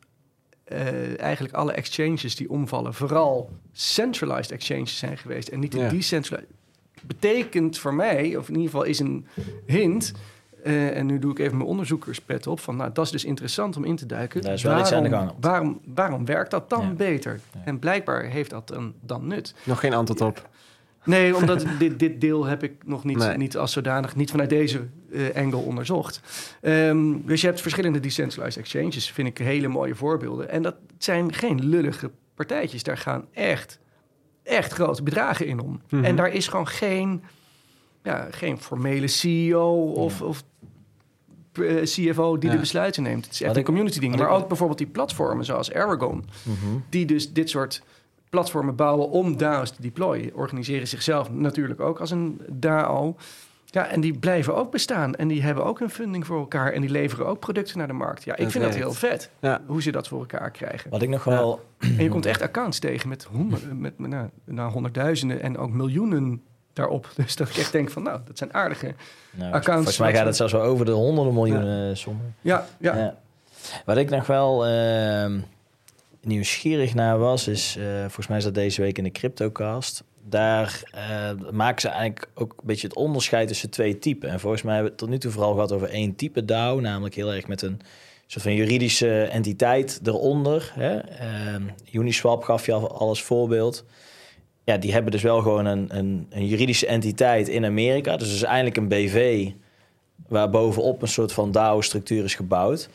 eh, 0.65 1.19
eigenlijk 1.19 1.54
alle 1.54 1.71
exchanges 1.71 2.36
die 2.36 2.49
omvallen, 2.49 2.93
vooral 2.93 3.49
centralized 3.71 4.51
exchanges 4.51 4.97
zijn 4.97 5.17
geweest 5.17 5.47
en 5.47 5.60
niet 5.60 5.71
de 5.71 5.78
Ja. 5.80 5.89
decentralized. 5.89 6.49
Betekent 7.01 7.78
voor 7.78 7.93
mij, 7.93 8.36
of 8.36 8.47
in 8.47 8.54
ieder 8.56 8.69
geval 8.69 8.84
is 8.84 8.99
een 8.99 9.25
hint, 9.65 10.13
eh, 10.63 10.97
en 10.97 11.06
nu 11.06 11.19
doe 11.19 11.32
ik 11.32 11.39
even 11.39 11.58
mijn 11.58 11.69
onderzoekerspet 11.69 12.47
op, 12.47 12.60
van 12.60 12.75
nou, 12.75 12.91
dat 12.93 13.06
is 13.06 13.12
dus 13.12 13.25
interessant 13.25 13.78
om 13.78 13.84
in 13.84 13.95
te 13.95 14.06
duiken. 14.06 14.41
Daar 14.41 14.54
is 14.54 14.63
wel 14.63 14.80
iets 14.80 14.91
aan 14.91 15.04
de 15.04 15.10
gang. 15.10 15.32
Waarom, 15.39 15.80
waarom 15.86 16.25
werkt 16.25 16.51
dat 16.51 16.69
dan 16.69 16.82
Ja. 16.86 16.91
beter? 16.93 17.39
Ja. 17.53 17.61
En 17.66 17.80
blijkbaar 17.80 18.24
heeft 18.24 18.49
dat 18.49 18.68
dan, 18.68 18.93
dan 19.01 19.28
nut. 19.28 19.53
Nog 19.63 19.80
geen 19.80 19.93
antwoord 19.93 20.22
op. 20.22 20.49
Nee, 21.06 21.36
omdat 21.39 21.66
dit, 21.80 21.99
dit 21.99 22.22
deel 22.22 22.45
heb 22.45 22.64
ik 22.64 22.74
nog 22.86 23.03
niet, 23.03 23.18
Nee. 23.18 23.38
niet 23.38 23.58
als 23.58 23.72
zodanig, 23.72 24.16
niet 24.16 24.32
vanuit 24.32 24.49
deze 24.49 24.88
eh 25.14 25.36
angle 25.36 25.60
onderzocht. 25.60 26.22
Ehm, 26.62 27.14
dus 27.26 27.41
je 27.41 27.47
hebt 27.47 27.62
verschillende 27.62 27.99
decentralized 27.99 28.58
exchanges, 28.64 29.12
vind 29.12 29.28
ik 29.28 29.38
hele 29.38 29.68
mooie 29.68 29.95
voorbeelden. 29.95 30.49
En 30.49 30.62
dat 30.62 30.76
zijn 30.97 31.34
geen 31.34 31.66
lullige 31.68 32.12
partijtjes. 32.36 32.84
Daar 32.84 32.97
gaan 32.97 33.26
echt, 33.32 33.80
echt 34.43 34.74
grote 34.74 35.03
bedragen 35.03 35.45
in 35.47 35.60
om. 35.60 35.82
Mhm. 35.89 36.03
En 36.03 36.16
daar 36.16 36.30
is 36.34 36.47
gewoon 36.47 36.68
geen, 36.68 37.24
ja, 38.03 38.28
geen 38.32 38.58
formele 38.60 39.08
CEO 39.08 39.91
of, 39.91 40.22
of 40.22 40.43
eh, 41.53 41.82
CFO 41.84 42.38
die 42.38 42.49
Ja. 42.49 42.56
de 42.56 42.62
besluiten 42.62 43.03
neemt. 43.03 43.24
Het 43.26 43.34
is 43.34 43.39
echt 43.39 43.47
Wat 43.49 43.58
een 43.58 43.64
community 43.64 43.99
ding. 43.99 44.16
Maar 44.16 44.30
ook 44.30 44.47
bijvoorbeeld 44.47 44.78
die 44.80 44.88
platformen 44.88 45.45
zoals 45.45 45.74
Aragon 45.74 46.26
Mhm. 46.43 46.78
die 46.89 47.06
dus 47.06 47.34
dit 47.34 47.49
soort 47.49 47.82
platformen 48.36 48.75
bouwen 48.75 49.09
om 49.09 49.38
DAO's 49.38 49.71
te 49.71 49.81
deployen. 49.81 50.31
Organiseren 50.33 50.88
zichzelf 50.88 51.31
natuurlijk 51.31 51.79
ook 51.79 51.99
als 51.99 52.11
een 52.11 52.41
DAO. 52.51 53.15
Ja, 53.65 53.88
en 53.88 54.01
die 54.01 54.17
blijven 54.17 54.55
ook 54.55 54.71
bestaan. 54.71 55.15
En 55.15 55.27
die 55.27 55.41
hebben 55.41 55.65
ook 55.65 55.79
een 55.79 55.89
funding 55.89 56.25
voor 56.25 56.39
elkaar. 56.39 56.71
En 56.71 56.81
die 56.81 56.89
leveren 56.89 57.25
ook 57.27 57.39
producten 57.39 57.77
naar 57.77 57.88
de 57.88 57.93
markt. 57.93 58.23
Ja, 58.23 58.36
ik 58.36 58.43
Dat 58.43 58.51
vind 58.51 58.63
dat 58.63 58.75
heel 58.75 58.93
vet. 58.93 59.29
Ja. 59.39 59.61
Hoe 59.65 59.81
ze 59.81 59.91
dat 59.91 60.07
voor 60.07 60.19
elkaar 60.19 60.51
krijgen. 60.51 60.89
Wat 60.89 61.01
ik 61.01 61.09
nog 61.09 61.23
wel... 61.23 61.65
En 61.77 62.03
je 62.03 62.09
komt 62.09 62.25
echt 62.25 62.41
accounts 62.41 62.79
tegen 62.79 63.09
met, 63.09 63.23
honderd, 63.23 63.79
met, 63.79 63.97
met 63.97 64.09
nou, 64.09 64.29
nou, 64.45 64.71
honderdduizenden 64.71 65.41
en 65.41 65.57
ook 65.57 65.69
miljoenen 65.69 66.41
daarop. 66.73 67.09
Dus 67.25 67.36
dat 67.36 67.49
ik 67.49 67.55
echt 67.55 67.71
denk 67.71 67.89
van, 67.89 68.03
nou, 68.03 68.19
dat 68.25 68.38
zijn 68.38 68.53
aardige. 68.53 68.93
Nou, 69.31 69.53
Accounts 69.53 69.73
volgens 69.73 69.97
mij 69.97 70.13
gaat 70.13 70.25
het 70.25 70.36
zelfs 70.36 70.53
wel 70.53 70.61
over 70.61 70.86
de 70.86 70.91
honderden 70.91 71.33
miljoenen 71.33 71.97
sommen. 71.97 72.36
Ja, 72.41 72.65
ja. 72.77 72.95
Ja. 72.95 73.15
Wat 73.86 73.97
ik 73.97 74.09
nog 74.09 74.27
wel 74.27 74.65
ehm, 74.65 75.39
nieuwsgierig 76.26 76.93
naar 76.93 77.17
was, 77.17 77.47
is 77.47 77.76
eh, 77.78 77.99
volgens 77.99 78.28
mij 78.28 78.38
is 78.38 78.43
dat 78.43 78.53
deze 78.53 78.82
week 78.82 78.97
in 78.97 79.03
de 79.03 79.11
CryptoCast. 79.11 80.03
Daar 80.30 80.84
eh, 80.91 81.51
maken 81.51 81.82
ze 81.82 81.88
eigenlijk 81.88 82.28
ook 82.34 82.51
een 82.51 82.67
beetje 82.67 82.88
het 82.88 82.95
onderscheid 82.95 83.47
tussen 83.47 83.69
twee 83.69 83.99
typen. 83.99 84.30
En 84.30 84.39
volgens 84.39 84.61
mij 84.61 84.73
hebben 84.73 84.91
we 84.91 84.97
het 84.97 85.07
tot 85.07 85.13
nu 85.15 85.21
toe 85.21 85.32
vooral 85.32 85.53
gehad 85.53 85.71
over 85.71 85.89
één 85.89 86.15
type 86.15 86.45
DAO, 86.45 86.80
namelijk 86.80 87.15
heel 87.15 87.34
erg 87.34 87.47
met 87.47 87.61
een 87.61 87.80
soort 88.28 88.43
van 88.43 88.53
juridische 88.55 89.23
entiteit 89.23 89.99
eronder. 90.03 90.71
Hè? 90.73 90.97
Ehm, 90.97 91.63
Uniswap 91.91 92.43
gaf 92.43 92.65
je 92.65 92.73
al, 92.73 92.91
al 92.91 93.07
als 93.07 93.23
voorbeeld. 93.23 93.86
Ja, 94.63 94.78
die 94.78 94.93
hebben 94.93 95.11
dus 95.11 95.21
wel 95.21 95.41
gewoon 95.41 95.65
een, 95.65 95.97
een, 95.97 96.28
een 96.30 96.47
juridische 96.47 96.88
entiteit 96.88 97.47
in 97.47 97.65
Amerika. 97.65 98.17
Dus 98.17 98.28
het 98.28 98.36
is 98.36 98.43
eigenlijk 98.43 98.78
een 98.78 98.88
BV 98.88 99.49
waar 100.28 100.49
bovenop 100.49 101.01
een 101.01 101.07
soort 101.07 101.32
van 101.32 101.51
DAO-structuur 101.51 102.23
is 102.23 102.36
gebouwd. 102.36 102.89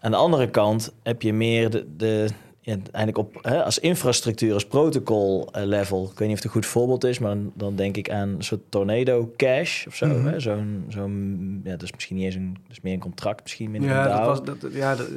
Aan 0.00 0.10
de 0.10 0.16
andere 0.16 0.50
kant 0.50 0.92
heb 1.02 1.22
je 1.22 1.32
meer 1.32 1.70
de, 1.70 1.86
de 1.96 2.28
ja, 2.68 2.76
eigenlijk 2.92 3.18
op 3.18 3.38
hè, 3.44 3.64
als 3.64 3.78
infrastructuur, 3.78 4.52
als 4.54 4.66
protocol 4.66 5.48
eh, 5.52 5.64
level. 5.64 6.02
Ik 6.12 6.18
weet 6.18 6.28
niet 6.28 6.28
of 6.28 6.34
het 6.34 6.44
een 6.44 6.50
goed 6.50 6.66
voorbeeld 6.66 7.04
is, 7.04 7.18
maar 7.18 7.30
dan, 7.34 7.52
dan 7.54 7.76
denk 7.76 7.96
ik 7.96 8.10
aan 8.10 8.28
een 8.28 8.42
soort 8.44 8.60
Tornado 8.68 9.32
Cash 9.36 9.86
of 9.86 9.94
zo. 9.94 10.06
Mhm. 10.06 10.26
hè? 10.26 10.40
Zo'n, 10.40 10.84
zo'n, 10.88 11.60
ja, 11.64 11.70
dat 11.70 11.82
is 11.82 11.92
misschien 11.92 12.16
niet 12.16 12.24
eens 12.24 12.34
een, 12.34 12.52
dat 12.62 12.70
is 12.76 12.80
meer 12.80 12.92
een 12.92 12.98
contract, 13.00 13.42
misschien 13.42 13.70
minder 13.70 13.90
Ja, 13.90 14.02
een 14.10 14.16
dat 14.16 14.26
was, 14.26 14.42
dat, 14.60 14.72
ja 14.72 14.94
dat, 14.96 15.08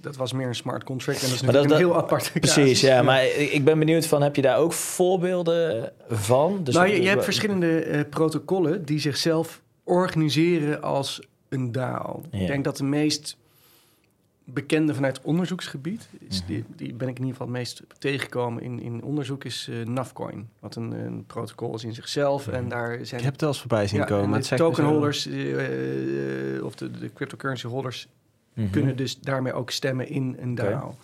dat- 0.00 0.16
was 0.16 0.32
meer 0.32 0.46
een 0.46 0.54
smart 0.54 0.84
contract. 0.84 1.22
En 1.22 1.26
dat 1.28 1.34
is 1.34 1.42
Maar 1.42 1.52
natuurlijk 1.54 1.82
dat- 1.82 1.90
een 1.90 1.94
heel 1.94 2.02
apart 2.04 2.32
Precies, 2.40 2.80
ja, 2.80 3.02
maar 3.02 3.24
ik 3.26 3.64
ben 3.64 3.78
benieuwd 3.78 4.06
van, 4.06 4.22
heb 4.22 4.36
je 4.36 4.42
daar 4.42 4.58
ook 4.58 4.72
voorbeelden 4.72 5.92
van? 6.08 6.60
Dus 6.64 6.74
nou, 6.74 6.88
je, 6.88 7.02
je 7.02 7.08
hebt 7.08 7.24
verschillende 7.24 7.78
eh, 7.80 8.00
protocollen 8.10 8.84
die 8.84 8.98
zichzelf 8.98 9.62
organiseren 9.84 10.82
als 10.82 11.20
een 11.48 11.72
DAO. 11.72 12.22
Ja. 12.30 12.38
Ik 12.38 12.46
denk 12.46 12.64
dat 12.64 12.76
de 12.76 12.84
meest 12.84 13.36
bekende 14.48 14.94
vanuit 14.94 15.20
onderzoeksgebied, 15.22 16.08
is 16.28 16.38
Mhm. 16.42 16.46
die, 16.52 16.64
die 16.76 16.94
ben 16.94 17.08
ik 17.08 17.14
in 17.18 17.24
ieder 17.24 17.36
geval 17.36 17.46
het 17.46 17.56
meest 17.56 17.82
tegengekomen 17.98 18.62
in, 18.62 18.80
in 18.80 19.02
onderzoek, 19.02 19.44
is 19.44 19.68
eh 19.70 19.86
Navcoin. 19.86 20.48
Wat 20.60 20.76
een, 20.76 20.92
een 20.92 21.24
protocol 21.26 21.74
is 21.74 21.84
in 21.84 21.94
zichzelf. 21.94 22.48
En 22.48 22.68
daar 22.68 22.98
zijn 23.02 23.18
Ik 23.18 23.24
heb 23.24 23.32
het 23.32 23.40
wel 23.40 23.50
eens 23.50 23.58
voorbij 23.58 23.86
zien 23.86 23.98
ja, 24.00 24.04
komen. 24.04 24.42
de 24.42 24.54
tokenholders, 24.56 25.26
eh, 25.26 26.56
eh, 26.56 26.64
of 26.64 26.74
de, 26.74 26.90
de 26.90 27.12
cryptocurrency 27.12 27.66
holders, 27.66 28.08
Mhm. 28.54 28.70
kunnen 28.70 28.96
dus 28.96 29.20
daarmee 29.20 29.52
ook 29.52 29.70
stemmen 29.70 30.08
in 30.08 30.36
een. 30.40 30.54
DAO. 30.54 30.94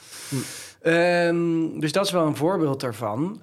Ehm, 0.81 1.79
dus 1.81 1.93
dat 1.93 2.05
is 2.07 2.13
wel 2.13 2.27
een 2.27 2.37
voorbeeld 2.37 2.81
daarvan. 2.81 3.41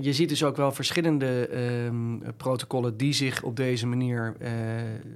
Je 0.00 0.08
ziet 0.12 0.28
dus 0.28 0.44
ook 0.44 0.56
wel 0.56 0.72
verschillende 0.72 1.46
ehm, 1.48 2.32
protocollen 2.36 2.96
die 2.96 3.12
zich 3.12 3.42
op 3.42 3.56
deze 3.56 3.86
manier 3.86 4.36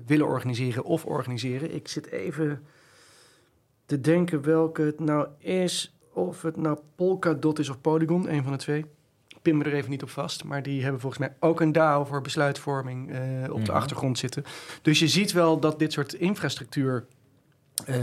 willen 0.06 0.26
organiseren 0.26 0.84
of 0.84 1.04
organiseren. 1.04 1.74
Ik 1.74 1.88
zit 1.88 2.06
even 2.10 2.62
te 3.86 4.00
denken 4.00 4.42
welke 4.42 4.82
het 4.82 5.00
nou 5.00 5.26
is. 5.38 5.96
Of 6.12 6.42
het 6.42 6.56
nou 6.56 6.78
Polkadot 6.96 7.58
is 7.58 7.68
of 7.68 7.80
Polygon, 7.80 8.32
een 8.32 8.42
van 8.42 8.52
de 8.52 8.58
twee. 8.58 8.84
Ik 9.28 9.38
Pin 9.42 9.56
me 9.56 9.64
er 9.64 9.74
even 9.74 9.90
niet 9.90 10.02
op 10.02 10.10
vast. 10.10 10.44
Maar 10.44 10.62
die 10.62 10.82
hebben 10.82 11.00
volgens 11.00 11.20
mij 11.20 11.34
ook 11.40 11.60
een 11.60 11.72
DAO 11.72 12.04
voor 12.04 12.20
besluitvorming 12.20 13.10
eh, 13.10 13.18
op 13.50 13.64
de 13.64 13.70
Mhm. 13.70 13.80
achtergrond 13.80 14.18
zitten. 14.18 14.44
Dus 14.82 14.98
je 14.98 15.08
ziet 15.08 15.32
wel 15.32 15.58
dat 15.60 15.78
dit 15.78 15.92
soort 15.92 16.12
infrastructuur 16.12 17.06
eh, 17.86 17.96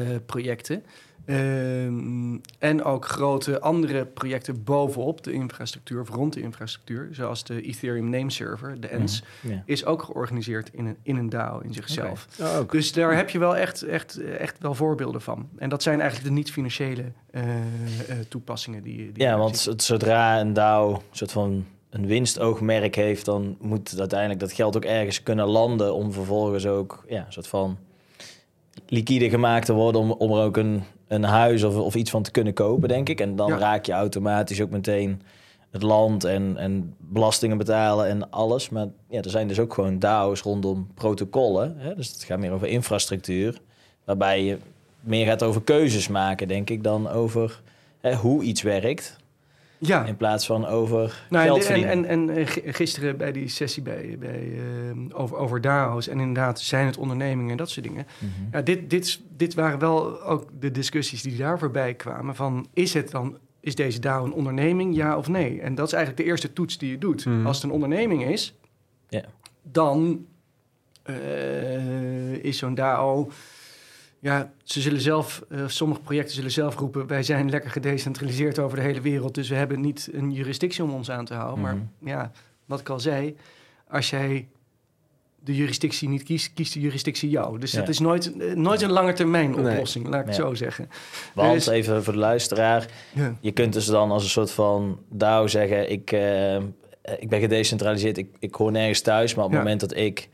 ehm, 1.30 2.38
en 2.60 2.84
ook 2.84 3.06
grote 3.06 3.62
andere 3.62 4.06
projecten 4.06 4.64
bovenop 4.64 5.24
de 5.24 5.32
infrastructuur, 5.32 6.02
of 6.02 6.10
rond 6.10 6.34
de 6.34 6.42
infrastructuur, 6.42 7.10
zoals 7.12 7.44
de 7.44 7.62
Ethereum 7.62 8.10
Name 8.10 8.32
Server, 8.32 8.80
de 8.82 8.88
ENS, 8.88 9.24
Mhm. 9.42 9.54
Ja. 9.54 9.64
is 9.66 9.86
ook 9.86 10.04
georganiseerd 10.04 10.70
in 10.74 10.86
een, 10.86 10.98
in 11.04 11.16
een 11.16 11.30
DAO 11.30 11.60
in 11.60 11.74
zichzelf. 11.74 12.28
Oh. 12.42 12.60
Dus 12.70 12.92
daar 12.92 13.16
heb 13.16 13.30
je 13.30 13.40
wel 13.40 13.56
echt, 13.56 13.82
echt, 13.84 14.18
echt 14.18 14.60
wel 14.60 14.74
voorbeelden 14.76 15.22
van. 15.22 15.50
En 15.58 15.70
dat 15.70 15.84
zijn 15.84 16.00
eigenlijk 16.02 16.30
de 16.30 16.36
niet-financiële 16.36 17.04
eh, 17.32 17.42
eh, 17.50 18.18
toepassingen 18.30 18.84
die, 18.84 19.12
die 19.12 19.24
Ja, 19.24 19.38
want 19.38 19.58
ziet. 19.58 19.82
zodra 19.84 20.40
een 20.40 20.54
DAO 20.54 20.94
een 20.94 21.02
soort 21.12 21.32
van 21.32 21.66
een 21.90 22.06
winstoogmerk 22.06 22.96
heeft, 22.96 23.26
dan 23.26 23.58
moet 23.60 23.96
uiteindelijk 24.00 24.40
dat 24.40 24.52
geld 24.52 24.76
ook 24.76 24.86
ergens 24.86 25.24
kunnen 25.24 25.48
landen 25.48 25.94
om 25.94 26.12
vervolgens 26.12 26.66
ook 26.66 27.04
ja, 27.08 27.26
een 27.26 27.34
soort 27.34 27.48
van 27.48 27.78
liquide 28.88 29.30
gemaakt 29.30 29.66
te 29.66 29.74
worden 29.74 30.02
om, 30.02 30.12
om 30.12 30.32
er 30.32 30.44
ook 30.44 30.58
een, 30.58 30.84
een 31.10 31.24
huis 31.24 31.64
of, 31.64 31.76
of 31.76 31.96
iets 31.96 32.10
van 32.12 32.24
te 32.24 32.32
kunnen 32.32 32.54
kopen, 32.54 32.88
denk 32.90 33.10
ik. 33.10 33.20
En 33.22 33.36
dan 33.36 33.48
Ja. 33.48 33.58
raak 33.58 33.86
je 33.86 33.92
automatisch 33.92 34.62
ook 34.62 34.70
meteen 34.70 35.22
het 35.72 35.82
land 35.82 36.24
en, 36.24 36.58
en 36.58 36.94
belastingen 36.98 37.58
betalen 37.58 38.08
en 38.08 38.30
alles. 38.32 38.70
Maar 38.70 38.88
ja, 39.10 39.22
er 39.22 39.30
zijn 39.30 39.48
dus 39.48 39.60
ook 39.60 39.74
gewoon 39.74 40.00
DAO's 40.00 40.42
rondom 40.42 40.88
protocollen. 40.94 41.76
Hè? 41.78 41.96
Dus 41.96 42.08
het 42.12 42.24
gaat 42.24 42.40
meer 42.40 42.52
over 42.52 42.68
infrastructuur, 42.68 43.60
waarbij 44.06 44.44
je 44.44 44.58
meer 45.00 45.26
gaat 45.26 45.44
over 45.44 45.62
keuzes 45.62 46.08
maken, 46.08 46.48
denk 46.48 46.70
ik, 46.70 46.84
dan 46.84 47.10
over 47.10 47.62
hè, 48.02 48.16
hoe 48.16 48.44
iets 48.44 48.62
werkt. 48.62 49.18
Ja, 49.82 50.06
In 50.06 50.18
plaats 50.18 50.46
van 50.46 50.66
over 50.66 51.26
Nou, 51.30 51.46
geld 51.46 51.58
en, 51.60 51.64
verdienen. 51.66 52.06
en, 52.06 52.30
en 52.30 52.48
gi- 52.48 52.62
gisteren 52.74 53.18
bij 53.18 53.32
die 53.32 53.48
sessie 53.48 53.84
bij, 53.84 54.16
bij, 54.20 54.52
eh, 54.54 55.20
over, 55.22 55.38
over 55.38 55.62
DAO's 55.62 56.08
en 56.08 56.20
inderdaad 56.20 56.60
zijn 56.60 56.86
het 56.86 56.98
ondernemingen 56.98 57.52
en 57.52 57.58
dat 57.58 57.70
soort 57.70 57.86
dingen. 57.86 58.06
Mhm. 58.18 58.32
Ja, 58.52 58.62
dit, 58.62 58.90
dit, 58.90 59.20
dit 59.38 59.54
waren 59.54 59.80
wel 59.80 60.22
ook 60.24 60.50
de 60.60 60.72
discussies 60.72 61.22
die 61.22 61.38
daar 61.38 61.60
voorbij 61.60 61.94
kwamen 61.94 62.36
van 62.36 62.68
is 62.74 62.94
het 62.94 63.12
dan 63.12 63.38
is 63.62 63.76
deze 63.76 64.00
DAO 64.00 64.26
een 64.26 64.34
onderneming, 64.34 64.96
ja 64.96 65.18
of 65.18 65.28
nee? 65.28 65.62
En 65.62 65.76
dat 65.76 65.88
is 65.88 65.94
eigenlijk 65.94 66.24
de 66.24 66.30
eerste 66.30 66.54
toets 66.54 66.78
die 66.78 66.90
je 66.92 66.98
doet. 66.98 67.26
Mhm. 67.26 67.46
Als 67.46 67.56
het 67.56 67.66
een 67.66 67.72
onderneming 67.72 68.26
is, 68.26 68.56
Ja. 69.10 69.24
dan 69.64 70.26
eh, 71.04 72.34
is 72.44 72.58
zo'n 72.58 72.76
DAO... 72.76 73.30
Ja, 74.22 74.52
ze 74.64 74.82
zullen 74.82 75.02
zelf, 75.02 75.44
eh, 75.50 75.60
sommige 75.68 76.02
projecten 76.02 76.36
zullen 76.36 76.52
zelf 76.52 76.76
roepen... 76.76 77.08
wij 77.08 77.24
zijn 77.24 77.50
lekker 77.50 77.70
gedecentraliseerd 77.72 78.60
over 78.60 78.78
de 78.78 78.84
hele 78.84 79.02
wereld... 79.02 79.36
dus 79.36 79.50
we 79.50 79.56
hebben 79.56 79.82
niet 79.82 80.10
een 80.12 80.32
jurisdictie 80.32 80.84
om 80.84 80.94
ons 80.94 81.12
aan 81.12 81.26
te 81.26 81.34
houden. 81.34 81.64
Mhm. 81.64 81.76
Maar 81.76 81.84
ja, 82.14 82.32
wat 82.66 82.80
ik 82.80 82.90
al 82.90 83.00
zei, 83.00 83.36
als 83.88 84.10
jij 84.10 84.48
de 85.44 85.56
jurisdictie 85.56 86.10
niet 86.10 86.24
kiest... 86.24 86.54
kiest 86.54 86.74
de 86.74 86.80
jurisdictie 86.80 87.30
jou. 87.30 87.60
Dus 87.60 87.72
Ja. 87.72 87.80
dat 87.80 87.90
is 87.90 88.00
nooit, 88.00 88.38
eh, 88.38 88.54
nooit 88.54 88.82
een 88.82 88.92
lange 88.92 89.14
termijn 89.14 89.52
Nee. 89.52 89.72
oplossing, 89.74 90.08
laat 90.08 90.20
ik 90.22 90.26
het 90.28 90.36
Ja. 90.36 90.42
zo 90.42 90.54
zeggen. 90.54 90.90
Want, 91.34 91.54
dus- 91.54 91.68
even 91.68 92.04
voor 92.04 92.14
de 92.14 92.20
luisteraar... 92.20 92.86
Ja. 93.14 93.36
je 93.42 93.52
kunt 93.52 93.74
dus 93.74 93.86
dan 93.86 94.12
als 94.12 94.24
een 94.24 94.30
soort 94.30 94.52
van 94.52 95.00
DAO 95.10 95.48
zeggen... 95.48 95.92
ik, 95.92 96.12
eh, 96.12 96.56
ik 97.20 97.30
ben 97.30 97.40
gedecentraliseerd, 97.40 98.18
ik, 98.18 98.36
ik 98.40 98.56
hoor 98.56 98.72
nergens 98.72 99.02
thuis... 99.02 99.36
maar 99.36 99.46
op 99.46 99.52
het 99.52 99.60
moment 99.60 99.80
dat 99.80 99.96
ik, 99.96 100.30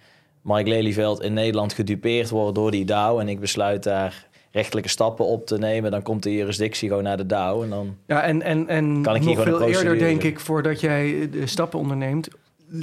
Mike 0.45 0.69
Lelyveld, 0.69 1.21
in 1.21 1.33
Nederland 1.33 1.73
gedupeerd 1.73 2.29
word 2.29 2.55
door 2.55 2.71
die 2.71 2.85
DAO... 2.85 3.19
en 3.19 3.29
ik 3.29 3.39
besluit 3.39 3.83
daar 3.83 4.27
rechtelijke 4.51 4.89
stappen 4.89 5.25
op 5.25 5.45
te 5.45 5.57
nemen... 5.57 5.91
dan 5.91 6.01
komt 6.01 6.23
de 6.23 6.33
jurisdictie 6.33 6.87
gewoon 6.87 7.03
naar 7.03 7.17
de 7.17 7.25
DAO 7.25 7.63
en 7.63 7.69
dan... 7.69 7.97
Ja, 8.07 8.21
en, 8.21 8.41
en, 8.41 8.67
en 8.67 9.01
Kan 9.01 9.15
ik 9.15 9.21
hier 9.21 9.35
nog 9.35 9.43
gewoon 9.43 9.59
veel 9.59 9.67
eerder, 9.67 9.97
denk 9.97 10.23
ik, 10.23 10.39
voordat 10.39 10.79
jij 10.79 11.29
de 11.31 11.47
stappen 11.47 11.79
onderneemt... 11.79 12.27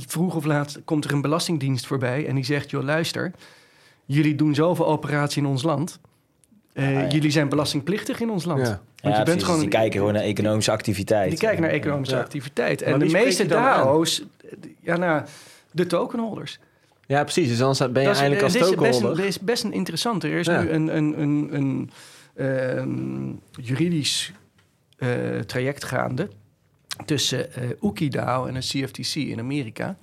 vroeg 0.06 0.36
of 0.36 0.44
laat 0.44 0.80
komt 0.84 1.04
er 1.04 1.12
een 1.12 1.20
belastingdienst 1.20 1.86
voorbij... 1.86 2.26
en 2.26 2.34
die 2.34 2.44
zegt, 2.44 2.70
joh, 2.70 2.82
luister, 2.82 3.32
jullie 4.04 4.34
doen 4.34 4.54
zoveel 4.54 4.86
operatie 4.86 5.42
in 5.42 5.48
ons 5.48 5.62
land... 5.62 5.98
Eh, 6.72 6.86
Ah, 6.86 6.92
ja. 6.92 7.08
Jullie 7.08 7.30
zijn 7.30 7.48
belastingplichtig 7.48 8.20
in 8.20 8.30
ons 8.30 8.44
land. 8.44 8.60
Ja. 8.60 8.66
Want 8.66 8.80
ja, 9.00 9.08
je 9.08 9.14
bent 9.16 9.24
precies, 9.24 9.44
gewoon... 9.44 9.60
die 9.60 9.68
kijken 9.68 9.98
gewoon 9.98 10.12
naar 10.14 10.22
economische 10.22 10.70
activiteit. 10.70 11.30
Die 11.30 11.38
kijken 11.38 11.62
naar 11.62 11.70
economische 11.70 12.14
Ja. 12.14 12.20
activiteit. 12.20 12.80
Maar 12.84 12.92
En 12.92 12.98
de 12.98 13.06
meeste? 13.06 13.46
DAO's, 13.46 14.24
ja, 14.80 14.96
nou, 14.96 15.22
de 15.70 15.86
tokenholders. 15.86 16.58
Ja, 17.12 17.22
precies. 17.22 17.48
Dus 17.48 17.58
dan 17.58 17.92
ben 17.92 18.02
je 18.02 18.08
Dat 18.08 18.18
eigenlijk 18.18 18.42
als 18.42 18.54
is 18.54 18.60
een, 18.60 18.74
tokenholder. 18.74 19.16
dit 19.16 19.24
is 19.24 19.40
best 19.40 19.64
een 19.64 19.72
interessante. 19.72 20.28
Er 20.28 20.38
is 20.38 20.46
Ja. 20.46 20.62
nu 20.62 20.70
een, 20.70 20.96
een, 20.96 21.20
een, 21.22 21.48
een 21.56 21.90
ehm, 22.34 23.64
juridisch 23.66 24.32
eh, 24.96 25.08
traject 25.46 25.84
gaande 25.84 26.28
tussen 27.04 27.54
eh 27.54 27.70
UkiDAO 27.82 28.46
en 28.46 28.54
een 28.54 28.60
CFTC 28.60 29.14
in 29.14 29.38
Amerika. 29.38 29.96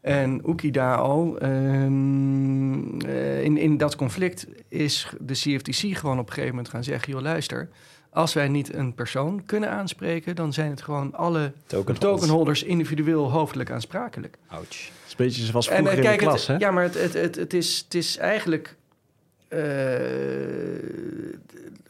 En 0.00 0.42
UkiDAO, 0.46 1.36
ehm, 1.36 3.00
eh, 3.00 3.42
in, 3.44 3.56
in 3.58 3.76
dat 3.76 3.96
conflict 3.96 4.46
is 4.68 5.08
de 5.20 5.32
CFTC 5.34 5.96
gewoon 5.96 6.18
op 6.18 6.26
een 6.26 6.32
gegeven 6.32 6.54
moment 6.54 6.68
gaan 6.68 6.84
zeggen... 6.84 7.12
joh, 7.12 7.22
luister, 7.22 7.68
als 8.14 8.32
wij 8.32 8.48
niet 8.48 8.74
een 8.74 8.94
persoon 8.94 9.42
kunnen 9.46 9.70
aanspreken... 9.70 10.36
dan 10.36 10.52
zijn 10.52 10.70
het 10.70 10.82
gewoon 10.82 11.14
alle 11.14 11.52
Token 11.66 11.98
tokenholders 11.98 12.62
individueel 12.62 13.30
hoofdelijk 13.30 13.70
aansprakelijk. 13.70 14.36
Ouch. 14.46 14.62
Het 14.62 14.70
is 15.06 15.10
een 15.10 15.16
beetje 15.16 15.44
zoals 15.44 15.68
En 15.68 15.76
vroeger 15.76 15.98
eh, 15.98 16.04
in 16.04 16.18
de 16.18 16.24
klas, 16.24 16.46
het, 16.46 16.60
hè? 16.60 16.66
ja, 16.66 16.70
maar 16.70 16.82
het, 16.82 16.94
het, 16.94 17.12
het, 17.12 17.36
het, 17.36 17.54
is, 17.54 17.82
het 17.84 17.94
is 17.94 18.16
eigenlijk 18.16 18.76
eh, 19.48 19.60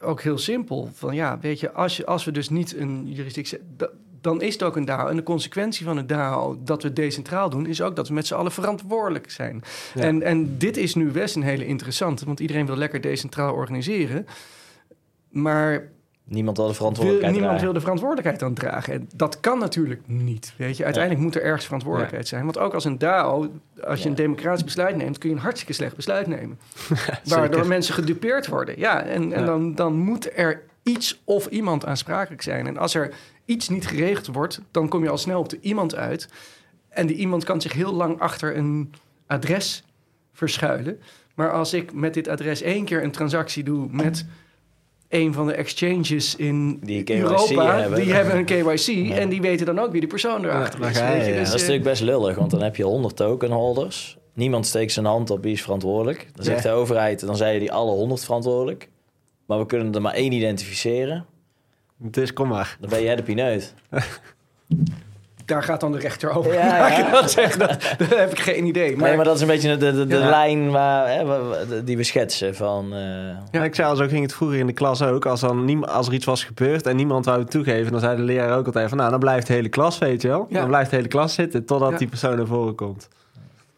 ook 0.00 0.22
heel 0.22 0.38
simpel. 0.38 0.90
Van 0.94 1.14
ja, 1.14 1.38
weet 1.40 1.60
je, 1.60 1.72
als, 1.72 1.96
je, 1.96 2.06
als 2.06 2.24
we 2.24 2.32
dus 2.32 2.48
niet 2.48 2.76
een 2.76 3.12
juridictie... 3.12 3.58
da- 3.76 3.90
dan 4.20 4.42
is 4.42 4.52
het 4.52 4.62
ook 4.62 4.76
een 4.76 4.84
DAO. 4.84 5.08
En 5.08 5.16
de 5.16 5.22
consequentie 5.22 5.84
van 5.86 5.96
een 5.96 6.06
DAO 6.06 6.58
dat 6.64 6.82
we 6.82 6.92
decentraal 6.92 7.50
doen, 7.50 7.66
is 7.66 7.82
ook 7.82 7.96
dat 7.96 8.08
we 8.08 8.14
met 8.14 8.26
z'n 8.26 8.34
allen 8.34 8.52
verantwoordelijk 8.52 9.30
zijn. 9.30 9.62
Ja. 9.94 10.02
En, 10.02 10.22
en 10.22 10.58
dit 10.58 10.76
is 10.76 10.94
nu 10.94 11.10
best 11.10 11.36
een 11.36 11.42
hele 11.42 11.66
interessante, 11.66 12.24
want 12.24 12.40
iedereen 12.40 12.66
wil 12.66 12.76
lekker 12.76 13.00
decentraal 13.00 13.54
organiseren. 13.54 14.26
Maar 15.28 15.92
Niemand 16.26 16.56
wil 16.56 16.66
de 16.66 16.74
verantwoordelijkheid 16.74 17.32
niemand 17.32 17.58
dragen. 17.58 17.72
wil 17.72 17.74
de 17.80 17.86
verantwoordelijkheid 17.86 18.40
dan 18.40 18.54
dragen. 18.54 18.92
En 18.92 19.08
dat 19.14 19.40
kan 19.40 19.58
natuurlijk 19.58 20.00
niet. 20.06 20.54
Weet 20.56 20.76
je? 20.76 20.84
Uiteindelijk 20.84 21.24
moet 21.24 21.34
er 21.34 21.42
ergens 21.42 21.64
verantwoordelijkheid 21.64 22.28
zijn. 22.28 22.44
Want 22.44 22.58
ook 22.58 22.74
als 22.74 22.84
een 22.84 22.98
DAO, 22.98 23.50
als 23.84 23.98
je 23.98 24.04
Ja. 24.04 24.10
een 24.10 24.16
democratisch 24.16 24.64
besluit 24.64 24.96
neemt, 24.96 25.18
kun 25.18 25.28
je 25.28 25.34
een 25.34 25.40
hartstikke 25.40 25.72
slecht 25.72 25.96
besluit 25.96 26.26
nemen. 26.26 26.58
Waardoor 27.24 27.66
mensen 27.66 27.94
gedupeerd 27.94 28.46
worden. 28.46 28.78
Ja, 28.78 29.02
en, 29.02 29.32
en. 29.32 29.44
Dan, 29.46 29.74
dan 29.74 29.96
moet 29.96 30.38
er 30.38 30.62
iets 30.82 31.20
of 31.24 31.46
iemand 31.46 31.86
aansprakelijk 31.86 32.42
zijn. 32.42 32.66
En 32.66 32.76
als 32.78 32.94
er 32.94 33.14
iets 33.44 33.68
niet 33.68 33.86
geregeld 33.86 34.26
wordt, 34.26 34.60
dan 34.70 34.88
kom 34.88 35.02
je 35.02 35.10
al 35.10 35.18
snel 35.18 35.38
op 35.38 35.48
de 35.48 35.58
iemand 35.60 35.94
uit. 35.94 36.28
En 36.88 37.06
die 37.06 37.16
iemand 37.16 37.44
kan 37.44 37.60
zich 37.60 37.72
heel 37.72 37.92
lang 37.92 38.20
achter 38.20 38.56
een 38.56 38.92
adres 39.26 39.84
verschuilen. 40.32 41.00
Maar 41.34 41.52
als 41.52 41.72
ik 41.74 41.92
met 41.92 42.14
dit 42.14 42.28
adres 42.28 42.62
één 42.62 42.84
keer 42.84 43.02
een 43.02 43.10
transactie 43.10 43.64
doe 43.64 43.88
met 43.90 44.26
een 45.14 45.32
van 45.32 45.46
de 45.46 45.52
exchanges 45.52 46.36
in 46.36 46.78
Die 46.82 47.02
KYC 47.02 47.16
Europa, 47.18 47.76
hebben. 47.78 48.00
die 48.00 48.12
hebben 48.12 48.36
een 48.36 48.44
KYC 48.44 48.86
Ja. 49.08 49.14
en 49.16 49.28
die 49.28 49.40
weten 49.40 49.66
dan 49.66 49.78
ook 49.78 49.92
wie 49.92 50.00
de 50.00 50.06
persoon 50.06 50.44
erachter 50.44 50.80
daar 50.80 50.90
is. 50.90 50.96
je. 50.96 51.02
ja. 51.04 51.18
Dus, 51.18 51.26
dat 51.26 51.40
is 51.40 51.46
eh, 51.48 51.52
natuurlijk 51.52 51.82
best 51.84 52.02
lullig, 52.02 52.36
want 52.36 52.50
dan 52.50 52.62
heb 52.62 52.76
je 52.76 52.82
100 52.84 53.16
token 53.16 53.50
holders. 53.50 54.16
Niemand 54.32 54.66
steekt 54.66 54.92
zijn 54.92 55.06
hand 55.06 55.30
op 55.30 55.42
wie 55.42 55.52
is 55.52 55.62
verantwoordelijk. 55.62 56.28
Dan 56.34 56.44
zegt 56.44 56.62
Ja. 56.62 56.70
de 56.70 56.76
overheid, 56.76 57.20
dan 57.26 57.36
zijn 57.36 57.58
die 57.58 57.72
alle 57.72 57.90
100 57.90 58.24
verantwoordelijk. 58.24 58.88
Maar 59.46 59.58
we 59.58 59.66
kunnen 59.66 59.94
er 59.94 60.00
maar 60.02 60.14
één 60.14 60.32
identificeren. 60.32 61.26
Dus 61.98 62.32
kom 62.32 62.48
maar. 62.48 62.76
Dan 62.80 62.90
ben 62.90 63.02
jij 63.02 63.16
de 63.16 63.22
pineut. 63.22 63.74
daar 65.44 65.62
gaat 65.62 65.80
dan 65.80 65.92
de 65.92 65.98
rechter 65.98 66.30
over. 66.36 66.52
Ja, 66.54 66.66
Ja, 66.76 66.98
ik 66.98 67.12
kan 67.12 67.28
zeggen, 67.28 67.58
dat, 67.58 67.94
dat 67.98 68.08
heb 68.18 68.30
ik 68.30 68.40
geen 68.40 68.64
idee. 68.66 68.96
Maar, 68.96 69.06
nee, 69.08 69.16
maar 69.16 69.24
dat 69.24 69.34
is 69.34 69.40
een 69.40 69.46
beetje 69.46 69.76
de, 69.76 69.92
de, 69.92 70.06
de 70.06 70.16
Ja. 70.16 70.28
lijn 70.28 70.70
waar, 70.70 71.08
hè, 71.08 71.84
die 71.84 71.96
we 71.96 72.02
schetsen. 72.02 72.54
Van, 72.54 72.92
eh, 72.92 73.00
Ja, 73.50 73.64
ik 73.64 73.74
zei 73.74 73.88
al, 73.88 73.96
zo 73.96 74.06
ging 74.06 74.22
het 74.22 74.34
vroeger 74.34 74.58
in 74.58 74.66
de 74.66 74.72
klas 74.72 75.02
ook. 75.02 75.26
Als, 75.26 75.40
dan 75.40 75.64
niem- 75.64 75.84
als 75.84 76.06
er 76.06 76.12
iets 76.12 76.24
was 76.24 76.44
gebeurd 76.44 76.86
en 76.86 76.96
niemand 76.96 77.24
wou 77.24 77.38
het 77.40 77.50
toegeven... 77.50 77.92
dan 77.92 78.00
zei 78.00 78.16
de 78.16 78.22
leraar 78.22 78.58
ook 78.58 78.66
altijd 78.66 78.88
van... 78.88 78.98
nou, 78.98 79.10
dan 79.10 79.20
blijft 79.20 79.46
de 79.46 79.52
hele 79.52 79.68
klas, 79.68 79.98
weet 79.98 80.22
je 80.22 80.28
wel. 80.28 80.46
Ja. 80.48 80.58
Dan 80.58 80.68
blijft 80.68 80.90
de 80.90 80.96
hele 80.96 81.08
klas 81.08 81.34
zitten 81.34 81.64
totdat 81.64 81.90
Ja. 81.90 81.96
die 81.98 82.08
persoon 82.08 82.36
naar 82.36 82.46
voren 82.46 82.74
komt. 82.74 83.08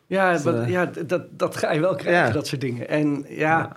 Ja, 0.06 0.32
Dus, 0.32 0.42
wat- 0.42 0.54
eh, 0.54 0.68
ja 0.68 0.90
dat, 1.06 1.22
dat 1.30 1.56
ga 1.56 1.72
je 1.72 1.80
wel 1.80 1.94
krijgen, 1.94 2.26
Ja. 2.26 2.32
dat 2.32 2.46
soort 2.46 2.60
dingen. 2.60 2.88
En 2.88 3.24
ja, 3.28 3.34
Ja. 3.58 3.72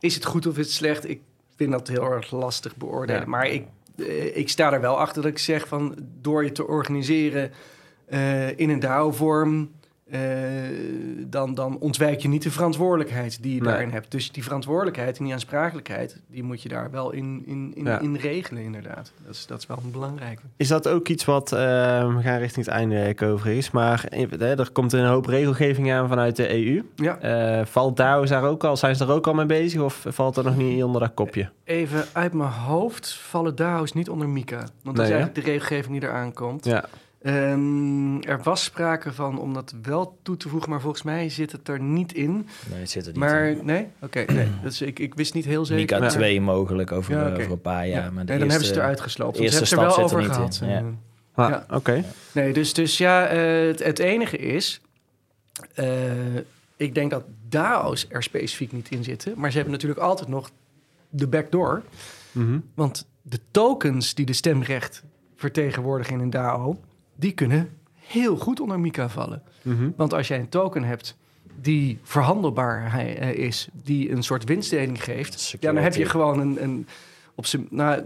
is 0.00 0.14
het 0.14 0.24
goed 0.24 0.46
of 0.46 0.58
is 0.58 0.66
het 0.66 0.74
slecht? 0.74 1.08
Ik 1.08 1.20
vind 1.56 1.72
dat 1.72 1.88
heel 1.88 2.04
erg 2.10 2.30
lastig 2.30 2.76
beoordelen. 2.76 3.20
Ja. 3.22 3.26
Maar 3.28 3.46
ik, 3.46 3.64
ik 4.34 4.48
sta 4.48 4.72
er 4.72 4.80
wel 4.80 4.98
achter 4.98 5.22
dat 5.22 5.30
ik 5.30 5.38
zeg 5.38 5.68
van... 5.68 5.96
door 6.20 6.44
je 6.44 6.52
te 6.52 6.66
organiseren 6.66 7.50
eh, 8.06 8.58
in 8.58 8.70
een 8.70 8.80
DAO-vorm... 8.80 9.70
eh, 10.12 10.20
dan, 11.26 11.54
dan 11.54 11.78
ontwijk 11.78 12.20
je 12.20 12.28
niet 12.28 12.42
de 12.42 12.50
verantwoordelijkheid 12.50 13.42
die 13.42 13.54
je 13.54 13.60
Nee. 13.60 13.70
daarin 13.70 13.90
hebt. 13.90 14.10
Dus 14.10 14.32
die 14.32 14.42
verantwoordelijkheid 14.42 15.18
en 15.18 15.24
die 15.24 15.32
aansprakelijkheid... 15.32 16.20
die 16.26 16.42
moet 16.42 16.62
je 16.62 16.68
daar 16.68 16.90
wel 16.90 17.10
in, 17.12 17.42
in, 17.46 17.72
in, 17.74 17.84
Ja. 17.84 17.98
in 18.00 18.14
regelen, 18.16 18.62
inderdaad. 18.62 19.12
Dat 19.24 19.34
is, 19.34 19.46
dat 19.46 19.58
is 19.58 19.66
wel 19.66 19.78
een 19.84 19.90
belangrijke. 19.90 20.42
Is 20.56 20.68
dat 20.68 20.88
ook 20.88 21.08
iets 21.08 21.24
wat... 21.24 21.52
eh, 21.52 21.58
we 22.16 22.22
gaan 22.22 22.38
richting 22.38 22.64
het 22.66 22.74
einde 22.74 22.94
werken 22.94 23.28
overigens... 23.28 23.70
maar 23.70 24.04
eh, 24.04 24.58
er 24.58 24.70
komt 24.72 24.92
een 24.92 25.04
hoop 25.06 25.26
regelgeving 25.26 25.92
aan 25.92 26.08
vanuit 26.08 26.36
de 26.36 26.50
EU. 26.66 26.82
Ja, 26.96 27.18
Eh, 27.18 27.64
valt 27.66 27.96
DAO's 27.96 28.28
daar 28.28 28.44
ook 28.44 28.64
al... 28.64 28.76
zijn 28.76 28.96
ze 28.96 29.04
er 29.04 29.10
ook 29.10 29.26
al 29.26 29.34
mee 29.34 29.46
bezig 29.46 29.80
of 29.80 30.04
valt 30.08 30.36
er 30.36 30.44
nog 30.44 30.56
niet 30.56 30.82
onder 30.84 31.00
dat 31.00 31.14
kopje? 31.14 31.50
even 31.64 32.04
uit 32.12 32.32
mijn 32.32 32.50
hoofd 32.50 33.14
vallen 33.14 33.56
DAO's 33.56 33.92
niet 33.92 34.08
onder 34.10 34.28
MiCA. 34.28 34.56
Want 34.56 34.70
dat 34.82 34.94
Nee, 34.96 35.04
is 35.06 35.10
eigenlijk 35.12 35.34
de 35.44 35.50
regelgeving 35.52 36.00
die 36.00 36.08
eraan 36.08 36.32
komt. 36.32 36.64
Ja, 36.64 36.84
Ehm, 37.22 38.20
er 38.20 38.40
was 38.42 38.64
sprake 38.64 39.12
van 39.12 39.38
om 39.38 39.54
dat 39.54 39.74
wel 39.82 40.18
toe 40.22 40.36
te 40.36 40.48
voegen, 40.48 40.70
maar 40.70 40.80
volgens 40.80 41.02
mij 41.02 41.28
zit 41.28 41.52
het 41.52 41.68
er 41.68 41.80
niet 41.80 42.12
in. 42.14 42.46
nee, 42.70 42.80
het 42.80 42.90
zit 42.90 43.02
er 43.06 43.10
niet 43.12 43.20
Maar 43.20 43.44
in. 43.44 43.64
nee? 43.64 43.86
Oké, 44.00 44.24
nee. 44.32 44.48
Dus 44.62 44.80
ik, 44.82 44.98
ik 44.98 45.14
wist 45.14 45.34
niet 45.34 45.44
heel 45.44 45.64
zeker. 45.64 45.82
Mika 45.82 45.98
maar- 45.98 46.10
2 46.10 46.40
mogelijk 46.40 46.92
over, 46.92 47.12
Ja, 47.14 47.38
een 47.50 47.60
paar 47.60 47.88
jaar. 47.88 48.04
Ja. 48.04 48.10
Maar 48.10 48.24
de 48.26 48.30
nee, 48.32 48.38
dan 48.38 48.48
hebben 48.48 48.50
ze 48.50 48.54
eerste- 48.56 48.68
het 48.74 48.76
eruit 48.82 49.00
gesloopt. 49.00 49.32
de 49.36 49.38
want 49.40 49.52
Ze 49.52 49.58
eerste 49.60 49.74
hebben 49.76 49.94
er 49.96 50.00
stap 50.08 50.10
wel 50.10 50.20
over 50.20 50.34
zit 50.34 50.60
er 50.60 50.64
gehad. 50.66 50.80
niet 50.80 50.86
in, 50.90 50.98
Eh, 51.34 51.44
Ah, 51.44 51.50
Ja. 51.50 51.66
oké. 51.76 52.04
Nee, 52.32 52.52
dus, 52.52 52.74
dus 52.74 52.98
ja, 52.98 53.26
eh, 53.26 53.66
het, 53.66 53.84
het 53.84 53.98
enige 53.98 54.36
is... 54.38 54.80
eh, 55.74 55.86
ik 56.76 56.94
denk 56.94 57.10
dat 57.10 57.24
DAO's 57.48 58.06
er 58.08 58.22
specifiek 58.22 58.72
niet 58.72 58.90
in 58.90 59.04
zitten. 59.04 59.32
Maar 59.36 59.48
ze 59.50 59.54
hebben 59.56 59.72
natuurlijk 59.74 60.00
altijd 60.00 60.28
nog 60.28 60.50
de 61.10 61.26
backdoor. 61.26 61.82
Mhm. 62.32 62.58
Want 62.74 63.06
de 63.22 63.38
tokens 63.50 64.14
die 64.14 64.26
de 64.26 64.32
stemrecht 64.32 65.02
vertegenwoordigen 65.36 66.14
in 66.14 66.20
een 66.20 66.30
DAO... 66.30 66.80
die 67.22 67.32
kunnen 67.32 67.68
heel 67.94 68.36
goed 68.36 68.60
onder 68.60 68.80
MiCA 68.80 69.08
vallen. 69.08 69.42
Mhm. 69.62 69.90
Want 69.96 70.12
als 70.14 70.28
jij 70.28 70.38
een 70.38 70.48
token 70.48 70.84
hebt 70.84 71.16
die 71.60 71.98
verhandelbaar 72.02 72.98
eh, 72.98 73.30
is, 73.34 73.68
die 73.72 74.10
een 74.10 74.22
soort 74.22 74.44
winstdeling 74.44 75.04
geeft, 75.04 75.40
Security. 75.40 75.66
ja, 75.66 75.72
dan 75.72 75.82
heb 75.82 75.94
je 75.94 76.04
gewoon 76.06 76.40
een, 76.40 76.62
een 76.62 76.86
op 77.34 77.46
zijn, 77.46 77.66
nou, 77.70 78.02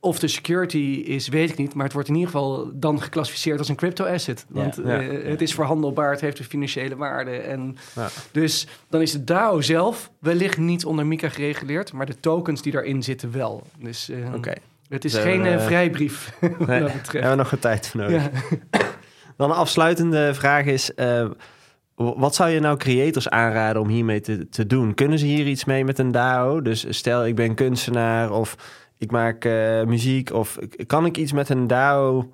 of 0.00 0.18
de 0.18 0.28
security 0.28 1.02
is, 1.06 1.28
weet 1.28 1.50
ik 1.50 1.56
niet, 1.58 1.74
maar 1.74 1.84
het 1.84 1.92
wordt 1.92 2.08
in 2.08 2.14
ieder 2.14 2.30
geval 2.30 2.70
dan 2.74 3.02
geclassificeerd 3.02 3.58
als 3.58 3.68
een 3.68 3.76
crypto 3.76 4.04
asset. 4.04 4.46
Ja. 4.48 4.54
Want 4.62 4.76
Ja. 4.76 5.00
eh, 5.00 5.28
het 5.30 5.40
is 5.40 5.54
verhandelbaar, 5.54 6.10
het 6.10 6.20
heeft 6.20 6.38
een 6.38 6.44
financiële 6.44 6.96
waarde. 6.96 7.30
En 7.30 7.76
dus 8.32 8.66
dan 8.88 9.00
is 9.00 9.12
de 9.12 9.24
DAO 9.24 9.60
zelf 9.60 10.10
wellicht 10.18 10.58
niet 10.58 10.84
onder 10.84 11.06
MiCA 11.06 11.28
gereguleerd, 11.28 11.92
maar 11.92 12.06
de 12.06 12.20
tokens 12.20 12.62
die 12.62 12.72
daarin 12.72 13.02
zitten 13.02 13.32
wel. 13.32 13.66
Dus 13.78 14.08
eh, 14.08 14.34
Oké. 14.34 14.52
Het 14.92 15.04
is 15.04 15.12
Dus, 15.12 15.22
geen 15.22 15.44
eh, 15.46 15.54
eh, 15.54 15.60
vrijbrief 15.60 16.32
wat 16.40 16.50
Nee, 16.58 16.58
dat 16.58 16.68
Daar 16.68 16.80
betreft. 16.80 17.12
hebben 17.12 17.30
we 17.30 17.36
nog 17.36 17.50
wat 17.50 17.60
tijd 17.60 17.88
voor 17.88 18.00
nodig. 18.00 18.22
Ja. 18.22 18.30
Dan 19.36 19.50
een 19.50 19.56
afsluitende 19.56 20.34
vraag 20.34 20.64
is... 20.64 20.94
eh, 20.94 21.26
wat 21.94 22.34
zou 22.34 22.50
je 22.50 22.60
nou 22.60 22.76
creators 22.76 23.28
aanraden 23.28 23.82
om 23.82 23.88
hiermee 23.88 24.20
te, 24.20 24.48
te 24.48 24.66
doen? 24.66 24.94
Kunnen 24.94 25.18
ze 25.18 25.26
hier 25.26 25.46
iets 25.46 25.64
mee 25.64 25.84
met 25.84 25.98
een 25.98 26.12
DAO? 26.12 26.62
Dus 26.62 26.86
stel, 26.88 27.26
ik 27.26 27.34
ben 27.34 27.54
kunstenaar 27.54 28.30
of 28.30 28.56
ik 28.98 29.10
maak 29.10 29.44
muziek... 29.86 30.32
of 30.32 30.58
kan 30.86 31.06
ik 31.06 31.16
iets 31.16 31.32
met 31.32 31.48
een 31.48 31.66
DAO 31.66 32.30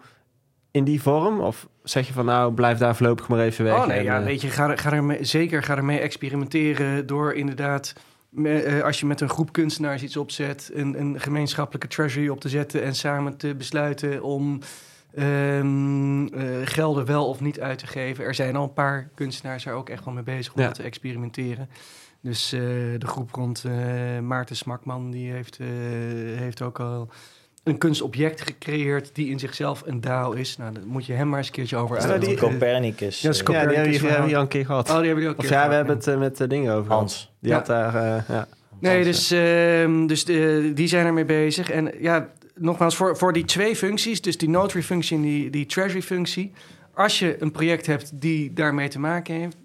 in 0.71 0.85
die 0.85 1.03
vorm? 1.03 1.41
Of 1.41 1.69
zeg 1.83 2.07
je 2.07 2.13
van 2.13 2.25
nou, 2.25 2.53
blijf 2.53 2.79
daar 2.79 2.97
voorlopig 2.97 3.29
maar 3.29 3.41
even 3.41 3.65
weg? 3.65 3.75
Oh 3.75 3.87
nee, 3.87 3.99
en, 3.99 4.05
ja, 4.05 4.23
weet 4.23 4.41
je, 4.41 4.49
ga, 4.49 4.77
ga 4.77 4.93
er 4.93 5.05
mee, 5.05 5.25
zeker 5.25 5.63
ga 5.63 5.77
ermee 5.77 5.99
experimenteren 5.99 7.07
door 7.07 7.35
inderdaad, 7.35 7.93
me- 8.29 8.61
eh, 8.63 8.83
als 8.85 9.01
je 9.01 9.07
met 9.07 9.21
een 9.21 9.29
groep 9.29 9.53
kunstenaars 9.53 10.03
iets 10.03 10.17
opzet, 10.17 10.71
een, 10.75 11.01
een 11.01 11.21
gemeenschappelijke 11.21 11.89
treasury 11.89 12.29
op 12.29 12.41
te 12.41 12.49
zetten 12.49 12.83
en 12.83 12.95
samen 12.95 13.37
te 13.37 13.55
besluiten 13.55 14.23
om 14.23 14.61
eh, 15.15 15.61
gelden 16.65 17.05
wel 17.07 17.29
of 17.29 17.41
niet 17.41 17.61
uit 17.61 17.79
te 17.79 17.87
geven. 17.87 18.25
Er 18.25 18.35
zijn 18.35 18.57
al 18.57 18.63
een 18.63 18.73
paar 18.73 19.09
kunstenaars 19.15 19.65
daar 19.65 19.75
ook 19.75 19.89
echt 19.89 20.05
wel 20.05 20.15
mee 20.15 20.23
bezig 20.23 20.55
om 20.55 20.63
Ja. 20.63 20.71
te 20.71 20.83
experimenteren. 20.83 21.69
Dus 22.21 22.53
eh, 22.53 22.61
de 22.99 23.07
groep 23.07 23.33
rond 23.35 23.65
Maarten 24.23 24.57
Smakman, 24.57 25.11
die 25.11 25.31
heeft, 25.33 25.59
heeft 26.37 26.63
ook 26.63 26.81
al 26.81 27.09
een 27.69 27.79
kunstobject 27.79 28.41
gecreëerd 28.41 29.11
die 29.13 29.31
in 29.31 29.39
zichzelf 29.39 29.83
een 29.87 30.01
DAO 30.01 30.33
is. 30.33 30.57
Nou, 30.57 30.73
daar 30.75 30.83
moet 30.87 31.07
je 31.07 31.13
hem 31.13 31.29
maar 31.29 31.39
eens 31.39 31.47
een 31.47 31.53
keertje 31.53 31.77
over 31.77 31.97
dat 32.09 32.21
die- 32.21 32.29
uit. 32.29 32.39
Copernicus? 32.39 33.21
Ja, 33.21 33.29
dat 33.29 33.37
is 33.37 33.43
eh, 33.43 33.47
ja, 33.55 33.61
die 33.61 33.77
hebben 33.77 33.93
we 33.93 33.99
Copernicus 33.99 34.11
hebben 34.11 34.31
we 34.31 34.37
al 34.37 34.43
een 34.43 34.49
keer 34.49 34.67
gehad. 34.67 34.89
Oh, 34.91 34.97
die 34.97 35.05
hebben 35.07 35.15
jullie 35.23 35.29
ook 35.29 35.39
of 35.39 35.45
een 35.45 35.51
keer 35.51 35.59
ja, 35.61 35.69
we 35.69 35.75
hebben 35.75 35.97
het 35.97 36.07
eh, 36.07 36.19
met 36.19 36.37
de 36.37 36.47
dingen 36.47 36.75
over. 36.75 36.93
Hans. 36.93 37.33
Die 37.41 37.51
Ja. 37.51 37.57
had 37.57 37.67
daar... 37.67 37.95
eh, 37.95 38.23
ja. 38.29 38.49
Nee, 38.81 39.05
dus, 39.05 39.31
ehm, 39.31 40.07
dus 40.07 40.25
die 40.75 40.87
zijn 40.89 41.07
ermee 41.07 41.25
bezig. 41.25 41.71
En 41.71 41.93
ja, 42.01 42.29
nogmaals, 42.55 42.97
voor, 42.97 43.17
voor 43.17 43.33
die 43.33 43.45
twee 43.45 43.77
functies, 43.77 44.21
dus 44.23 44.37
die 44.39 44.49
notary-functie 44.49 45.17
en 45.17 45.23
die, 45.23 45.51
die 45.51 45.67
treasury-functie, 45.67 46.53
als 46.95 47.19
je 47.19 47.37
een 47.43 47.51
project 47.51 47.87
hebt 47.87 48.21
die 48.21 48.53
daarmee 48.53 48.89
te 48.89 48.99
maken 48.99 49.35
heeft, 49.35 49.57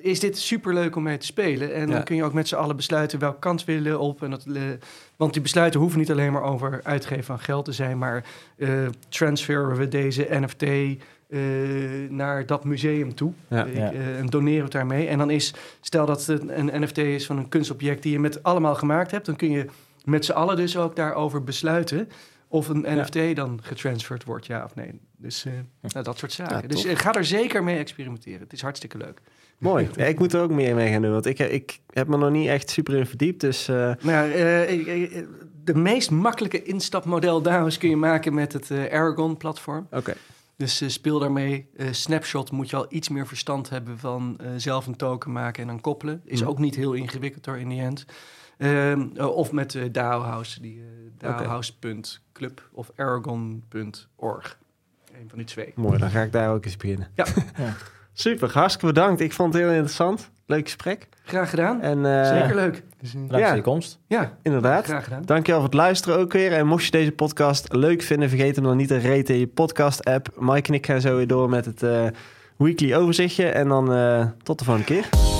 is 0.00 0.20
dit 0.20 0.38
superleuk 0.38 0.96
om 0.96 1.02
mee 1.02 1.16
te 1.18 1.26
spelen. 1.26 1.74
En 1.74 1.86
Ja. 1.88 1.94
dan 1.94 2.04
kun 2.04 2.16
je 2.16 2.24
ook 2.24 2.32
met 2.32 2.48
z'n 2.48 2.54
allen 2.54 2.76
besluiten 2.76 3.18
welke 3.18 3.38
kant 3.38 3.64
willen 3.64 4.00
op. 4.00 4.22
En 4.22 4.30
dat, 4.30 4.44
eh, 4.54 4.62
want 5.16 5.32
die 5.32 5.42
besluiten 5.42 5.80
hoeven 5.80 5.98
niet 5.98 6.10
alleen 6.10 6.32
maar 6.32 6.42
over 6.42 6.80
uitgeven 6.82 7.24
van 7.24 7.38
geld 7.40 7.64
te 7.64 7.72
zijn, 7.72 7.98
maar 7.98 8.24
eh, 8.56 8.68
transferen 9.08 9.76
we 9.76 9.88
deze 9.88 10.26
NFT 10.30 10.62
eh, 10.62 11.38
naar 12.08 12.46
dat 12.46 12.64
museum 12.64 13.14
toe. 13.14 13.32
Ja. 13.48 13.64
Ja. 13.64 13.92
eh, 13.92 14.18
en 14.18 14.26
doneren 14.26 14.56
we 14.58 14.62
het 14.62 14.72
daarmee. 14.72 15.06
En 15.06 15.18
dan 15.18 15.30
is, 15.30 15.54
stel 15.80 16.06
dat 16.06 16.26
het 16.26 16.48
een, 16.48 16.82
NFT 16.82 16.98
is 16.98 17.26
van 17.26 17.36
een 17.38 17.48
kunstobject 17.48 18.02
die 18.02 18.12
je 18.12 18.18
met 18.20 18.42
allemaal 18.42 18.74
gemaakt 18.74 19.10
hebt, 19.10 19.26
dan 19.26 19.36
kun 19.36 19.50
je 19.50 19.66
met 20.04 20.24
z'n 20.24 20.32
allen 20.32 20.56
dus 20.56 20.76
ook 20.76 20.96
daarover 20.96 21.44
besluiten 21.44 22.08
of 22.48 22.68
een 22.68 22.80
Ja. 22.82 22.94
NFT 23.02 23.36
dan 23.36 23.58
getransferd 23.62 24.24
wordt, 24.24 24.46
ja 24.46 24.64
of 24.64 24.74
nee. 24.74 25.00
Dus 25.16 25.44
eh, 25.44 25.52
nou, 25.80 26.04
dat 26.04 26.18
soort 26.18 26.32
zaken. 26.32 26.60
Ja, 26.62 26.66
dus 26.68 26.84
ga 27.00 27.12
er 27.14 27.24
zeker 27.24 27.64
mee 27.64 27.78
experimenteren. 27.78 28.40
Het 28.40 28.52
is 28.52 28.62
hartstikke 28.62 28.96
leuk. 28.98 29.20
Mooi. 29.58 29.88
Ja, 29.96 30.04
ik 30.04 30.18
moet 30.18 30.32
er 30.32 30.40
ook 30.40 30.50
meer 30.50 30.74
mee 30.74 30.92
gaan 30.92 31.02
doen, 31.02 31.12
want 31.12 31.26
ik, 31.26 31.38
ik 31.38 31.80
heb 31.92 32.08
me 32.08 32.16
nog 32.16 32.30
niet 32.30 32.48
echt 32.48 32.70
super 32.70 32.94
in 32.94 33.06
verdiept. 33.06 33.40
Dus 33.40 33.68
eh, 33.68 33.74
Nou 33.76 33.96
ja, 34.10 34.24
eh, 34.64 35.22
de 35.64 35.74
meest 35.74 36.10
makkelijke 36.10 36.62
instapmodel 36.62 37.42
DAO's 37.42 37.78
kun 37.78 37.88
je 37.88 37.96
maken 37.96 38.34
met 38.34 38.52
het 38.52 38.70
eh, 38.70 38.84
Aragon-platform. 38.92 39.86
oké. 39.90 40.14
Dus 40.56 40.80
eh, 40.80 40.88
speel 40.88 41.18
daarmee. 41.18 41.68
Eh, 41.76 41.86
Snapshot 41.90 42.50
moet 42.50 42.70
je 42.70 42.76
al 42.76 42.86
iets 42.88 43.08
meer 43.08 43.26
verstand 43.26 43.68
hebben 43.70 43.98
van 43.98 44.36
eh, 44.40 44.50
zelf 44.56 44.86
een 44.86 44.96
token 44.96 45.32
maken 45.32 45.62
en 45.62 45.68
dan 45.68 45.80
koppelen. 45.80 46.20
Is 46.24 46.40
Mhm. 46.40 46.48
ook 46.50 46.58
niet 46.58 46.74
heel 46.74 46.92
ingewikkeld 46.92 47.46
hoor 47.46 47.58
in 47.58 47.68
die 47.68 47.80
end. 47.80 48.04
Ehm, 48.58 49.06
eh, 49.16 49.26
of 49.36 49.52
met 49.52 49.74
uh, 49.74 49.84
DAO 49.92 50.20
House, 50.20 50.60
die 50.60 50.76
uh, 50.76 50.84
DAOhouse.club 51.18 52.68
of 52.72 52.90
Aragon.org. 52.96 54.58
Een 55.20 55.28
van 55.28 55.38
die 55.38 55.46
twee. 55.46 55.72
Mooi, 55.76 55.98
dan 55.98 56.10
ga 56.10 56.22
ik 56.22 56.32
daar 56.32 56.52
ook 56.54 56.64
eens 56.64 56.76
beginnen. 56.76 57.08
Ja. 57.14 57.26
Ja. 57.56 57.74
Super, 58.20 58.50
hartstikke 58.52 58.86
bedankt. 58.86 59.20
Ik 59.20 59.32
vond 59.32 59.52
het 59.52 59.62
heel 59.62 59.72
interessant. 59.72 60.30
Leuk 60.46 60.64
gesprek. 60.64 61.08
Graag 61.24 61.50
gedaan. 61.50 61.80
En, 61.80 61.98
uh, 61.98 62.24
Zeker 62.28 62.54
leuk. 62.54 62.82
Dus, 63.00 63.12
Bedankt 63.12 63.36
Ja. 63.38 63.46
voor 63.46 63.56
je 63.56 63.62
komst. 63.62 63.98
Ja, 64.06 64.32
Inderdaad. 64.42 64.84
graag 64.84 65.04
gedaan. 65.04 65.22
Dankjewel 65.24 65.60
voor 65.60 65.68
het 65.70 65.78
luisteren 65.78 66.18
ook 66.18 66.32
weer. 66.32 66.52
En 66.52 66.66
mocht 66.66 66.84
je 66.84 66.90
deze 66.90 67.12
podcast 67.12 67.72
leuk 67.72 68.02
vinden, 68.02 68.28
vergeet 68.28 68.54
hem 68.56 68.64
dan 68.64 68.76
niet 68.76 68.88
te 68.88 69.00
raten 69.00 69.34
in 69.34 69.40
je 69.40 69.46
podcast-app. 69.46 70.28
Mike 70.38 70.68
en 70.68 70.74
ik 70.74 70.86
gaan 70.86 71.00
zo 71.00 71.16
weer 71.16 71.26
door 71.26 71.48
met 71.50 71.64
het 71.64 71.82
uh, 71.82 72.06
weekly 72.56 72.94
overzichtje. 72.94 73.46
En 73.48 73.68
dan 73.68 73.92
uh, 73.94 74.24
tot 74.42 74.58
de 74.58 74.64
volgende 74.64 74.86
keer. 74.94 75.37